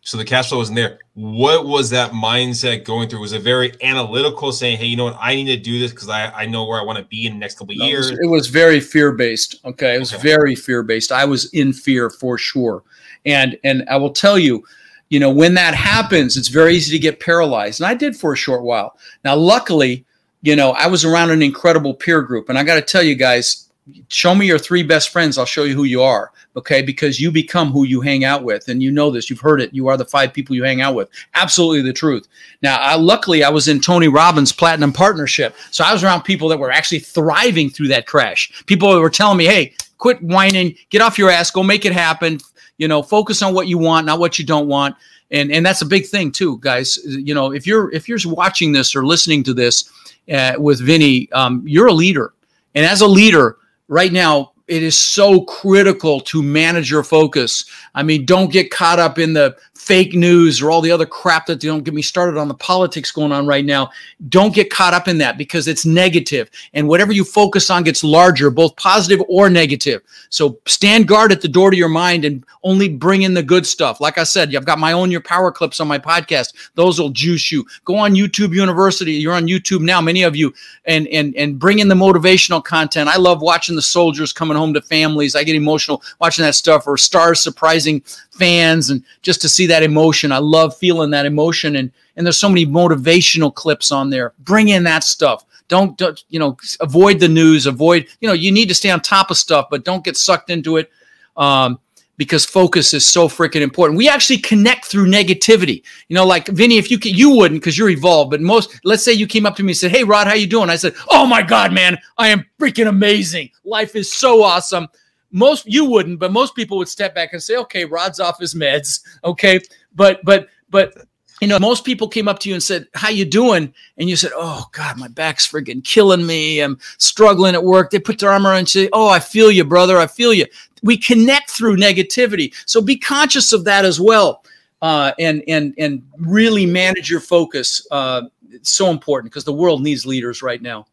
so 0.00 0.16
the 0.16 0.24
cash 0.24 0.48
flow 0.48 0.58
wasn't 0.58 0.76
there. 0.76 0.98
What 1.14 1.66
was 1.66 1.90
that 1.90 2.12
mindset 2.12 2.84
going 2.84 3.08
through? 3.08 3.20
Was 3.20 3.32
it 3.32 3.42
very 3.42 3.72
analytical, 3.82 4.52
saying, 4.52 4.78
"Hey, 4.78 4.86
you 4.86 4.96
know 4.96 5.04
what? 5.04 5.18
I 5.20 5.34
need 5.34 5.46
to 5.46 5.56
do 5.56 5.78
this 5.78 5.90
because 5.90 6.08
I, 6.08 6.30
I 6.30 6.46
know 6.46 6.64
where 6.64 6.80
I 6.80 6.84
want 6.84 6.98
to 6.98 7.04
be 7.04 7.26
in 7.26 7.34
the 7.34 7.38
next 7.38 7.58
couple 7.58 7.72
of 7.72 7.88
years." 7.88 8.08
It 8.08 8.12
was, 8.12 8.20
it 8.20 8.26
was 8.26 8.46
very 8.48 8.80
fear 8.80 9.12
based. 9.12 9.60
Okay, 9.64 9.94
it 9.94 9.98
was 9.98 10.14
okay. 10.14 10.22
very 10.22 10.54
fear 10.54 10.82
based. 10.82 11.12
I 11.12 11.24
was 11.24 11.52
in 11.52 11.72
fear 11.72 12.08
for 12.08 12.38
sure, 12.38 12.82
and 13.26 13.58
and 13.62 13.84
I 13.90 13.96
will 13.96 14.12
tell 14.12 14.38
you, 14.38 14.64
you 15.08 15.20
know, 15.20 15.30
when 15.30 15.54
that 15.54 15.74
happens, 15.74 16.36
it's 16.36 16.48
very 16.48 16.74
easy 16.74 16.96
to 16.96 16.98
get 16.98 17.20
paralyzed, 17.20 17.80
and 17.80 17.86
I 17.86 17.94
did 17.94 18.16
for 18.16 18.32
a 18.32 18.36
short 18.36 18.62
while. 18.62 18.98
Now, 19.24 19.36
luckily, 19.36 20.04
you 20.42 20.54
know, 20.54 20.72
I 20.72 20.86
was 20.86 21.04
around 21.04 21.30
an 21.30 21.42
incredible 21.42 21.94
peer 21.94 22.22
group, 22.22 22.48
and 22.48 22.58
I 22.58 22.64
got 22.64 22.76
to 22.76 22.82
tell 22.82 23.02
you 23.02 23.14
guys, 23.14 23.68
show 24.08 24.34
me 24.34 24.46
your 24.46 24.58
three 24.58 24.82
best 24.82 25.10
friends. 25.10 25.38
I'll 25.38 25.46
show 25.46 25.64
you 25.64 25.74
who 25.74 25.84
you 25.84 26.02
are 26.02 26.32
okay? 26.58 26.82
Because 26.82 27.20
you 27.20 27.30
become 27.30 27.70
who 27.70 27.84
you 27.84 28.00
hang 28.00 28.24
out 28.24 28.42
with. 28.42 28.68
And 28.68 28.82
you 28.82 28.90
know 28.90 29.10
this. 29.10 29.30
You've 29.30 29.40
heard 29.40 29.60
it. 29.60 29.72
You 29.72 29.88
are 29.88 29.96
the 29.96 30.04
five 30.04 30.32
people 30.32 30.54
you 30.54 30.64
hang 30.64 30.80
out 30.80 30.94
with. 30.94 31.08
Absolutely 31.34 31.82
the 31.82 31.92
truth. 31.92 32.28
Now 32.62 32.76
I, 32.76 32.96
luckily 32.96 33.44
i 33.44 33.48
was 33.48 33.68
in 33.68 33.80
tony 33.80 34.08
robbins 34.08 34.52
platinum 34.52 34.92
partnership. 34.92 35.54
So 35.70 35.84
i 35.84 35.92
was 35.92 36.04
around 36.04 36.22
people 36.22 36.48
that 36.48 36.58
were 36.58 36.70
actually 36.70 36.98
thriving 36.98 37.70
through 37.70 37.88
that 37.88 38.06
crash. 38.06 38.64
People 38.66 39.00
were 39.00 39.10
telling 39.10 39.38
me 39.38 39.46
hey 39.46 39.74
quit 39.96 40.22
whining. 40.22 40.76
Get 40.90 41.00
off 41.00 41.18
your 41.18 41.30
ass. 41.30 41.50
Go 41.50 41.62
make 41.62 41.84
it 41.84 41.92
happen 41.92 42.40
you 42.78 42.88
know 42.88 43.02
focus 43.02 43.42
on 43.42 43.54
what 43.54 43.68
you 43.68 43.78
want 43.78 44.06
not 44.06 44.18
what 44.18 44.38
you 44.38 44.46
don't 44.46 44.68
want. 44.68 44.96
And 45.30 45.52
and 45.52 45.64
that's 45.64 45.82
a 45.82 45.86
big 45.86 46.06
thing 46.06 46.32
too 46.32 46.58
guys. 46.58 46.98
You 47.04 47.34
know 47.34 47.52
if 47.52 47.66
you're 47.66 47.92
if 47.92 48.08
you're 48.08 48.18
watching 48.26 48.72
this 48.72 48.96
or 48.96 49.04
listening 49.04 49.42
to 49.44 49.54
this 49.54 49.90
uh, 50.32 50.54
with 50.58 50.80
vinny 50.80 51.30
um, 51.32 51.62
you're 51.66 51.88
a 51.88 51.92
leader. 51.92 52.32
And 52.74 52.86
as 52.86 53.00
a 53.00 53.06
leader 53.06 53.58
right 53.88 54.12
now 54.12 54.52
it 54.68 54.82
is 54.82 54.98
so 54.98 55.42
critical 55.42 56.20
to 56.20 56.42
manage 56.42 56.90
your 56.90 57.02
focus. 57.02 57.64
I 57.94 58.02
mean, 58.02 58.24
don't 58.26 58.52
get 58.52 58.70
caught 58.70 58.98
up 58.98 59.18
in 59.18 59.32
the 59.32 59.56
fake 59.88 60.12
news 60.12 60.60
or 60.60 60.70
all 60.70 60.82
the 60.82 60.90
other 60.90 61.06
crap 61.06 61.46
that 61.46 61.60
don't 61.60 61.82
get 61.82 61.94
me 61.94 62.02
started 62.02 62.38
on 62.38 62.46
the 62.46 62.54
politics 62.54 63.10
going 63.10 63.32
on 63.32 63.46
right 63.46 63.64
now. 63.64 63.90
Don't 64.28 64.54
get 64.54 64.68
caught 64.68 64.92
up 64.92 65.08
in 65.08 65.16
that 65.16 65.38
because 65.38 65.66
it's 65.66 65.86
negative. 65.86 66.50
And 66.74 66.86
whatever 66.86 67.10
you 67.10 67.24
focus 67.24 67.70
on 67.70 67.84
gets 67.84 68.04
larger, 68.04 68.50
both 68.50 68.76
positive 68.76 69.24
or 69.28 69.48
negative. 69.48 70.02
So 70.28 70.58
stand 70.66 71.08
guard 71.08 71.32
at 71.32 71.40
the 71.40 71.48
door 71.48 71.70
to 71.70 71.76
your 71.76 71.88
mind 71.88 72.26
and 72.26 72.44
only 72.64 72.90
bring 72.90 73.22
in 73.22 73.32
the 73.32 73.42
good 73.42 73.66
stuff. 73.66 73.98
Like 73.98 74.18
I 74.18 74.24
said, 74.24 74.54
I've 74.54 74.66
got 74.66 74.78
my 74.78 74.92
own 74.92 75.10
your 75.10 75.22
power 75.22 75.50
clips 75.50 75.80
on 75.80 75.88
my 75.88 75.98
podcast. 75.98 76.52
Those 76.74 77.00
will 77.00 77.08
juice 77.08 77.50
you. 77.50 77.64
Go 77.86 77.96
on 77.96 78.12
YouTube 78.12 78.54
University. 78.54 79.12
You're 79.12 79.32
on 79.32 79.46
YouTube 79.46 79.80
now, 79.80 80.02
many 80.02 80.22
of 80.22 80.36
you, 80.36 80.52
and 80.84 81.06
and 81.08 81.34
and 81.34 81.58
bring 81.58 81.78
in 81.78 81.88
the 81.88 81.94
motivational 81.94 82.62
content. 82.62 83.08
I 83.08 83.16
love 83.16 83.40
watching 83.40 83.74
the 83.74 83.80
soldiers 83.80 84.34
coming 84.34 84.57
home 84.58 84.74
to 84.74 84.82
families. 84.82 85.34
I 85.34 85.44
get 85.44 85.54
emotional 85.54 86.02
watching 86.20 86.44
that 86.44 86.54
stuff 86.54 86.86
or 86.86 86.96
stars 86.96 87.40
surprising 87.40 88.02
fans 88.30 88.90
and 88.90 89.02
just 89.22 89.40
to 89.42 89.48
see 89.48 89.66
that 89.66 89.82
emotion. 89.82 90.32
I 90.32 90.38
love 90.38 90.76
feeling 90.76 91.10
that 91.10 91.26
emotion 91.26 91.76
and 91.76 91.90
and 92.16 92.26
there's 92.26 92.36
so 92.36 92.48
many 92.48 92.66
motivational 92.66 93.54
clips 93.54 93.92
on 93.92 94.10
there. 94.10 94.34
Bring 94.40 94.68
in 94.68 94.82
that 94.82 95.04
stuff. 95.04 95.44
Don't, 95.68 95.96
don't 95.96 96.24
you 96.28 96.38
know 96.38 96.56
avoid 96.80 97.20
the 97.20 97.28
news, 97.28 97.66
avoid 97.66 98.08
you 98.20 98.28
know 98.28 98.34
you 98.34 98.50
need 98.50 98.68
to 98.68 98.74
stay 98.74 98.90
on 98.90 99.00
top 99.00 99.30
of 99.30 99.36
stuff, 99.36 99.68
but 99.70 99.84
don't 99.84 100.04
get 100.04 100.16
sucked 100.16 100.50
into 100.50 100.76
it. 100.78 100.90
Um, 101.36 101.78
because 102.18 102.44
focus 102.44 102.92
is 102.92 103.06
so 103.06 103.28
freaking 103.28 103.62
important. 103.62 103.96
We 103.96 104.08
actually 104.08 104.38
connect 104.38 104.84
through 104.84 105.06
negativity. 105.06 105.82
You 106.08 106.14
know, 106.14 106.26
like 106.26 106.48
Vinny, 106.48 106.76
if 106.76 106.90
you 106.90 106.98
you 107.02 107.30
wouldn't 107.30 107.62
because 107.62 107.78
you're 107.78 107.88
evolved, 107.88 108.32
but 108.32 108.42
most 108.42 108.78
let's 108.84 109.02
say 109.02 109.12
you 109.12 109.26
came 109.26 109.46
up 109.46 109.56
to 109.56 109.62
me 109.62 109.70
and 109.70 109.76
said, 109.78 109.92
"Hey, 109.92 110.04
Rod, 110.04 110.26
how 110.26 110.34
you 110.34 110.46
doing?" 110.46 110.68
I 110.68 110.76
said, 110.76 110.94
"Oh 111.08 111.24
my 111.24 111.40
God, 111.40 111.72
man, 111.72 111.96
I 112.18 112.28
am 112.28 112.44
freaking 112.60 112.88
amazing. 112.88 113.50
Life 113.64 113.96
is 113.96 114.12
so 114.12 114.42
awesome." 114.42 114.88
Most 115.30 115.66
you 115.66 115.84
wouldn't, 115.84 116.18
but 116.18 116.32
most 116.32 116.54
people 116.54 116.78
would 116.78 116.88
step 116.88 117.14
back 117.14 117.32
and 117.32 117.42
say, 117.42 117.56
"Okay, 117.56 117.84
Rod's 117.84 118.20
off 118.20 118.40
his 118.40 118.54
meds." 118.54 119.00
Okay, 119.24 119.60
but 119.94 120.20
but 120.24 120.48
but 120.70 121.07
you 121.40 121.48
know, 121.48 121.58
most 121.58 121.84
people 121.84 122.08
came 122.08 122.28
up 122.28 122.38
to 122.40 122.48
you 122.48 122.54
and 122.54 122.62
said, 122.62 122.86
"How 122.94 123.08
you 123.08 123.24
doing?" 123.24 123.72
And 123.96 124.08
you 124.08 124.16
said, 124.16 124.32
"Oh 124.34 124.66
God, 124.72 124.96
my 124.98 125.08
back's 125.08 125.46
freaking 125.46 125.84
killing 125.84 126.26
me. 126.26 126.60
I'm 126.60 126.78
struggling 126.98 127.54
at 127.54 127.64
work." 127.64 127.90
They 127.90 127.98
put 127.98 128.18
their 128.18 128.30
arm 128.30 128.46
around 128.46 128.58
and 128.58 128.68
say, 128.68 128.88
"Oh, 128.92 129.08
I 129.08 129.20
feel 129.20 129.50
you, 129.50 129.64
brother. 129.64 129.98
I 129.98 130.06
feel 130.06 130.32
you." 130.32 130.46
We 130.82 130.96
connect 130.96 131.50
through 131.50 131.76
negativity, 131.76 132.54
so 132.66 132.80
be 132.80 132.96
conscious 132.96 133.52
of 133.52 133.64
that 133.64 133.84
as 133.84 134.00
well, 134.00 134.44
uh, 134.82 135.12
and 135.18 135.42
and 135.48 135.74
and 135.78 136.02
really 136.18 136.66
manage 136.66 137.10
your 137.10 137.20
focus. 137.20 137.86
Uh, 137.90 138.22
it's 138.50 138.70
so 138.70 138.90
important 138.90 139.32
because 139.32 139.44
the 139.44 139.52
world 139.52 139.82
needs 139.82 140.06
leaders 140.06 140.42
right 140.42 140.62
now. 140.62 140.86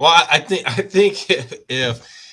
Well, 0.00 0.26
I 0.30 0.38
think 0.40 0.66
I 0.66 0.82
think 0.82 1.30
if, 1.30 1.60
if 1.68 2.23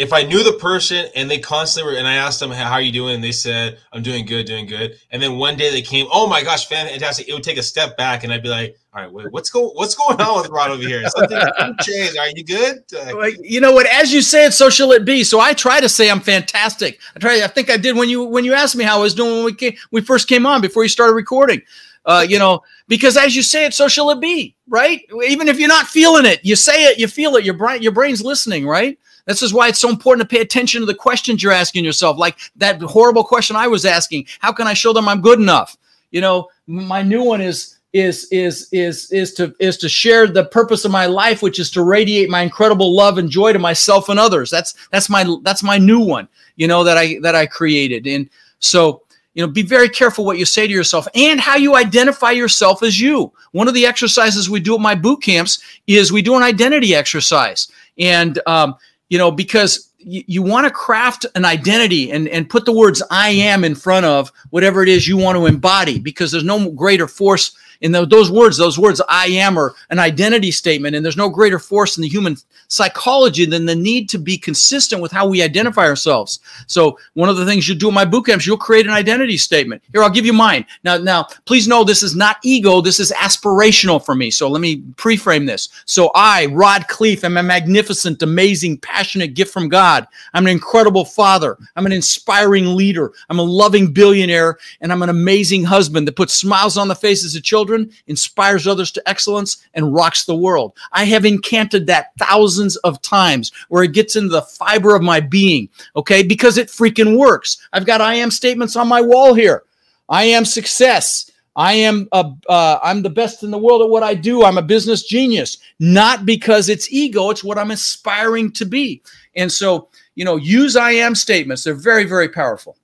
if 0.00 0.14
I 0.14 0.22
knew 0.22 0.42
the 0.42 0.54
person 0.54 1.10
and 1.14 1.30
they 1.30 1.38
constantly 1.38 1.92
were, 1.92 1.98
and 1.98 2.08
I 2.08 2.14
asked 2.14 2.40
them, 2.40 2.50
how 2.50 2.72
are 2.72 2.80
you 2.80 2.90
doing? 2.90 3.16
And 3.16 3.22
they 3.22 3.32
said, 3.32 3.78
I'm 3.92 4.02
doing 4.02 4.24
good, 4.24 4.46
doing 4.46 4.64
good. 4.64 4.98
And 5.10 5.22
then 5.22 5.36
one 5.36 5.58
day 5.58 5.70
they 5.70 5.82
came, 5.82 6.06
oh 6.10 6.26
my 6.26 6.42
gosh, 6.42 6.66
fantastic. 6.66 7.28
It 7.28 7.34
would 7.34 7.42
take 7.42 7.58
a 7.58 7.62
step 7.62 7.98
back 7.98 8.24
and 8.24 8.32
I'd 8.32 8.42
be 8.42 8.48
like, 8.48 8.78
all 8.94 9.02
right, 9.02 9.12
wait, 9.12 9.30
what's, 9.30 9.50
go- 9.50 9.72
what's 9.72 9.94
going 9.94 10.18
on 10.18 10.40
with 10.40 10.50
Rod 10.50 10.70
over 10.70 10.82
here? 10.82 11.06
Something 11.10 11.38
changed. 11.82 12.16
Are 12.16 12.30
you 12.30 12.42
good? 12.42 12.82
Like, 13.14 13.36
you 13.42 13.60
know 13.60 13.72
what, 13.72 13.86
as 13.88 14.10
you 14.10 14.22
say 14.22 14.46
it, 14.46 14.52
so 14.52 14.70
shall 14.70 14.90
it 14.92 15.04
be. 15.04 15.22
So 15.22 15.38
I 15.38 15.52
try 15.52 15.80
to 15.80 15.88
say 15.88 16.10
I'm 16.10 16.20
fantastic. 16.20 16.98
I 17.14 17.18
try, 17.18 17.42
I 17.44 17.46
think 17.46 17.68
I 17.68 17.76
did 17.76 17.94
when 17.94 18.08
you, 18.08 18.24
when 18.24 18.46
you 18.46 18.54
asked 18.54 18.76
me 18.76 18.84
how 18.84 18.98
I 18.98 19.02
was 19.02 19.14
doing 19.14 19.32
when 19.32 19.44
we 19.44 19.54
came, 19.54 19.76
we 19.90 20.00
first 20.00 20.28
came 20.28 20.46
on 20.46 20.62
before 20.62 20.82
you 20.82 20.88
started 20.88 21.12
recording. 21.12 21.60
Uh, 22.06 22.24
you 22.26 22.38
know, 22.38 22.62
because 22.88 23.18
as 23.18 23.36
you 23.36 23.42
say 23.42 23.66
it, 23.66 23.74
so 23.74 23.86
shall 23.86 24.08
it 24.08 24.18
be, 24.18 24.56
right? 24.66 25.02
Even 25.28 25.46
if 25.46 25.60
you're 25.60 25.68
not 25.68 25.86
feeling 25.86 26.24
it, 26.24 26.40
you 26.42 26.56
say 26.56 26.84
it, 26.84 26.98
you 26.98 27.06
feel 27.06 27.36
it, 27.36 27.44
your 27.44 27.52
brain, 27.52 27.82
your 27.82 27.92
brain's 27.92 28.22
listening, 28.22 28.66
right? 28.66 28.98
This 29.30 29.42
is 29.42 29.54
why 29.54 29.68
it's 29.68 29.78
so 29.78 29.88
important 29.88 30.28
to 30.28 30.34
pay 30.34 30.42
attention 30.42 30.80
to 30.80 30.86
the 30.86 30.94
questions 30.94 31.42
you're 31.42 31.52
asking 31.52 31.84
yourself, 31.84 32.18
like 32.18 32.36
that 32.56 32.80
horrible 32.82 33.22
question 33.22 33.54
I 33.54 33.68
was 33.68 33.86
asking. 33.86 34.26
How 34.40 34.52
can 34.52 34.66
I 34.66 34.74
show 34.74 34.92
them 34.92 35.08
I'm 35.08 35.20
good 35.20 35.38
enough? 35.38 35.76
You 36.10 36.20
know, 36.20 36.48
my 36.66 37.02
new 37.02 37.22
one 37.22 37.40
is 37.40 37.78
is 37.92 38.28
is 38.30 38.68
is 38.72 39.10
is 39.12 39.34
to 39.34 39.54
is 39.58 39.76
to 39.78 39.88
share 39.88 40.26
the 40.26 40.44
purpose 40.44 40.84
of 40.84 40.92
my 40.92 41.06
life 41.06 41.42
which 41.42 41.58
is 41.58 41.72
to 41.72 41.82
radiate 41.82 42.30
my 42.30 42.40
incredible 42.40 42.94
love 42.94 43.18
and 43.18 43.28
joy 43.28 43.52
to 43.52 43.58
myself 43.58 44.08
and 44.08 44.20
others 44.20 44.48
that's 44.48 44.74
that's 44.92 45.10
my 45.10 45.26
that's 45.42 45.64
my 45.64 45.76
new 45.76 45.98
one 45.98 46.28
you 46.54 46.68
know 46.68 46.84
that 46.84 46.96
i 46.96 47.18
that 47.20 47.34
i 47.34 47.44
created 47.44 48.06
and 48.06 48.30
so 48.60 49.02
you 49.34 49.44
know 49.44 49.50
be 49.50 49.62
very 49.62 49.88
careful 49.88 50.24
what 50.24 50.38
you 50.38 50.44
say 50.44 50.68
to 50.68 50.72
yourself 50.72 51.08
and 51.16 51.40
how 51.40 51.56
you 51.56 51.74
identify 51.74 52.30
yourself 52.30 52.84
as 52.84 53.00
you 53.00 53.32
one 53.50 53.66
of 53.66 53.74
the 53.74 53.86
exercises 53.86 54.48
we 54.48 54.60
do 54.60 54.76
at 54.76 54.80
my 54.80 54.94
boot 54.94 55.20
camps 55.20 55.60
is 55.88 56.12
we 56.12 56.22
do 56.22 56.36
an 56.36 56.44
identity 56.44 56.94
exercise 56.94 57.72
and 57.98 58.40
um, 58.46 58.76
you 59.10 59.18
know, 59.18 59.30
because 59.30 59.90
you, 59.98 60.42
want 60.42 60.66
to 60.66 60.70
craft 60.70 61.26
an 61.34 61.44
identity 61.44 62.10
and, 62.10 62.26
and 62.28 62.48
put 62.48 62.64
the 62.64 62.72
words 62.72 63.02
I 63.10 63.28
am 63.30 63.64
in 63.64 63.74
front 63.74 64.06
of 64.06 64.32
whatever 64.48 64.82
it 64.82 64.88
is 64.88 65.06
you 65.06 65.18
want 65.18 65.36
to 65.36 65.44
embody 65.44 65.98
because 65.98 66.32
there's 66.32 66.44
no 66.44 66.70
greater 66.70 67.06
force 67.06 67.54
in 67.80 67.92
those 67.92 68.30
words, 68.30 68.56
those 68.56 68.78
words, 68.78 69.00
I 69.08 69.26
am, 69.26 69.58
are 69.58 69.74
an 69.88 69.98
identity 69.98 70.50
statement. 70.50 70.94
And 70.94 71.04
there's 71.04 71.16
no 71.16 71.30
greater 71.30 71.58
force 71.58 71.96
in 71.96 72.02
the 72.02 72.08
human 72.08 72.36
psychology 72.68 73.46
than 73.46 73.64
the 73.64 73.74
need 73.74 74.08
to 74.10 74.18
be 74.18 74.36
consistent 74.36 75.00
with 75.00 75.10
how 75.10 75.26
we 75.26 75.42
identify 75.42 75.86
ourselves. 75.86 76.40
So 76.66 76.98
one 77.14 77.28
of 77.28 77.36
the 77.36 77.46
things 77.46 77.68
you 77.68 77.74
do 77.74 77.88
in 77.88 77.94
my 77.94 78.04
boot 78.04 78.26
camps, 78.26 78.46
you'll 78.46 78.58
create 78.58 78.86
an 78.86 78.92
identity 78.92 79.36
statement. 79.36 79.82
Here, 79.92 80.02
I'll 80.02 80.10
give 80.10 80.26
you 80.26 80.32
mine. 80.32 80.66
Now, 80.84 80.98
now, 80.98 81.26
please 81.46 81.66
know 81.66 81.82
this 81.82 82.02
is 82.02 82.14
not 82.14 82.36
ego. 82.44 82.80
This 82.80 83.00
is 83.00 83.12
aspirational 83.12 84.04
for 84.04 84.14
me. 84.14 84.30
So 84.30 84.48
let 84.48 84.60
me 84.60 84.82
pre-frame 84.96 85.46
this. 85.46 85.70
So 85.86 86.10
I, 86.14 86.46
Rod 86.46 86.82
Khleif, 86.82 87.24
am 87.24 87.38
a 87.38 87.42
magnificent, 87.42 88.22
amazing, 88.22 88.78
passionate 88.78 89.34
gift 89.34 89.52
from 89.52 89.68
God. 89.68 90.06
I'm 90.34 90.46
an 90.46 90.52
incredible 90.52 91.04
father. 91.04 91.56
I'm 91.76 91.86
an 91.86 91.92
inspiring 91.92 92.76
leader. 92.76 93.12
I'm 93.30 93.38
a 93.38 93.42
loving 93.42 93.92
billionaire, 93.92 94.58
and 94.80 94.92
I'm 94.92 95.02
an 95.02 95.08
amazing 95.08 95.64
husband 95.64 96.06
that 96.06 96.16
puts 96.16 96.34
smiles 96.34 96.76
on 96.76 96.88
the 96.88 96.94
faces 96.94 97.34
of 97.34 97.42
children 97.42 97.69
children, 97.70 97.90
inspires 98.06 98.66
others 98.66 98.90
to 98.92 99.08
excellence, 99.08 99.66
and 99.74 99.94
rocks 99.94 100.24
the 100.24 100.36
world. 100.36 100.76
I 100.92 101.04
have 101.04 101.24
encountered 101.24 101.86
that 101.86 102.12
thousands 102.18 102.76
of 102.76 103.00
times 103.02 103.52
where 103.68 103.84
it 103.84 103.92
gets 103.92 104.16
into 104.16 104.30
the 104.30 104.42
fiber 104.42 104.94
of 104.94 105.02
my 105.02 105.20
being, 105.20 105.68
okay, 105.96 106.22
because 106.22 106.58
it 106.58 106.68
freaking 106.68 107.16
works. 107.16 107.66
I've 107.72 107.86
got 107.86 108.00
I 108.00 108.14
am 108.14 108.30
statements 108.30 108.76
on 108.76 108.88
my 108.88 109.00
wall 109.00 109.34
here. 109.34 109.64
I 110.08 110.24
am 110.24 110.44
success. 110.44 111.30
I 111.56 111.74
am 111.74 112.08
a, 112.12 112.32
uh, 112.48 112.78
I'm 112.82 113.02
the 113.02 113.10
best 113.10 113.42
in 113.42 113.50
the 113.50 113.58
world 113.58 113.82
at 113.82 113.90
what 113.90 114.02
I 114.02 114.14
do. 114.14 114.44
I'm 114.44 114.58
a 114.58 114.62
business 114.62 115.02
genius, 115.02 115.58
not 115.78 116.24
because 116.24 116.68
it's 116.68 116.90
ego. 116.92 117.30
It's 117.30 117.44
what 117.44 117.58
I'm 117.58 117.70
aspiring 117.70 118.52
to 118.52 118.64
be. 118.64 119.02
And 119.36 119.50
so, 119.50 119.88
you 120.14 120.24
know, 120.24 120.36
use 120.36 120.76
I 120.76 120.92
am 120.92 121.14
statements. 121.14 121.64
They're 121.64 121.74
very, 121.74 122.04
very 122.04 122.28
powerful. 122.28 122.76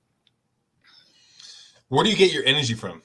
Where 1.89 2.05
do 2.05 2.11
you 2.11 2.17
get 2.17 2.33
your 2.33 2.45
energy 2.45 2.75
from? 2.75 3.03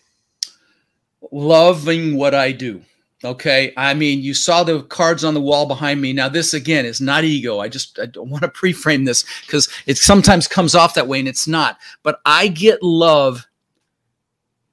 Loving 1.32 2.16
what 2.16 2.34
I 2.34 2.52
do. 2.52 2.82
Okay. 3.24 3.72
I 3.78 3.94
mean, 3.94 4.22
you 4.22 4.34
saw 4.34 4.64
the 4.64 4.82
cards 4.84 5.24
on 5.24 5.36
the 5.36 5.42
wall 5.42 5.68
behind 5.68 6.02
me. 6.02 6.12
Now, 6.12 6.28
this 6.28 6.54
again 6.54 6.86
is 6.86 7.00
not 7.00 7.24
ego. 7.24 7.60
I 7.60 7.70
just 7.70 8.00
I 8.00 8.08
don't 8.08 8.30
want 8.30 8.44
to 8.44 8.50
pre-frame 8.54 9.06
this 9.06 9.26
because 9.46 9.70
it 9.86 9.98
sometimes 9.98 10.48
comes 10.48 10.74
off 10.74 10.96
that 10.96 11.08
way 11.08 11.20
and 11.20 11.28
it's 11.28 11.48
not. 11.48 11.78
But 12.04 12.20
I 12.26 12.48
get 12.48 12.82
love 12.82 13.48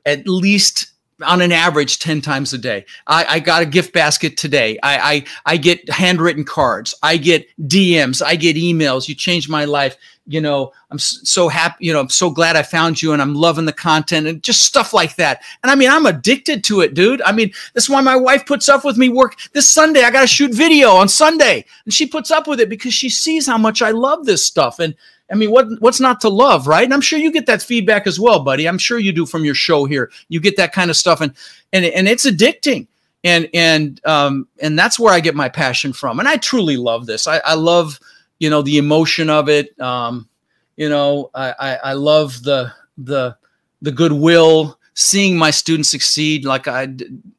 at 0.06 0.26
least 0.26 0.92
on 1.26 1.42
an 1.42 1.52
average 1.52 1.98
10 1.98 2.20
times 2.20 2.52
a 2.52 2.58
day. 2.58 2.86
I, 3.06 3.24
I 3.24 3.38
got 3.40 3.62
a 3.62 3.66
gift 3.66 3.92
basket 3.92 4.36
today. 4.36 4.78
I, 4.82 5.24
I 5.44 5.54
I 5.54 5.56
get 5.56 5.90
handwritten 5.90 6.44
cards. 6.44 6.94
I 7.02 7.16
get 7.16 7.46
DMs. 7.60 8.22
I 8.24 8.36
get 8.36 8.56
emails. 8.56 9.08
You 9.08 9.14
changed 9.14 9.50
my 9.50 9.64
life 9.64 9.96
you 10.28 10.42
know, 10.42 10.72
I'm 10.90 10.98
so 10.98 11.48
happy, 11.48 11.86
you 11.86 11.92
know, 11.92 12.00
I'm 12.00 12.10
so 12.10 12.30
glad 12.30 12.54
I 12.54 12.62
found 12.62 13.00
you 13.00 13.14
and 13.14 13.22
I'm 13.22 13.34
loving 13.34 13.64
the 13.64 13.72
content 13.72 14.26
and 14.26 14.42
just 14.42 14.62
stuff 14.62 14.92
like 14.92 15.16
that. 15.16 15.42
And 15.62 15.72
I 15.72 15.74
mean, 15.74 15.90
I'm 15.90 16.04
addicted 16.04 16.62
to 16.64 16.82
it, 16.82 16.92
dude. 16.92 17.22
I 17.22 17.32
mean, 17.32 17.50
this 17.72 17.84
is 17.84 17.90
why 17.90 18.02
my 18.02 18.14
wife 18.14 18.44
puts 18.44 18.68
up 18.68 18.84
with 18.84 18.98
me 18.98 19.08
work 19.08 19.36
this 19.54 19.68
Sunday. 19.68 20.02
I 20.02 20.10
got 20.10 20.20
to 20.20 20.26
shoot 20.26 20.52
video 20.52 20.90
on 20.90 21.08
Sunday 21.08 21.64
and 21.86 21.94
she 21.94 22.06
puts 22.06 22.30
up 22.30 22.46
with 22.46 22.60
it 22.60 22.68
because 22.68 22.92
she 22.92 23.08
sees 23.08 23.46
how 23.46 23.56
much 23.56 23.80
I 23.80 23.90
love 23.90 24.26
this 24.26 24.44
stuff. 24.44 24.80
And 24.80 24.94
I 25.30 25.34
mean, 25.34 25.50
what 25.50 25.66
what's 25.80 26.00
not 26.00 26.20
to 26.22 26.28
love, 26.28 26.66
right? 26.66 26.84
And 26.84 26.92
I'm 26.92 27.00
sure 27.00 27.18
you 27.18 27.32
get 27.32 27.46
that 27.46 27.62
feedback 27.62 28.06
as 28.06 28.20
well, 28.20 28.40
buddy. 28.40 28.68
I'm 28.68 28.78
sure 28.78 28.98
you 28.98 29.12
do 29.12 29.24
from 29.24 29.46
your 29.46 29.54
show 29.54 29.86
here. 29.86 30.10
You 30.28 30.40
get 30.40 30.58
that 30.58 30.72
kind 30.72 30.90
of 30.90 30.96
stuff 30.96 31.22
and 31.22 31.32
and 31.72 31.86
and 31.86 32.06
it's 32.06 32.26
addicting. 32.26 32.86
And 33.24 33.48
and 33.54 34.04
um 34.04 34.46
and 34.60 34.78
that's 34.78 34.98
where 34.98 35.12
I 35.12 35.20
get 35.20 35.34
my 35.34 35.48
passion 35.48 35.94
from. 35.94 36.18
And 36.18 36.28
I 36.28 36.36
truly 36.36 36.76
love 36.76 37.06
this. 37.06 37.26
I, 37.26 37.38
I 37.38 37.54
love 37.54 37.98
you 38.38 38.50
know 38.50 38.62
the 38.62 38.78
emotion 38.78 39.30
of 39.30 39.48
it 39.48 39.78
um 39.80 40.28
you 40.76 40.88
know 40.88 41.30
I, 41.34 41.54
I 41.58 41.74
i 41.76 41.92
love 41.92 42.42
the 42.42 42.72
the 42.96 43.36
the 43.82 43.92
goodwill 43.92 44.78
seeing 44.94 45.36
my 45.38 45.52
students 45.52 45.88
succeed. 45.88 46.44
Like 46.44 46.66
i 46.66 46.88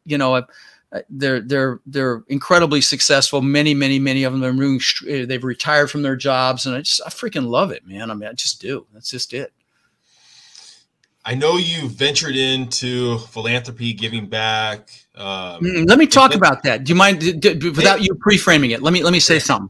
you 0.05 0.17
know 0.17 0.45
they're 1.09 1.41
they're 1.41 1.79
they're 1.85 2.23
incredibly 2.29 2.81
successful. 2.81 3.41
Many 3.41 3.73
many 3.73 3.99
many 3.99 4.23
of 4.23 4.33
them 4.33 4.43
are 4.43 4.53
moving 4.53 5.27
they've 5.27 5.43
retired 5.43 5.91
from 5.91 6.01
their 6.01 6.15
jobs 6.15 6.65
and 6.65 6.75
i 6.75 6.79
just 6.81 7.01
i 7.05 7.09
freaking 7.09 7.47
love 7.47 7.71
it 7.71 7.85
man. 7.85 8.09
I 8.09 8.13
mean 8.13 8.29
i 8.29 8.33
just 8.33 8.61
do. 8.61 8.87
That's 8.93 9.11
just 9.11 9.33
it 9.33 9.53
i 11.25 11.35
know 11.35 11.57
you 11.57 11.87
ventured 11.89 12.35
into 12.35 13.17
philanthropy 13.19 13.93
giving 13.93 14.25
back 14.25 14.89
um, 15.15 15.59
let 15.85 15.97
me 15.97 16.07
talk 16.07 16.33
about 16.33 16.63
that 16.63 16.83
do 16.83 16.93
you 16.93 16.97
mind 16.97 17.21
without 17.43 18.01
you 18.01 18.15
pre-framing 18.15 18.71
it 18.71 18.81
let 18.81 18.93
me 18.93 19.03
let 19.03 19.11
me 19.11 19.19
say 19.19 19.39
something 19.39 19.69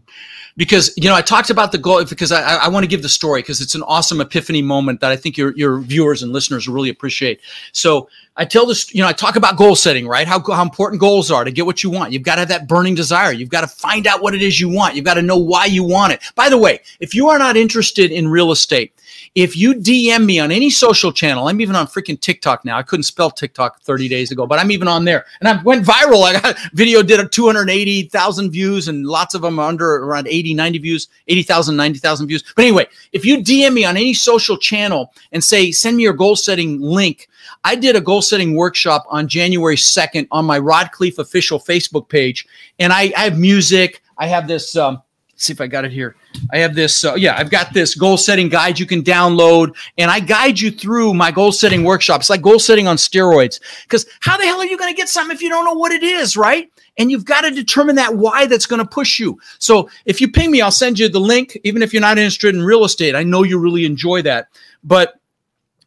because 0.60 0.94
you 0.98 1.08
know 1.08 1.16
I 1.16 1.22
talked 1.22 1.50
about 1.50 1.72
the 1.72 1.78
goal 1.78 2.04
because 2.04 2.34
I, 2.34 2.42
I 2.42 2.68
want 2.68 2.84
to 2.84 2.88
give 2.88 3.02
the 3.02 3.10
story 3.10 3.42
because 3.42 3.62
it's 3.62 3.76
an 3.76 3.84
awesome 3.84 4.20
epiphany 4.20 4.62
moment 4.62 5.00
that 5.00 5.10
I 5.10 5.16
think 5.16 5.38
your 5.38 5.56
your 5.56 5.80
viewers 5.80 6.22
and 6.22 6.34
listeners 6.34 6.68
really 6.68 6.90
appreciate. 6.90 7.40
So 7.72 8.10
I 8.36 8.46
tell 8.46 8.66
this, 8.66 8.94
you 8.94 9.02
know, 9.02 9.08
I 9.08 9.14
talk 9.14 9.36
about 9.38 9.58
goal 9.58 9.76
setting, 9.76 10.08
right? 10.08 10.28
How, 10.28 10.42
how 10.42 10.62
important 10.62 11.02
goals 11.02 11.30
are 11.30 11.44
to 11.44 11.52
get 11.52 11.66
what 11.66 11.84
you 11.84 11.90
want. 11.90 12.14
You've 12.14 12.24
got 12.24 12.36
to 12.36 12.40
have 12.40 12.50
that 12.50 12.68
burning 12.68 12.96
desire. 12.96 13.34
You've 13.34 13.50
got 13.50 13.62
to 13.62 13.68
find 13.68 14.08
out 14.08 14.22
what 14.22 14.34
it 14.34 14.42
is 14.42 14.60
you 14.60 14.70
want. 14.70 14.96
You've 14.96 15.04
got 15.04 15.16
to 15.16 15.22
know 15.22 15.38
why 15.38 15.66
you 15.66 15.84
want 15.84 16.14
it. 16.14 16.22
By 16.36 16.48
the 16.48 16.58
way, 16.58 16.80
if 17.02 17.14
you 17.14 17.28
are 17.30 17.38
not 17.38 17.58
interested 17.58 18.12
in 18.12 18.30
real 18.30 18.52
estate, 18.52 18.94
if 19.36 19.56
you 19.56 19.76
DM 19.76 20.26
me 20.26 20.40
on 20.40 20.52
any 20.52 20.70
social 20.70 21.12
channel, 21.12 21.48
I'm 21.48 21.62
even 21.62 21.76
on 21.76 21.88
freaking 21.88 22.20
TikTok 22.20 22.66
now. 22.66 22.78
I 22.78 22.84
couldn't 22.84 23.04
spell 23.04 23.30
TikTok 23.30 23.82
30 23.82 24.08
days 24.08 24.32
ago, 24.32 24.46
but 24.48 24.60
I'm 24.60 24.72
even 24.72 24.88
on 24.88 25.06
there. 25.06 25.26
And 25.40 25.48
I 25.48 25.62
went 25.62 25.86
viral. 25.86 26.24
I 26.24 26.40
got 26.40 26.58
video 26.74 27.02
did 27.02 27.20
a 27.20 27.28
280,000 27.28 28.52
views 28.52 28.88
and 28.88 29.06
lots 29.06 29.36
of 29.36 29.42
them 29.42 29.60
under 29.60 29.96
around 29.96 30.28
80, 30.28 30.54
90 30.54 30.80
views, 30.80 31.08
80,000, 31.28 31.76
90,000 31.76 32.28
views. 32.28 32.44
But 32.56 32.66
anyway, 32.66 32.88
if 33.12 33.26
you 33.26 33.38
DM 33.38 33.74
me 33.74 33.86
on 33.86 33.98
any 33.98 34.14
social 34.14 34.58
channel 34.58 35.14
and 35.32 35.44
say, 35.44 35.72
send 35.72 35.98
me 35.98 36.04
your 36.04 36.14
goal 36.14 36.36
setting 36.36 36.82
link, 36.82 37.30
I 37.64 37.76
did 37.76 37.96
a 37.96 38.02
goal 38.02 38.22
setting 38.22 38.56
workshop 38.56 39.06
on 39.10 39.28
January 39.28 39.76
2nd 39.76 40.28
on 40.32 40.46
my 40.46 40.60
Rod 40.60 40.90
Khleif 40.94 41.20
official 41.20 41.60
Facebook 41.60 42.10
page. 42.10 42.48
And 42.80 42.92
I, 42.92 43.14
I 43.16 43.26
have 43.26 43.38
music. 43.38 44.02
I 44.18 44.28
have 44.28 44.48
this, 44.48 44.76
um, 44.76 45.02
see 45.40 45.54
if 45.54 45.62
I 45.62 45.68
got 45.68 45.86
it 45.86 45.92
here. 45.92 46.16
I 46.52 46.60
have 46.60 46.76
this. 46.76 47.04
Uh, 47.04 47.16
yeah, 47.16 47.36
I've 47.38 47.50
got 47.50 47.74
this 47.74 47.96
goal 47.96 48.18
setting 48.18 48.50
guide 48.50 48.78
you 48.78 48.86
can 48.86 49.02
download, 49.02 49.76
and 49.98 50.12
I 50.12 50.20
guide 50.20 50.60
you 50.60 50.70
through 50.70 51.14
my 51.14 51.32
goal 51.32 51.52
setting 51.52 51.84
workshop. 51.84 52.22
It's 52.22 52.30
like 52.30 52.42
goal 52.42 52.60
setting 52.60 52.88
on 52.88 52.98
steroids. 52.98 53.60
Because 53.84 54.06
how 54.20 54.38
the 54.38 54.44
hell 54.44 54.60
are 54.60 54.66
you 54.66 54.78
going 54.78 54.94
to 54.94 54.98
get 54.98 55.10
something 55.10 55.34
if 55.34 55.42
you 55.42 55.50
don't 55.50 55.66
know 55.66 55.74
what 55.74 55.92
it 55.92 56.04
is, 56.04 56.36
right? 56.36 56.70
And 56.98 57.10
you've 57.10 57.26
got 57.26 57.42
to 57.42 57.52
determine 57.52 57.96
that 57.96 58.16
why 58.16 58.46
that's 58.46 58.66
going 58.66 58.82
to 58.82 58.88
push 58.88 59.20
you. 59.20 59.40
So 59.60 59.90
if 60.06 60.20
you 60.20 60.30
ping 60.30 60.52
me, 60.52 60.62
I'll 60.62 60.72
send 60.72 61.00
you 61.00 61.08
the 61.08 61.20
link, 61.20 61.58
even 61.64 61.82
if 61.82 61.94
you're 61.94 62.02
not 62.02 62.18
interested 62.18 62.54
in 62.54 62.62
real 62.62 62.84
estate. 62.84 63.16
I 63.16 63.24
know 63.24 63.44
you 63.44 63.58
really 63.58 63.86
enjoy 63.86 64.22
that. 64.24 64.50
But 64.84 65.20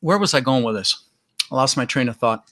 where 0.00 0.18
was 0.18 0.32
I 0.32 0.40
going 0.40 0.64
with 0.64 0.74
this? 0.74 1.05
I 1.50 1.57
lost 1.57 1.76
my 1.76 1.84
train 1.84 2.09
of 2.09 2.16
thought. 2.16 2.50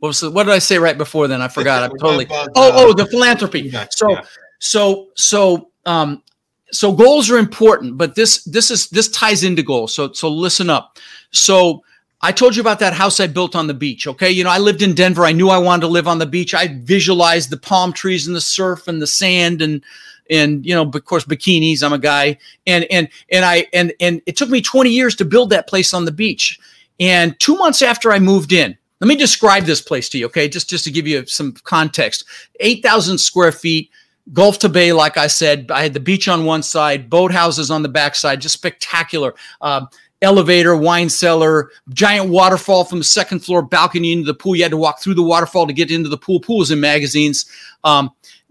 What 0.00 0.08
was 0.08 0.20
the, 0.20 0.30
what 0.30 0.44
did 0.44 0.54
I 0.54 0.58
say 0.60 0.78
right 0.78 0.96
before 0.96 1.28
then? 1.28 1.42
I 1.42 1.48
forgot. 1.48 1.82
I 1.82 1.88
totally. 2.00 2.26
Oh, 2.30 2.48
oh, 2.54 2.92
the 2.94 3.04
philanthropy. 3.06 3.70
So 3.90 4.16
so 4.58 5.08
so 5.14 5.70
um 5.86 6.22
so 6.70 6.92
goals 6.92 7.30
are 7.30 7.38
important, 7.38 7.96
but 7.96 8.14
this 8.14 8.44
this 8.44 8.70
is 8.70 8.88
this 8.90 9.08
ties 9.08 9.44
into 9.44 9.62
goals. 9.62 9.94
So 9.94 10.12
so 10.12 10.28
listen 10.28 10.70
up. 10.70 10.98
So 11.30 11.82
I 12.20 12.32
told 12.32 12.56
you 12.56 12.60
about 12.60 12.80
that 12.80 12.92
house 12.92 13.20
I 13.20 13.26
built 13.26 13.54
on 13.54 13.68
the 13.68 13.74
beach. 13.74 14.06
Okay, 14.06 14.30
you 14.30 14.44
know 14.44 14.50
I 14.50 14.58
lived 14.58 14.82
in 14.82 14.94
Denver. 14.94 15.24
I 15.24 15.32
knew 15.32 15.48
I 15.48 15.58
wanted 15.58 15.82
to 15.82 15.88
live 15.88 16.08
on 16.08 16.18
the 16.18 16.26
beach. 16.26 16.54
I 16.54 16.78
visualized 16.80 17.50
the 17.50 17.56
palm 17.56 17.92
trees 17.92 18.26
and 18.26 18.36
the 18.36 18.40
surf 18.40 18.88
and 18.88 19.00
the 19.00 19.06
sand 19.06 19.62
and 19.62 19.82
and 20.30 20.64
you 20.66 20.74
know 20.74 20.82
of 20.82 21.04
course 21.04 21.24
bikinis. 21.24 21.82
I'm 21.82 21.92
a 21.92 21.98
guy 21.98 22.38
and 22.66 22.84
and 22.90 23.08
and 23.30 23.44
I 23.44 23.66
and 23.72 23.92
and 24.00 24.20
it 24.26 24.36
took 24.36 24.50
me 24.50 24.60
20 24.60 24.90
years 24.90 25.14
to 25.16 25.24
build 25.24 25.50
that 25.50 25.68
place 25.68 25.94
on 25.94 26.04
the 26.04 26.12
beach. 26.12 26.58
And 27.00 27.38
two 27.38 27.56
months 27.56 27.80
after 27.80 28.10
I 28.10 28.18
moved 28.18 28.52
in, 28.52 28.76
let 29.00 29.06
me 29.06 29.14
describe 29.14 29.64
this 29.64 29.80
place 29.80 30.08
to 30.10 30.18
you. 30.18 30.26
Okay, 30.26 30.48
just 30.48 30.68
just 30.68 30.84
to 30.84 30.90
give 30.90 31.06
you 31.06 31.24
some 31.26 31.52
context, 31.52 32.24
8,000 32.60 33.18
square 33.18 33.52
feet 33.52 33.90
Gulf 34.32 34.58
to 34.60 34.68
Bay, 34.68 34.92
like 34.92 35.16
I 35.16 35.26
said, 35.26 35.70
I 35.70 35.82
had 35.82 35.94
the 35.94 36.00
beach 36.00 36.28
on 36.28 36.44
one 36.44 36.62
side, 36.62 37.08
boat 37.08 37.32
houses 37.32 37.70
on 37.70 37.82
the 37.82 37.88
backside, 37.88 38.40
just 38.40 38.54
spectacular. 38.54 39.34
Uh, 39.60 39.86
elevator, 40.20 40.76
wine 40.76 41.08
cellar, 41.08 41.70
giant 41.90 42.28
waterfall 42.28 42.84
from 42.84 42.98
the 42.98 43.04
second 43.04 43.40
floor 43.40 43.62
balcony 43.62 44.12
into 44.12 44.26
the 44.26 44.34
pool. 44.34 44.56
You 44.56 44.64
had 44.64 44.72
to 44.72 44.76
walk 44.76 45.00
through 45.00 45.14
the 45.14 45.22
waterfall 45.22 45.66
to 45.66 45.72
get 45.72 45.90
into 45.90 46.08
the 46.08 46.18
pool. 46.18 46.40
Pool 46.40 46.58
was 46.58 46.70
in 46.70 46.80
magazines. 46.80 47.46
Um, 47.84 48.10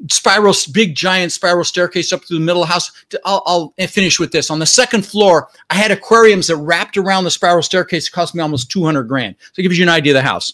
spiral, 0.10 0.54
big 0.72 0.96
giant 0.96 1.32
spiral 1.32 1.64
staircase 1.64 2.14
up 2.14 2.24
through 2.24 2.40
the 2.40 2.46
middle 2.46 2.64
of 2.64 2.70
the 2.70 2.74
house. 2.74 2.92
I'll, 3.26 3.44
I'll, 3.46 3.88
finish 3.88 4.20
with 4.20 4.32
this. 4.32 4.50
On 4.50 4.60
the 4.60 4.66
second 4.66 5.06
floor, 5.06 5.50
I 5.70 5.76
had 5.76 5.92
aquariums 5.92 6.48
that 6.48 6.58
wrapped 6.58 6.98
around 6.98 7.24
the 7.24 7.32
spiral 7.32 7.62
staircase. 7.62 8.08
It 8.08 8.12
cost 8.12 8.36
me 8.36 8.42
almost 8.42 8.72
200 8.72 9.04
grand. 9.04 9.36
So 9.40 9.60
it 9.60 9.64
gives 9.64 9.78
you 9.78 9.84
an 9.84 9.90
idea 9.90 10.14
of 10.14 10.24
the 10.24 10.28
house. 10.28 10.54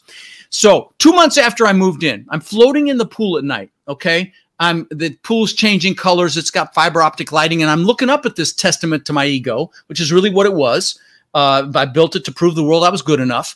So 0.50 0.94
two 1.00 1.12
months 1.12 1.38
after 1.38 1.66
I 1.66 1.74
moved 1.74 2.04
in, 2.04 2.26
I'm 2.30 2.42
floating 2.42 2.88
in 2.88 2.98
the 2.98 3.06
pool 3.06 3.38
at 3.38 3.44
night. 3.44 3.72
Okay. 3.88 4.32
I'm 4.64 4.88
the 4.92 5.12
pool's 5.24 5.54
changing 5.54 5.96
colors. 5.96 6.38
It's 6.38 6.52
got 6.52 6.74
fiber 6.74 7.02
optic 7.02 7.32
lighting, 7.32 7.62
and 7.62 7.70
I'm 7.70 7.84
looking 7.84 8.10
up 8.10 8.26
at 8.26 8.36
this 8.36 8.54
testament 8.54 9.06
to 9.06 9.14
my 9.14 9.26
ego, 9.26 9.72
which 9.88 10.00
is 10.00 10.12
really 10.12 10.30
what 10.30 10.46
it 10.46 10.54
was. 10.54 11.00
Uh, 11.34 11.72
I 11.76 11.86
built 11.86 12.16
it 12.16 12.26
to 12.26 12.32
prove 12.32 12.56
the 12.56 12.64
world 12.64 12.84
I 12.84 12.90
was 12.90 13.02
good 13.02 13.20
enough, 13.20 13.56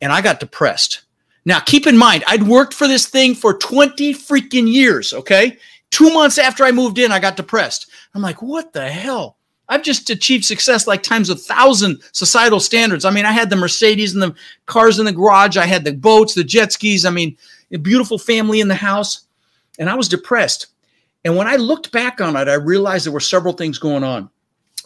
and 0.00 0.12
I 0.12 0.20
got 0.20 0.40
depressed. 0.40 1.02
Now, 1.44 1.60
keep 1.60 1.86
in 1.86 1.96
mind, 1.96 2.24
I'd 2.26 2.42
worked 2.42 2.74
for 2.74 2.88
this 2.88 3.06
thing 3.06 3.34
for 3.34 3.54
20 3.54 4.14
freaking 4.14 4.70
years. 4.72 5.12
Okay, 5.12 5.58
two 5.90 6.12
months 6.12 6.38
after 6.38 6.64
I 6.64 6.72
moved 6.72 6.98
in, 6.98 7.12
I 7.12 7.18
got 7.18 7.36
depressed. 7.36 7.90
I'm 8.14 8.22
like, 8.22 8.42
what 8.42 8.72
the 8.72 8.88
hell? 8.88 9.36
I've 9.68 9.82
just 9.82 10.10
achieved 10.10 10.44
success 10.44 10.86
like 10.86 11.02
times 11.02 11.28
a 11.28 11.34
thousand 11.34 12.00
societal 12.12 12.60
standards. 12.60 13.04
I 13.04 13.10
mean, 13.10 13.24
I 13.24 13.32
had 13.32 13.50
the 13.50 13.56
Mercedes 13.56 14.14
and 14.14 14.22
the 14.22 14.34
cars 14.66 14.98
in 14.98 15.06
the 15.06 15.12
garage. 15.12 15.56
I 15.56 15.66
had 15.66 15.84
the 15.84 15.92
boats, 15.92 16.34
the 16.34 16.44
jet 16.44 16.72
skis. 16.72 17.04
I 17.04 17.10
mean, 17.10 17.36
a 17.72 17.78
beautiful 17.78 18.18
family 18.18 18.60
in 18.60 18.68
the 18.68 18.76
house 18.76 19.25
and 19.78 19.88
I 19.90 19.94
was 19.94 20.08
depressed. 20.08 20.66
And 21.24 21.36
when 21.36 21.48
I 21.48 21.56
looked 21.56 21.92
back 21.92 22.20
on 22.20 22.36
it, 22.36 22.48
I 22.48 22.54
realized 22.54 23.06
there 23.06 23.12
were 23.12 23.20
several 23.20 23.52
things 23.52 23.78
going 23.78 24.04
on. 24.04 24.30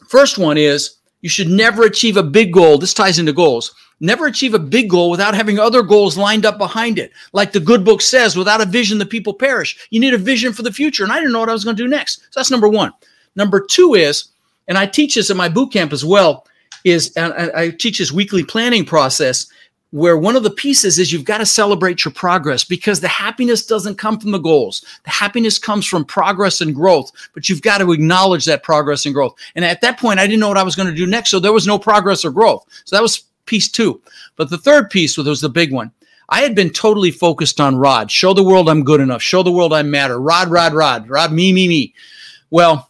First 0.09 0.39
one 0.39 0.57
is 0.57 0.97
you 1.21 1.29
should 1.29 1.49
never 1.49 1.85
achieve 1.85 2.17
a 2.17 2.23
big 2.23 2.53
goal. 2.53 2.79
This 2.79 2.95
ties 2.95 3.19
into 3.19 3.33
goals. 3.33 3.75
Never 4.01 4.27
achieve 4.27 4.55
a 4.55 4.59
big 4.59 4.89
goal 4.89 5.11
without 5.11 5.35
having 5.35 5.59
other 5.59 5.83
goals 5.83 6.17
lined 6.17 6.47
up 6.47 6.57
behind 6.57 6.99
it. 6.99 7.13
Like 7.35 7.53
the 7.53 7.61
good 7.61 7.85
book 7.85 8.01
says, 8.01 8.35
without 8.35 8.63
a 8.63 8.67
vision, 8.67 8.97
the 8.97 9.05
people 9.05 9.35
perish. 9.35 9.87
You 9.91 10.01
need 10.01 10.15
a 10.15 10.19
vision 10.19 10.55
for 10.55 10.63
the 10.63 10.73
future. 10.73 11.05
And 11.05 11.13
I 11.13 11.17
didn't 11.17 11.33
know 11.33 11.41
what 11.41 11.51
I 11.51 11.53
was 11.53 11.65
going 11.65 11.77
to 11.77 11.83
do 11.83 11.89
next. 11.89 12.23
So 12.31 12.41
that's 12.41 12.51
number 12.51 12.69
one. 12.69 12.93
Number 13.37 13.61
two 13.61 13.95
is, 13.95 14.31
and 14.67 14.79
I 14.79 14.87
teach 14.87 15.17
this 15.17 15.31
at 15.31 15.37
my 15.37 15.51
boot 15.51 15.73
camp 15.73 15.93
as 15.93 16.05
well, 16.05 16.47
is 16.85 17.13
and 17.15 17.35
I 17.35 17.71
teach 17.71 17.99
this 17.99 18.11
weekly 18.11 18.43
planning 18.43 18.87
process 18.87 19.47
where 19.91 20.17
one 20.17 20.37
of 20.37 20.43
the 20.43 20.51
pieces 20.51 20.99
is 20.99 21.13
you've 21.13 21.25
got 21.25 21.39
to 21.39 21.47
celebrate 21.47 22.05
your 22.05 22.13
progress 22.13 22.65
because 22.65 23.01
the 23.01 23.09
happiness 23.09 23.67
doesn't 23.67 23.99
come 23.99 24.19
from 24.21 24.31
the 24.31 24.39
goals. 24.39 24.85
The 25.05 25.11
happiness 25.11 25.59
comes 25.59 25.87
from 25.87 26.05
progress 26.05 26.61
and 26.61 26.75
growth, 26.75 27.11
but 27.35 27.49
you've 27.49 27.63
got 27.63 27.79
to 27.79 27.93
acknowledge 27.93 28.45
that 28.45 28.63
progress 28.63 29.05
and 29.05 29.15
growth. 29.15 29.35
And 29.57 29.65
at 29.65 29.81
that 29.81 29.99
point, 29.99 30.21
I 30.21 30.27
didn't 30.27 30.41
know 30.41 30.49
what 30.49 30.59
I 30.59 30.63
was 30.63 30.77
going 30.77 30.89
to 30.89 30.95
do 30.95 31.07
next. 31.07 31.31
So 31.31 31.41
there 31.41 31.53
was 31.53 31.67
no 31.67 31.79
progress 31.79 32.25
or 32.25 32.31
growth. 32.31 32.67
So 32.85 32.95
that 32.95 33.03
was 33.03 33.25
piece 33.47 33.69
two. 33.69 34.01
But 34.37 34.49
the 34.49 34.59
third 34.59 34.91
piece 34.91 35.17
was 35.17 35.41
the 35.41 35.49
big 35.49 35.73
one. 35.73 35.91
I 36.29 36.43
had 36.43 36.55
been 36.55 36.71
totally 36.71 37.11
focused 37.11 37.61
on 37.61 37.77
Rod. 37.77 38.11
Show 38.11 38.33
the 38.33 38.45
world 38.45 38.69
I'm 38.69 38.85
good 38.85 39.01
enough. 39.01 39.21
Show 39.21 39.43
the 39.43 39.51
world 39.51 39.73
I 39.73 39.83
matter. 39.83 40.21
Rod, 40.21 40.49
Rod, 40.49 40.73
Rod, 40.73 41.09
Rod, 41.09 41.33
me, 41.33 41.53
me, 41.53 41.67
me. 41.67 41.95
Well, 42.51 42.89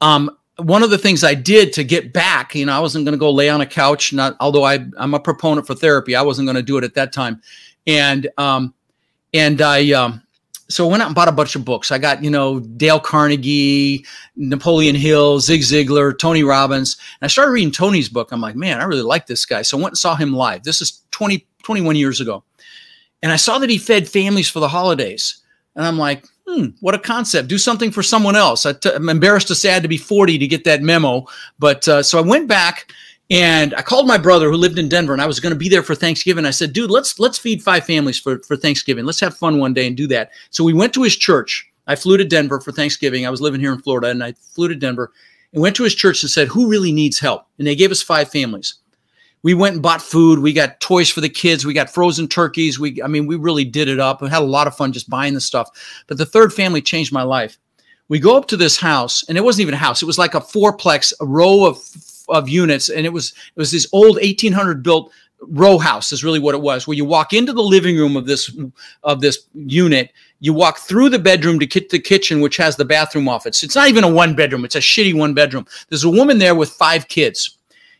um, 0.00 0.36
one 0.58 0.82
of 0.82 0.90
the 0.90 0.98
things 0.98 1.22
I 1.22 1.34
did 1.34 1.72
to 1.74 1.84
get 1.84 2.12
back, 2.12 2.54
you 2.54 2.66
know, 2.66 2.72
I 2.72 2.80
wasn't 2.80 3.04
going 3.04 3.12
to 3.12 3.18
go 3.18 3.30
lay 3.30 3.48
on 3.48 3.60
a 3.60 3.66
couch. 3.66 4.12
Not 4.12 4.36
although 4.40 4.64
I 4.64 4.84
I'm 4.96 5.14
a 5.14 5.20
proponent 5.20 5.66
for 5.66 5.74
therapy, 5.74 6.16
I 6.16 6.22
wasn't 6.22 6.46
going 6.46 6.56
to 6.56 6.62
do 6.62 6.76
it 6.78 6.84
at 6.84 6.94
that 6.94 7.12
time, 7.12 7.40
and 7.86 8.28
um, 8.38 8.74
and 9.32 9.60
I 9.62 9.92
um, 9.92 10.22
so 10.68 10.86
I 10.86 10.90
went 10.90 11.02
out 11.02 11.06
and 11.06 11.14
bought 11.14 11.28
a 11.28 11.32
bunch 11.32 11.54
of 11.54 11.64
books. 11.64 11.92
I 11.92 11.98
got 11.98 12.24
you 12.24 12.30
know 12.30 12.58
Dale 12.60 12.98
Carnegie, 12.98 14.04
Napoleon 14.36 14.96
Hill, 14.96 15.38
Zig 15.38 15.60
Ziglar, 15.60 16.18
Tony 16.18 16.42
Robbins, 16.42 16.96
and 17.20 17.26
I 17.26 17.28
started 17.28 17.52
reading 17.52 17.72
Tony's 17.72 18.08
book. 18.08 18.32
I'm 18.32 18.40
like, 18.40 18.56
man, 18.56 18.80
I 18.80 18.84
really 18.84 19.02
like 19.02 19.26
this 19.26 19.46
guy. 19.46 19.62
So 19.62 19.78
I 19.78 19.80
went 19.80 19.92
and 19.92 19.98
saw 19.98 20.16
him 20.16 20.32
live. 20.32 20.64
This 20.64 20.80
is 20.80 21.02
20 21.12 21.46
21 21.62 21.94
years 21.94 22.20
ago, 22.20 22.42
and 23.22 23.30
I 23.30 23.36
saw 23.36 23.58
that 23.60 23.70
he 23.70 23.78
fed 23.78 24.08
families 24.08 24.50
for 24.50 24.58
the 24.58 24.68
holidays. 24.68 25.40
And 25.78 25.86
I'm 25.86 25.96
like, 25.96 26.26
hmm, 26.44 26.66
what 26.80 26.96
a 26.96 26.98
concept. 26.98 27.46
Do 27.46 27.56
something 27.56 27.92
for 27.92 28.02
someone 28.02 28.34
else. 28.34 28.66
i 28.66 28.72
t- 28.72 28.90
I'm 28.92 29.08
embarrassed 29.08 29.46
to 29.48 29.54
say 29.54 29.70
I 29.70 29.74
had 29.74 29.84
to 29.84 29.88
be 29.88 29.96
40 29.96 30.36
to 30.36 30.46
get 30.48 30.64
that 30.64 30.82
memo. 30.82 31.24
But 31.60 31.86
uh, 31.86 32.02
so 32.02 32.18
I 32.18 32.22
went 32.22 32.48
back 32.48 32.92
and 33.30 33.72
I 33.74 33.82
called 33.82 34.08
my 34.08 34.18
brother 34.18 34.50
who 34.50 34.56
lived 34.56 34.80
in 34.80 34.88
Denver 34.88 35.12
and 35.12 35.22
I 35.22 35.26
was 35.26 35.38
going 35.38 35.52
to 35.52 35.58
be 35.58 35.68
there 35.68 35.84
for 35.84 35.94
Thanksgiving. 35.94 36.44
I 36.44 36.50
said, 36.50 36.72
dude, 36.72 36.90
let's, 36.90 37.20
let's 37.20 37.38
feed 37.38 37.62
five 37.62 37.86
families 37.86 38.18
for, 38.18 38.40
for 38.40 38.56
Thanksgiving. 38.56 39.04
Let's 39.04 39.20
have 39.20 39.36
fun 39.36 39.58
one 39.58 39.72
day 39.72 39.86
and 39.86 39.96
do 39.96 40.08
that. 40.08 40.32
So 40.50 40.64
we 40.64 40.74
went 40.74 40.92
to 40.94 41.04
his 41.04 41.16
church. 41.16 41.70
I 41.86 41.94
flew 41.94 42.16
to 42.16 42.24
Denver 42.24 42.60
for 42.60 42.72
Thanksgiving. 42.72 43.24
I 43.24 43.30
was 43.30 43.40
living 43.40 43.60
here 43.60 43.72
in 43.72 43.80
Florida 43.80 44.08
and 44.08 44.24
I 44.24 44.32
flew 44.32 44.66
to 44.66 44.74
Denver 44.74 45.12
and 45.52 45.62
went 45.62 45.76
to 45.76 45.84
his 45.84 45.94
church 45.94 46.24
and 46.24 46.30
said, 46.30 46.48
who 46.48 46.68
really 46.68 46.90
needs 46.90 47.20
help? 47.20 47.46
And 47.58 47.68
they 47.68 47.76
gave 47.76 47.92
us 47.92 48.02
five 48.02 48.30
families 48.32 48.74
we 49.42 49.54
went 49.54 49.74
and 49.74 49.82
bought 49.82 50.02
food. 50.02 50.40
We 50.40 50.52
got 50.52 50.80
toys 50.80 51.08
for 51.10 51.20
the 51.20 51.28
kids. 51.28 51.64
We 51.64 51.74
got 51.74 51.90
frozen 51.90 52.28
turkeys. 52.28 52.78
We, 52.78 53.02
I 53.02 53.06
mean, 53.06 53.26
we 53.26 53.36
really 53.36 53.64
did 53.64 53.88
it 53.88 54.00
up. 54.00 54.20
We 54.20 54.28
had 54.28 54.42
a 54.42 54.44
lot 54.44 54.66
of 54.66 54.76
fun 54.76 54.92
just 54.92 55.08
buying 55.08 55.34
the 55.34 55.40
stuff. 55.40 55.70
But 56.06 56.18
the 56.18 56.26
third 56.26 56.52
family 56.52 56.82
changed 56.82 57.12
my 57.12 57.22
life. 57.22 57.58
We 58.08 58.18
go 58.18 58.36
up 58.36 58.48
to 58.48 58.56
this 58.56 58.78
house, 58.78 59.24
and 59.28 59.36
it 59.36 59.44
wasn't 59.44 59.62
even 59.62 59.74
a 59.74 59.78
house. 59.78 60.02
It 60.02 60.06
was 60.06 60.18
like 60.18 60.34
a 60.34 60.40
fourplex, 60.40 61.12
a 61.20 61.26
row 61.26 61.66
of 61.66 61.78
of 62.28 62.48
units, 62.48 62.88
and 62.88 63.06
it 63.06 63.12
was 63.12 63.30
it 63.30 63.58
was 63.58 63.70
this 63.70 63.88
old 63.92 64.16
1800 64.16 64.82
built 64.82 65.12
row 65.40 65.78
house. 65.78 66.10
Is 66.10 66.24
really 66.24 66.38
what 66.38 66.54
it 66.54 66.62
was. 66.62 66.86
Where 66.86 66.96
you 66.96 67.04
walk 67.04 67.34
into 67.34 67.52
the 67.52 67.62
living 67.62 67.98
room 67.98 68.16
of 68.16 68.24
this 68.24 68.50
of 69.02 69.20
this 69.20 69.46
unit, 69.52 70.10
you 70.40 70.54
walk 70.54 70.78
through 70.78 71.10
the 71.10 71.18
bedroom 71.18 71.58
to 71.60 71.66
get 71.66 71.90
the 71.90 71.98
kitchen, 71.98 72.40
which 72.40 72.56
has 72.56 72.76
the 72.76 72.84
bathroom 72.86 73.28
off 73.28 73.46
it. 73.46 73.54
So 73.54 73.66
it's 73.66 73.76
not 73.76 73.88
even 73.88 74.04
a 74.04 74.10
one 74.10 74.34
bedroom. 74.34 74.64
It's 74.64 74.76
a 74.76 74.80
shitty 74.80 75.14
one 75.14 75.34
bedroom. 75.34 75.66
There's 75.90 76.04
a 76.04 76.10
woman 76.10 76.38
there 76.38 76.54
with 76.54 76.70
five 76.70 77.08
kids 77.08 77.57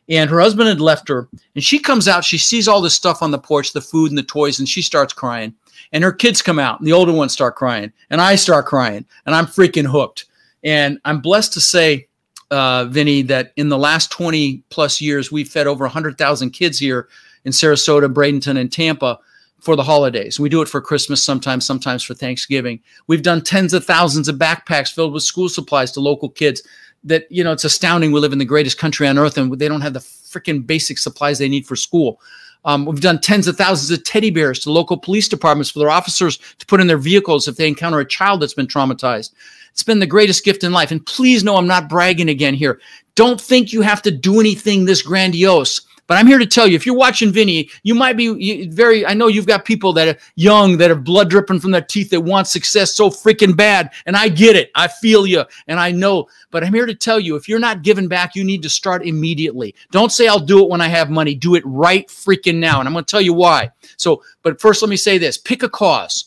and 0.08 0.30
her 0.30 0.40
husband 0.40 0.68
had 0.68 0.80
left 0.80 1.08
her 1.08 1.28
and 1.54 1.62
she 1.62 1.78
comes 1.78 2.08
out 2.08 2.24
she 2.24 2.38
sees 2.38 2.68
all 2.68 2.80
this 2.80 2.94
stuff 2.94 3.22
on 3.22 3.30
the 3.30 3.38
porch 3.38 3.72
the 3.72 3.80
food 3.80 4.10
and 4.10 4.18
the 4.18 4.22
toys 4.22 4.58
and 4.58 4.68
she 4.68 4.82
starts 4.82 5.12
crying 5.12 5.54
and 5.92 6.04
her 6.04 6.12
kids 6.12 6.42
come 6.42 6.58
out 6.58 6.78
and 6.78 6.86
the 6.86 6.92
older 6.92 7.12
ones 7.12 7.32
start 7.32 7.56
crying 7.56 7.92
and 8.10 8.20
i 8.20 8.34
start 8.34 8.66
crying 8.66 9.04
and 9.26 9.34
i'm 9.34 9.46
freaking 9.46 9.86
hooked 9.86 10.26
and 10.64 10.98
i'm 11.04 11.20
blessed 11.20 11.52
to 11.52 11.60
say 11.60 12.06
uh, 12.50 12.86
vinny 12.86 13.20
that 13.20 13.52
in 13.56 13.68
the 13.68 13.76
last 13.76 14.10
20 14.10 14.62
plus 14.70 15.00
years 15.00 15.30
we've 15.30 15.48
fed 15.48 15.66
over 15.66 15.84
100000 15.84 16.50
kids 16.50 16.78
here 16.78 17.08
in 17.44 17.52
sarasota 17.52 18.12
bradenton 18.12 18.58
and 18.58 18.72
tampa 18.72 19.18
for 19.60 19.76
the 19.76 19.82
holidays. 19.82 20.38
We 20.38 20.48
do 20.48 20.62
it 20.62 20.68
for 20.68 20.80
Christmas 20.80 21.22
sometimes, 21.22 21.66
sometimes 21.66 22.02
for 22.02 22.14
Thanksgiving. 22.14 22.80
We've 23.06 23.22
done 23.22 23.42
tens 23.42 23.74
of 23.74 23.84
thousands 23.84 24.28
of 24.28 24.36
backpacks 24.36 24.92
filled 24.92 25.12
with 25.12 25.22
school 25.22 25.48
supplies 25.48 25.90
to 25.92 26.00
local 26.00 26.28
kids 26.28 26.62
that 27.04 27.30
you 27.30 27.44
know 27.44 27.52
it's 27.52 27.64
astounding 27.64 28.12
we 28.12 28.20
live 28.20 28.32
in 28.32 28.38
the 28.38 28.44
greatest 28.44 28.78
country 28.78 29.06
on 29.06 29.18
earth 29.18 29.38
and 29.38 29.58
they 29.58 29.68
don't 29.68 29.80
have 29.80 29.94
the 29.94 30.00
freaking 30.00 30.66
basic 30.66 30.98
supplies 30.98 31.38
they 31.38 31.48
need 31.48 31.66
for 31.66 31.76
school. 31.76 32.20
Um, 32.64 32.84
we've 32.84 33.00
done 33.00 33.20
tens 33.20 33.46
of 33.46 33.56
thousands 33.56 33.90
of 33.90 34.04
teddy 34.04 34.30
bears 34.30 34.58
to 34.60 34.72
local 34.72 34.96
police 34.96 35.28
departments 35.28 35.70
for 35.70 35.78
their 35.78 35.90
officers 35.90 36.38
to 36.58 36.66
put 36.66 36.80
in 36.80 36.86
their 36.86 36.98
vehicles 36.98 37.46
if 37.46 37.56
they 37.56 37.68
encounter 37.68 38.00
a 38.00 38.04
child 38.04 38.42
that's 38.42 38.54
been 38.54 38.66
traumatized. 38.66 39.32
It's 39.70 39.84
been 39.84 40.00
the 40.00 40.06
greatest 40.06 40.44
gift 40.44 40.64
in 40.64 40.72
life. 40.72 40.90
And 40.90 41.04
please 41.06 41.44
know 41.44 41.56
i'm 41.56 41.68
not 41.68 41.88
bragging 41.88 42.28
again 42.28 42.54
here. 42.54 42.80
Don't 43.14 43.40
think 43.40 43.72
you 43.72 43.80
have 43.82 44.02
to 44.02 44.10
do 44.10 44.40
anything 44.40 44.84
this 44.84 45.02
grandiose 45.02 45.80
but 46.08 46.16
I'm 46.16 46.26
here 46.26 46.38
to 46.38 46.46
tell 46.46 46.66
you, 46.66 46.74
if 46.74 46.86
you're 46.86 46.96
watching 46.96 47.30
Vinny, 47.30 47.68
you 47.82 47.94
might 47.94 48.16
be 48.16 48.66
very. 48.68 49.06
I 49.06 49.12
know 49.12 49.28
you've 49.28 49.46
got 49.46 49.66
people 49.66 49.92
that 49.92 50.08
are 50.08 50.18
young, 50.36 50.78
that 50.78 50.90
are 50.90 50.96
blood 50.96 51.28
dripping 51.28 51.60
from 51.60 51.70
their 51.70 51.82
teeth, 51.82 52.08
that 52.10 52.20
want 52.22 52.46
success 52.46 52.96
so 52.96 53.10
freaking 53.10 53.54
bad, 53.54 53.92
and 54.06 54.16
I 54.16 54.28
get 54.28 54.56
it. 54.56 54.70
I 54.74 54.88
feel 54.88 55.26
you, 55.26 55.44
and 55.66 55.78
I 55.78 55.92
know. 55.92 56.26
But 56.50 56.64
I'm 56.64 56.72
here 56.72 56.86
to 56.86 56.94
tell 56.94 57.20
you, 57.20 57.36
if 57.36 57.46
you're 57.46 57.58
not 57.58 57.82
giving 57.82 58.08
back, 58.08 58.34
you 58.34 58.42
need 58.42 58.62
to 58.62 58.70
start 58.70 59.06
immediately. 59.06 59.74
Don't 59.90 60.10
say 60.10 60.26
I'll 60.26 60.40
do 60.40 60.64
it 60.64 60.70
when 60.70 60.80
I 60.80 60.88
have 60.88 61.10
money. 61.10 61.34
Do 61.34 61.54
it 61.56 61.62
right 61.66 62.08
freaking 62.08 62.56
now, 62.56 62.80
and 62.80 62.88
I'm 62.88 62.94
going 62.94 63.04
to 63.04 63.10
tell 63.10 63.20
you 63.20 63.34
why. 63.34 63.70
So, 63.98 64.22
but 64.42 64.58
first, 64.58 64.80
let 64.80 64.88
me 64.88 64.96
say 64.96 65.18
this: 65.18 65.36
pick 65.36 65.62
a 65.62 65.68
cause. 65.68 66.24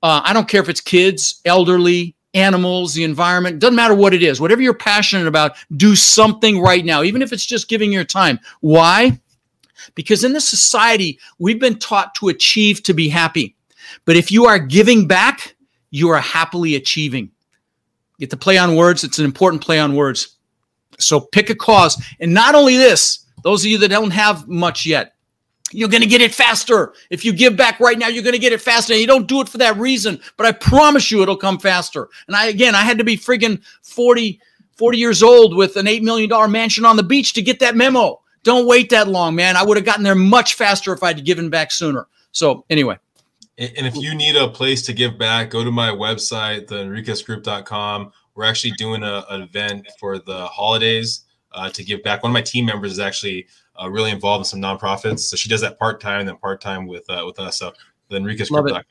Uh, 0.00 0.20
I 0.22 0.32
don't 0.32 0.48
care 0.48 0.60
if 0.60 0.68
it's 0.68 0.80
kids, 0.80 1.40
elderly, 1.44 2.14
animals, 2.34 2.94
the 2.94 3.04
environment, 3.04 3.58
doesn't 3.58 3.74
matter 3.74 3.94
what 3.94 4.12
it 4.12 4.22
is. 4.22 4.40
Whatever 4.40 4.60
you're 4.60 4.74
passionate 4.74 5.26
about, 5.26 5.56
do 5.76 5.96
something 5.96 6.60
right 6.60 6.84
now, 6.84 7.02
even 7.02 7.22
if 7.22 7.32
it's 7.32 7.46
just 7.46 7.68
giving 7.68 7.92
your 7.92 8.04
time. 8.04 8.38
Why? 8.60 9.18
Because 9.94 10.24
in 10.24 10.32
this 10.32 10.48
society, 10.48 11.18
we've 11.38 11.60
been 11.60 11.78
taught 11.78 12.14
to 12.16 12.28
achieve 12.28 12.82
to 12.84 12.94
be 12.94 13.08
happy. 13.08 13.56
But 14.04 14.16
if 14.16 14.30
you 14.30 14.46
are 14.46 14.58
giving 14.58 15.06
back, 15.06 15.56
you 15.90 16.08
are 16.10 16.20
happily 16.20 16.74
achieving. 16.74 17.30
Get 18.18 18.30
the 18.30 18.36
play 18.36 18.58
on 18.58 18.76
words. 18.76 19.04
It's 19.04 19.18
an 19.18 19.24
important 19.24 19.62
play 19.62 19.78
on 19.78 19.94
words. 19.94 20.36
So 20.98 21.20
pick 21.20 21.50
a 21.50 21.54
cause. 21.54 22.02
And 22.20 22.32
not 22.32 22.54
only 22.54 22.76
this, 22.76 23.26
those 23.42 23.64
of 23.64 23.70
you 23.70 23.78
that 23.78 23.88
don't 23.88 24.10
have 24.10 24.48
much 24.48 24.86
yet, 24.86 25.14
you're 25.72 25.88
going 25.88 26.02
to 26.02 26.08
get 26.08 26.20
it 26.20 26.34
faster. 26.34 26.94
If 27.10 27.24
you 27.24 27.32
give 27.32 27.56
back 27.56 27.80
right 27.80 27.98
now, 27.98 28.08
you're 28.08 28.22
going 28.22 28.34
to 28.34 28.38
get 28.38 28.52
it 28.52 28.60
faster. 28.60 28.92
And 28.92 29.00
you 29.00 29.06
don't 29.06 29.26
do 29.26 29.40
it 29.40 29.48
for 29.48 29.58
that 29.58 29.76
reason, 29.76 30.20
but 30.36 30.46
I 30.46 30.52
promise 30.52 31.10
you 31.10 31.22
it'll 31.22 31.36
come 31.36 31.58
faster. 31.58 32.08
And 32.28 32.36
I, 32.36 32.46
again, 32.46 32.74
I 32.74 32.82
had 32.82 32.98
to 32.98 33.04
be 33.04 33.16
friggin' 33.16 33.62
40, 33.82 34.40
40 34.76 34.98
years 34.98 35.22
old 35.22 35.56
with 35.56 35.76
an 35.76 35.86
$8 35.86 36.02
million 36.02 36.50
mansion 36.50 36.84
on 36.84 36.96
the 36.96 37.02
beach 37.02 37.32
to 37.34 37.42
get 37.42 37.58
that 37.60 37.76
memo. 37.76 38.20
Don't 38.44 38.66
wait 38.66 38.90
that 38.90 39.08
long, 39.08 39.34
man. 39.34 39.56
I 39.56 39.64
would 39.64 39.76
have 39.76 39.86
gotten 39.86 40.04
there 40.04 40.14
much 40.14 40.54
faster 40.54 40.92
if 40.92 41.02
I'd 41.02 41.24
given 41.24 41.50
back 41.50 41.72
sooner. 41.72 42.06
So 42.30 42.64
anyway. 42.70 42.98
And 43.56 43.86
if 43.86 43.96
you 43.96 44.14
need 44.14 44.36
a 44.36 44.48
place 44.48 44.82
to 44.82 44.92
give 44.92 45.16
back, 45.16 45.50
go 45.50 45.62
to 45.62 45.70
my 45.70 45.88
website, 45.88 46.66
theenriquezgroup.com. 46.66 48.12
We're 48.34 48.44
actually 48.44 48.72
doing 48.72 49.04
a, 49.04 49.24
an 49.30 49.42
event 49.42 49.88
for 50.00 50.18
the 50.18 50.46
holidays 50.46 51.24
uh, 51.52 51.70
to 51.70 51.84
give 51.84 52.02
back. 52.02 52.22
One 52.22 52.30
of 52.30 52.34
my 52.34 52.42
team 52.42 52.66
members 52.66 52.92
is 52.92 52.98
actually 52.98 53.46
uh, 53.80 53.88
really 53.88 54.10
involved 54.10 54.40
in 54.40 54.44
some 54.44 54.60
nonprofits, 54.60 55.20
so 55.20 55.36
she 55.36 55.48
does 55.48 55.60
that 55.60 55.78
part 55.78 56.00
time 56.00 56.20
and 56.20 56.28
then 56.28 56.36
part 56.38 56.60
time 56.60 56.86
with 56.86 57.08
uh, 57.08 57.22
with 57.24 57.38
us. 57.38 57.58
So 57.58 57.72
theenriquezgroup.com. 58.10 58.84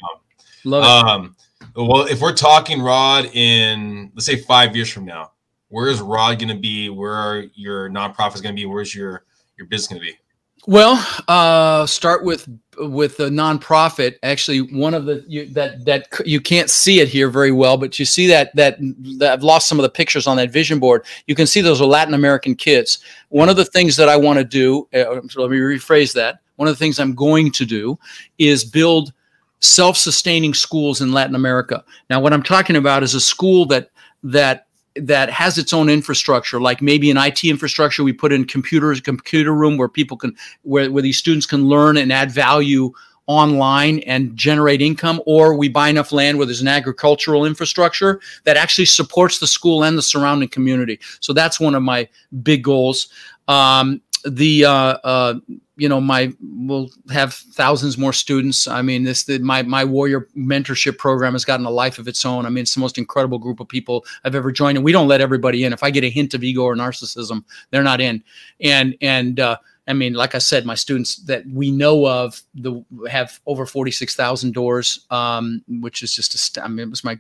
Love 0.64 0.84
it. 0.84 1.10
Um, 1.10 1.36
well, 1.76 2.04
if 2.04 2.22
we're 2.22 2.34
talking 2.34 2.82
Rod 2.82 3.26
in 3.34 4.12
let's 4.16 4.26
say 4.26 4.38
five 4.38 4.76
years 4.78 4.90
from 4.90 5.04
now, 5.04 5.32
where 5.68 5.90
is 5.90 6.00
Rod 6.00 6.40
going 6.40 6.56
to 6.56 6.60
be? 6.60 6.90
Where 6.90 7.14
are 7.14 7.44
your 7.54 7.90
nonprofits 7.90 8.42
going 8.42 8.56
to 8.56 8.62
be? 8.62 8.66
Where's 8.66 8.96
your 8.96 9.26
your 9.70 9.80
going 9.90 10.02
to 10.02 10.06
be? 10.06 10.18
Well, 10.66 11.06
uh, 11.28 11.86
start 11.86 12.24
with 12.24 12.48
with 12.78 13.20
a 13.20 13.30
nonprofit. 13.30 14.16
Actually, 14.24 14.60
one 14.60 14.94
of 14.94 15.06
the 15.06 15.24
you, 15.28 15.46
that 15.48 15.84
that 15.84 16.08
you 16.26 16.40
can't 16.40 16.70
see 16.70 17.02
it 17.02 17.10
here 17.10 17.30
very 17.30 17.52
well, 17.52 17.76
but 17.76 18.00
you 18.00 18.06
see 18.06 18.28
that, 18.28 18.56
that 18.56 18.78
that 19.20 19.34
I've 19.34 19.44
lost 19.44 19.68
some 19.68 19.78
of 19.78 19.84
the 19.84 19.90
pictures 19.90 20.26
on 20.26 20.38
that 20.38 20.52
vision 20.52 20.80
board. 20.80 21.06
You 21.28 21.36
can 21.36 21.48
see 21.48 21.60
those 21.60 21.82
are 21.82 21.86
Latin 21.86 22.14
American 22.14 22.56
kids. 22.56 23.00
One 23.28 23.50
of 23.50 23.58
the 23.58 23.66
things 23.66 23.98
that 23.98 24.08
I 24.08 24.16
want 24.16 24.40
to 24.40 24.46
do. 24.46 24.88
Uh, 24.94 25.20
so 25.28 25.42
let 25.42 25.52
me 25.52 25.58
rephrase 25.58 26.14
that. 26.14 26.40
One 26.56 26.70
of 26.70 26.74
the 26.74 26.80
things 26.80 26.98
I'm 26.98 27.14
going 27.14 27.52
to 27.52 27.66
do 27.66 28.00
is 28.38 28.64
build 28.64 29.12
self-sustaining 29.60 30.54
schools 30.54 31.02
in 31.02 31.12
Latin 31.12 31.36
America. 31.36 31.84
Now, 32.10 32.22
what 32.22 32.32
I'm 32.32 32.44
talking 32.44 32.78
about 32.78 33.04
is 33.04 33.16
a 33.16 33.22
school 33.22 33.66
that 33.66 33.90
that 34.24 34.68
that 34.96 35.30
has 35.30 35.58
its 35.58 35.74
own 35.74 35.90
infrastructure, 35.90 36.62
like 36.62 36.82
maybe 36.82 37.10
an 37.10 37.18
IT 37.18 37.44
infrastructure. 37.44 38.04
We 38.04 38.14
put 38.14 38.32
in 38.32 38.46
computers, 38.46 39.02
computer 39.02 39.54
room 39.54 39.78
where 39.78 39.90
people 39.90 40.18
can, 40.18 40.36
where, 40.62 40.92
where 40.92 41.04
these 41.04 41.18
students 41.18 41.46
can 41.46 41.66
learn 41.66 41.98
and 41.98 42.12
add 42.12 42.32
value 42.32 42.92
online 43.26 44.00
and 44.00 44.36
generate 44.36 44.82
income, 44.82 45.22
or 45.26 45.56
we 45.56 45.70
buy 45.70 45.90
enough 45.90 46.12
land 46.12 46.38
where 46.38 46.46
there's 46.46 46.62
an 46.62 46.68
agricultural 46.68 47.46
infrastructure 47.46 48.20
that 48.44 48.58
actually 48.58 48.86
supports 48.86 49.40
the 49.40 49.48
school 49.48 49.84
and 49.84 49.98
the 49.98 50.02
surrounding 50.02 50.50
community. 50.50 51.00
So 51.22 51.34
that's 51.34 51.60
one 51.60 51.76
of 51.76 51.84
my 51.84 52.08
big 52.44 52.64
goals. 52.64 53.08
Um, 53.48 54.02
the 54.26 54.66
uh, 54.66 54.98
uh, 55.04 55.36
you 55.76 55.90
know 55.90 56.00
my 56.00 56.32
we'll 56.42 56.90
have 57.12 57.34
thousands 57.34 57.98
more 57.98 58.14
students. 58.14 58.68
I 58.68 58.82
mean 58.82 59.04
this 59.04 59.24
the, 59.24 59.40
my 59.40 59.64
my 59.64 59.84
warrior 59.84 60.28
mentorship 60.38 60.98
program 60.98 61.34
has 61.34 61.46
gotten 61.46 61.66
a 61.66 61.72
life 61.72 62.00
of 62.00 62.08
its 62.08 62.26
own. 62.26 62.46
I 62.46 62.50
mean 62.50 62.62
it's 62.62 62.74
the 62.74 62.80
most 62.80 62.98
incredible 62.98 63.40
group 63.40 63.60
of 63.60 63.68
people 63.68 64.06
i've 64.24 64.36
ever 64.36 64.52
joined 64.52 64.78
and 64.78 64.86
we 64.86 64.92
don't 64.92 65.08
let 65.08 65.22
everybody 65.22 65.64
in. 65.64 65.74
If 65.74 65.84
i 65.84 65.90
get 65.90 66.04
a 66.04 66.10
hint 66.10 66.34
of 66.34 66.44
ego 66.44 66.64
or 66.64 66.76
narcissism 66.76 67.44
they're 67.72 67.84
not 67.84 68.02
in. 68.02 68.24
And 68.62 68.96
and 69.02 69.40
uh, 69.40 69.58
i 69.88 69.94
mean 69.94 70.14
like 70.14 70.36
i 70.36 70.38
said 70.38 70.66
my 70.66 70.76
students 70.76 71.18
that 71.26 71.46
we 71.48 71.72
know 71.72 72.08
of 72.08 72.42
the 72.54 72.84
have 73.10 73.40
over 73.46 73.66
46000 73.66 74.54
doors 74.54 75.06
um, 75.10 75.64
which 75.68 76.04
is 76.04 76.16
just 76.16 76.58
a, 76.58 76.64
i 76.64 76.68
mean 76.68 76.88
it 76.88 76.90
was 76.90 77.04
my 77.04 77.20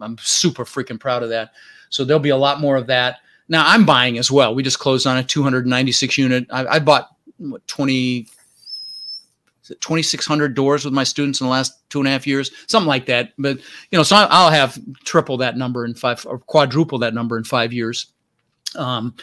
i'm 0.00 0.18
super 0.20 0.64
freaking 0.64 1.00
proud 1.00 1.22
of 1.22 1.30
that. 1.30 1.52
So 1.88 2.04
there'll 2.04 2.20
be 2.20 2.30
a 2.30 2.36
lot 2.36 2.60
more 2.60 2.76
of 2.76 2.88
that 2.88 3.20
now 3.48 3.64
I'm 3.66 3.84
buying 3.84 4.18
as 4.18 4.30
well. 4.30 4.54
We 4.54 4.62
just 4.62 4.78
closed 4.78 5.06
on 5.06 5.16
a 5.16 5.24
296 5.24 6.18
unit. 6.18 6.46
I, 6.50 6.66
I 6.66 6.78
bought 6.78 7.10
what 7.38 7.66
20 7.66 8.26
2600 9.74 10.54
doors 10.54 10.84
with 10.84 10.94
my 10.94 11.02
students 11.02 11.40
in 11.40 11.46
the 11.46 11.50
last 11.50 11.88
two 11.90 11.98
and 11.98 12.06
a 12.06 12.10
half 12.10 12.26
years? 12.26 12.50
Something 12.68 12.88
like 12.88 13.06
that. 13.06 13.32
But 13.38 13.58
you 13.90 13.98
know 13.98 14.02
so 14.02 14.16
i'll 14.16 14.50
have 14.50 14.78
triple 15.04 15.36
that 15.38 15.56
number 15.56 15.84
in 15.84 15.94
five 15.94 16.24
or 16.26 16.38
quadruple 16.38 16.98
that 16.98 17.14
number 17.14 17.36
in 17.36 17.44
five 17.44 17.72
years. 17.72 18.12
Um 18.76 19.14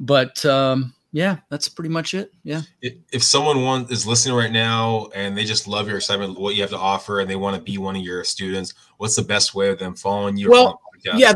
but 0.00 0.44
um 0.46 0.94
yeah 1.12 1.38
that's 1.50 1.68
pretty 1.68 1.90
much 1.90 2.14
it. 2.14 2.32
Yeah. 2.42 2.62
If 2.80 3.22
someone 3.22 3.86
is 3.90 4.06
listening 4.06 4.34
right 4.34 4.52
now 4.52 5.08
and 5.14 5.36
they 5.36 5.44
just 5.44 5.68
love 5.68 5.88
your 5.88 5.98
excitement 5.98 6.38
what 6.38 6.54
you 6.54 6.62
have 6.62 6.70
to 6.70 6.78
offer 6.78 7.20
and 7.20 7.28
they 7.28 7.36
want 7.36 7.56
to 7.56 7.62
be 7.62 7.76
one 7.78 7.96
of 7.96 8.02
your 8.02 8.24
students 8.24 8.72
what's 8.96 9.16
the 9.16 9.22
best 9.22 9.54
way 9.54 9.68
of 9.68 9.78
them 9.78 9.94
following 9.94 10.36
you? 10.36 10.50
Well 10.50 10.80
Yeah, 11.04 11.32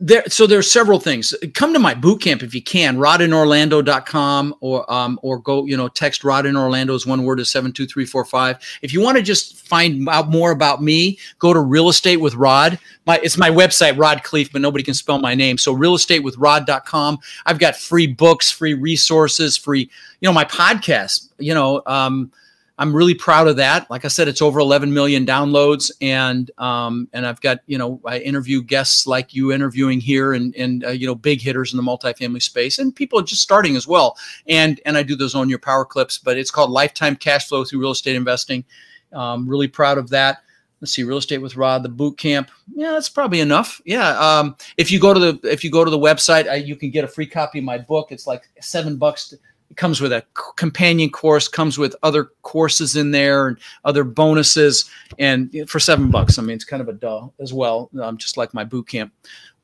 there. 0.00 0.24
So 0.28 0.46
there's 0.46 0.70
several 0.70 0.98
things. 0.98 1.34
Come 1.54 1.72
to 1.72 1.78
my 1.78 1.94
boot 1.94 2.20
camp 2.20 2.42
if 2.42 2.54
you 2.54 2.62
can. 2.62 2.96
Rodinorlando.com 2.96 4.54
or 4.60 4.92
um 4.92 5.20
or 5.22 5.38
go 5.38 5.64
you 5.66 5.76
know 5.76 5.88
text 5.88 6.24
Rod 6.24 6.46
in 6.46 6.56
Orlando 6.56 6.94
is 6.94 7.06
one 7.06 7.24
word 7.24 7.36
to 7.36 7.44
seven 7.44 7.72
two 7.72 7.86
three 7.86 8.06
four 8.06 8.24
five. 8.24 8.58
If 8.82 8.92
you 8.92 9.00
want 9.00 9.16
to 9.16 9.22
just 9.22 9.66
find 9.66 10.08
out 10.08 10.30
more 10.30 10.50
about 10.50 10.82
me, 10.82 11.18
go 11.38 11.52
to 11.52 11.60
Real 11.60 11.88
Estate 11.88 12.16
with 12.16 12.34
Rod. 12.34 12.78
My 13.06 13.20
it's 13.22 13.38
my 13.38 13.50
website 13.50 13.98
Rod 13.98 14.22
Khleif, 14.24 14.50
but 14.52 14.60
nobody 14.60 14.82
can 14.82 14.94
spell 14.94 15.20
my 15.20 15.34
name. 15.34 15.58
So 15.58 15.72
Real 15.72 15.94
Estate 15.94 16.24
with 16.24 16.36
Rod.com. 16.36 17.18
I've 17.46 17.58
got 17.58 17.76
free 17.76 18.06
books, 18.06 18.50
free 18.50 18.74
resources, 18.74 19.56
free 19.56 19.90
you 20.20 20.28
know 20.28 20.32
my 20.32 20.44
podcast. 20.44 21.28
You 21.38 21.54
know. 21.54 21.82
um 21.86 22.32
I'm 22.76 22.94
really 22.94 23.14
proud 23.14 23.46
of 23.46 23.56
that. 23.56 23.88
Like 23.88 24.04
I 24.04 24.08
said, 24.08 24.26
it's 24.26 24.42
over 24.42 24.58
11 24.58 24.92
million 24.92 25.24
downloads, 25.24 25.92
and 26.00 26.50
um, 26.58 27.08
and 27.12 27.24
I've 27.24 27.40
got 27.40 27.60
you 27.66 27.78
know 27.78 28.00
I 28.04 28.18
interview 28.18 28.62
guests 28.62 29.06
like 29.06 29.32
you 29.32 29.52
interviewing 29.52 30.00
here, 30.00 30.32
and 30.32 30.54
and 30.56 30.84
uh, 30.84 30.90
you 30.90 31.06
know 31.06 31.14
big 31.14 31.40
hitters 31.40 31.72
in 31.72 31.76
the 31.76 31.82
multifamily 31.84 32.42
space, 32.42 32.78
and 32.78 32.94
people 32.94 33.22
just 33.22 33.42
starting 33.42 33.76
as 33.76 33.86
well. 33.86 34.16
And 34.48 34.80
and 34.84 34.96
I 34.96 35.04
do 35.04 35.14
those 35.14 35.36
on 35.36 35.48
your 35.48 35.60
power 35.60 35.84
clips, 35.84 36.18
but 36.18 36.36
it's 36.36 36.50
called 36.50 36.70
Lifetime 36.70 37.14
Cash 37.14 37.48
Flow 37.48 37.64
through 37.64 37.80
Real 37.80 37.92
Estate 37.92 38.16
Investing. 38.16 38.64
Um, 39.12 39.48
really 39.48 39.68
proud 39.68 39.96
of 39.96 40.10
that. 40.10 40.38
Let's 40.80 40.92
see, 40.92 41.04
real 41.04 41.16
estate 41.16 41.38
with 41.38 41.56
Rod, 41.56 41.82
the 41.82 41.88
boot 41.88 42.18
camp. 42.18 42.50
Yeah, 42.74 42.92
that's 42.92 43.08
probably 43.08 43.40
enough. 43.40 43.80
Yeah. 43.86 44.18
Um, 44.18 44.54
if 44.76 44.90
you 44.90 45.00
go 45.00 45.14
to 45.14 45.20
the 45.20 45.50
if 45.50 45.64
you 45.64 45.70
go 45.70 45.84
to 45.84 45.90
the 45.90 45.98
website, 45.98 46.48
I, 46.48 46.56
you 46.56 46.76
can 46.76 46.90
get 46.90 47.04
a 47.04 47.08
free 47.08 47.26
copy 47.26 47.60
of 47.60 47.64
my 47.64 47.78
book. 47.78 48.08
It's 48.10 48.26
like 48.26 48.50
seven 48.60 48.96
bucks. 48.96 49.28
To, 49.28 49.38
comes 49.76 50.00
with 50.00 50.12
a 50.12 50.24
companion 50.56 51.10
course, 51.10 51.48
comes 51.48 51.78
with 51.78 51.94
other 52.02 52.30
courses 52.42 52.96
in 52.96 53.10
there 53.10 53.48
and 53.48 53.58
other 53.84 54.04
bonuses. 54.04 54.90
And 55.18 55.68
for 55.68 55.78
seven 55.78 56.10
bucks, 56.10 56.38
I 56.38 56.42
mean, 56.42 56.56
it's 56.56 56.64
kind 56.64 56.82
of 56.82 56.88
a 56.88 56.92
duh 56.92 57.28
as 57.40 57.52
well, 57.52 57.90
um, 58.00 58.16
just 58.16 58.36
like 58.36 58.54
my 58.54 58.64
boot 58.64 58.88
camp. 58.88 59.12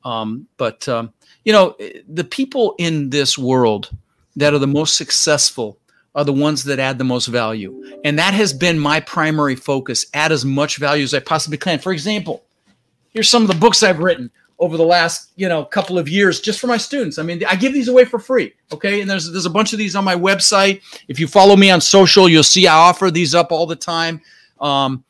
Um, 0.03 0.47
but, 0.57 0.87
um, 0.87 1.13
you 1.45 1.53
know, 1.53 1.75
the 2.07 2.23
people 2.23 2.75
in 2.77 3.09
this 3.09 3.37
world 3.37 3.89
that 4.35 4.53
are 4.53 4.59
the 4.59 4.67
most 4.67 4.97
successful 4.97 5.77
are 6.13 6.25
the 6.25 6.33
ones 6.33 6.63
that 6.65 6.79
add 6.79 6.97
the 6.97 7.03
most 7.03 7.27
value. 7.27 7.99
And 8.03 8.19
that 8.19 8.33
has 8.33 8.53
been 8.53 8.77
my 8.77 8.99
primary 8.99 9.55
focus 9.55 10.05
add 10.13 10.31
as 10.31 10.43
much 10.43 10.77
value 10.77 11.03
as 11.03 11.13
I 11.13 11.19
possibly 11.19 11.57
can. 11.57 11.79
For 11.79 11.93
example, 11.93 12.43
here's 13.11 13.29
some 13.29 13.43
of 13.43 13.47
the 13.47 13.55
books 13.55 13.83
I've 13.83 13.99
written 13.99 14.29
over 14.61 14.77
the 14.77 14.85
last 14.85 15.31
you 15.35 15.49
know 15.49 15.65
couple 15.65 15.97
of 15.97 16.07
years 16.07 16.39
just 16.39 16.59
for 16.59 16.67
my 16.67 16.77
students. 16.77 17.17
I 17.17 17.23
mean, 17.23 17.43
I 17.49 17.55
give 17.55 17.73
these 17.73 17.89
away 17.89 18.05
for 18.05 18.19
free. 18.19 18.53
Okay, 18.71 19.01
and 19.01 19.09
there's 19.09 19.29
there's 19.31 19.47
a 19.47 19.49
bunch 19.49 19.73
of 19.73 19.79
these 19.79 19.95
on 19.95 20.05
my 20.05 20.15
website. 20.15 20.81
If 21.09 21.19
you 21.19 21.27
follow 21.27 21.55
me 21.57 21.71
on 21.71 21.81
social, 21.81 22.29
you'll 22.29 22.43
see 22.43 22.67
I 22.67 22.75
offer 22.75 23.11
these 23.11 23.35
up 23.35 23.51
all 23.51 23.65
the 23.65 23.75
time. 23.75 24.21
Um, 24.61 25.03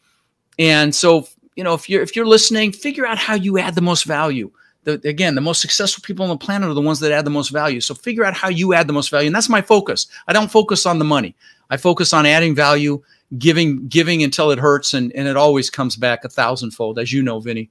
and 0.58 0.96
so 0.96 1.28
you 1.56 1.64
know 1.64 1.74
if 1.74 1.90
you're 1.90 2.02
if 2.02 2.16
you're 2.16 2.26
listening, 2.26 2.72
figure 2.72 3.06
out 3.06 3.18
how 3.18 3.36
you 3.36 3.60
add 3.60 3.76
the 3.76 3.82
most 3.82 4.06
value. 4.06 4.50
The, 4.84 4.94
again, 5.08 5.36
the 5.36 5.42
most 5.42 5.62
successful 5.62 6.02
people 6.02 6.24
on 6.24 6.30
the 6.30 6.38
planet 6.38 6.68
are 6.68 6.74
the 6.74 6.82
ones 6.82 7.00
that 7.02 7.12
add 7.12 7.24
the 7.24 7.30
most 7.30 7.50
value. 7.50 7.82
So 7.82 7.94
figure 7.94 8.26
out 8.26 8.34
how 8.34 8.50
you 8.50 8.74
add 8.74 8.88
the 8.88 8.94
most 8.94 9.12
value, 9.12 9.28
and 9.28 9.36
that's 9.36 9.50
my 9.50 9.62
focus. 9.62 10.08
I 10.28 10.34
don't 10.34 10.50
focus 10.50 10.88
on 10.88 10.98
the 10.98 11.06
money. 11.06 11.36
I 11.70 11.78
focus 11.78 12.14
on 12.14 12.26
adding 12.26 12.56
value, 12.56 13.04
giving 13.38 13.88
giving 13.90 14.24
until 14.24 14.50
it 14.50 14.60
hurts, 14.60 14.94
and 14.94 15.12
and 15.12 15.28
it 15.28 15.36
always 15.36 15.70
comes 15.70 15.98
back 15.98 16.24
a 16.24 16.30
thousandfold, 16.30 16.98
as 16.98 17.12
you 17.12 17.22
know, 17.22 17.42
Vinny 17.42 17.70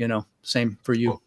you 0.00 0.08
know, 0.08 0.24
same 0.42 0.78
for 0.82 0.94
you. 0.94 1.20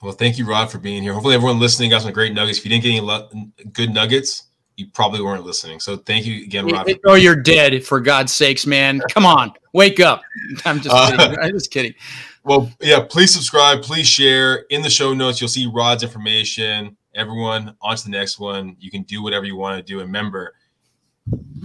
Well, 0.00 0.12
thank 0.12 0.38
you, 0.38 0.46
Rod, 0.46 0.70
for 0.70 0.78
being 0.78 1.02
here. 1.02 1.12
Hopefully, 1.12 1.34
everyone 1.34 1.58
listening 1.58 1.90
got 1.90 2.02
some 2.02 2.12
great 2.12 2.32
nuggets. 2.32 2.58
If 2.58 2.64
you 2.64 2.70
didn't 2.70 2.84
get 2.84 2.96
any 2.96 3.52
good 3.72 3.92
nuggets, 3.92 4.44
you 4.76 4.86
probably 4.86 5.20
weren't 5.20 5.44
listening. 5.44 5.80
So 5.80 5.96
thank 5.96 6.24
you 6.24 6.44
again, 6.44 6.66
Rod. 6.66 6.88
Oh, 7.04 7.14
you're 7.14 7.36
dead 7.36 7.84
for 7.84 8.00
God's 8.00 8.32
sakes, 8.32 8.64
man. 8.64 9.00
Come 9.10 9.26
on, 9.26 9.52
wake 9.72 9.98
up. 9.98 10.22
I'm 10.64 10.80
just 10.80 10.94
uh, 10.94 11.16
kidding. 11.16 11.38
I'm 11.40 11.50
just 11.50 11.70
kidding. 11.72 11.94
Well, 12.44 12.70
yeah, 12.80 13.00
please 13.08 13.34
subscribe, 13.34 13.82
please 13.82 14.06
share. 14.06 14.66
In 14.70 14.82
the 14.82 14.90
show 14.90 15.12
notes, 15.14 15.40
you'll 15.40 15.48
see 15.48 15.66
Rod's 15.66 16.04
information. 16.04 16.96
Everyone, 17.14 17.76
on 17.82 17.96
to 17.96 18.04
the 18.04 18.10
next 18.10 18.38
one. 18.38 18.76
You 18.78 18.90
can 18.90 19.02
do 19.02 19.22
whatever 19.22 19.44
you 19.44 19.56
want 19.56 19.76
to 19.76 19.82
do. 19.82 19.98
And 19.98 20.06
remember, 20.06 20.54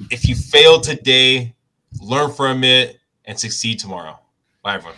if 0.10 0.28
you 0.28 0.36
fail 0.36 0.82
today, 0.82 1.55
learn 2.01 2.32
from 2.32 2.64
it 2.64 2.99
and 3.26 3.39
succeed 3.39 3.80
tomorrow. 3.80 4.20
Bye, 4.64 4.76
everyone. 4.76 4.97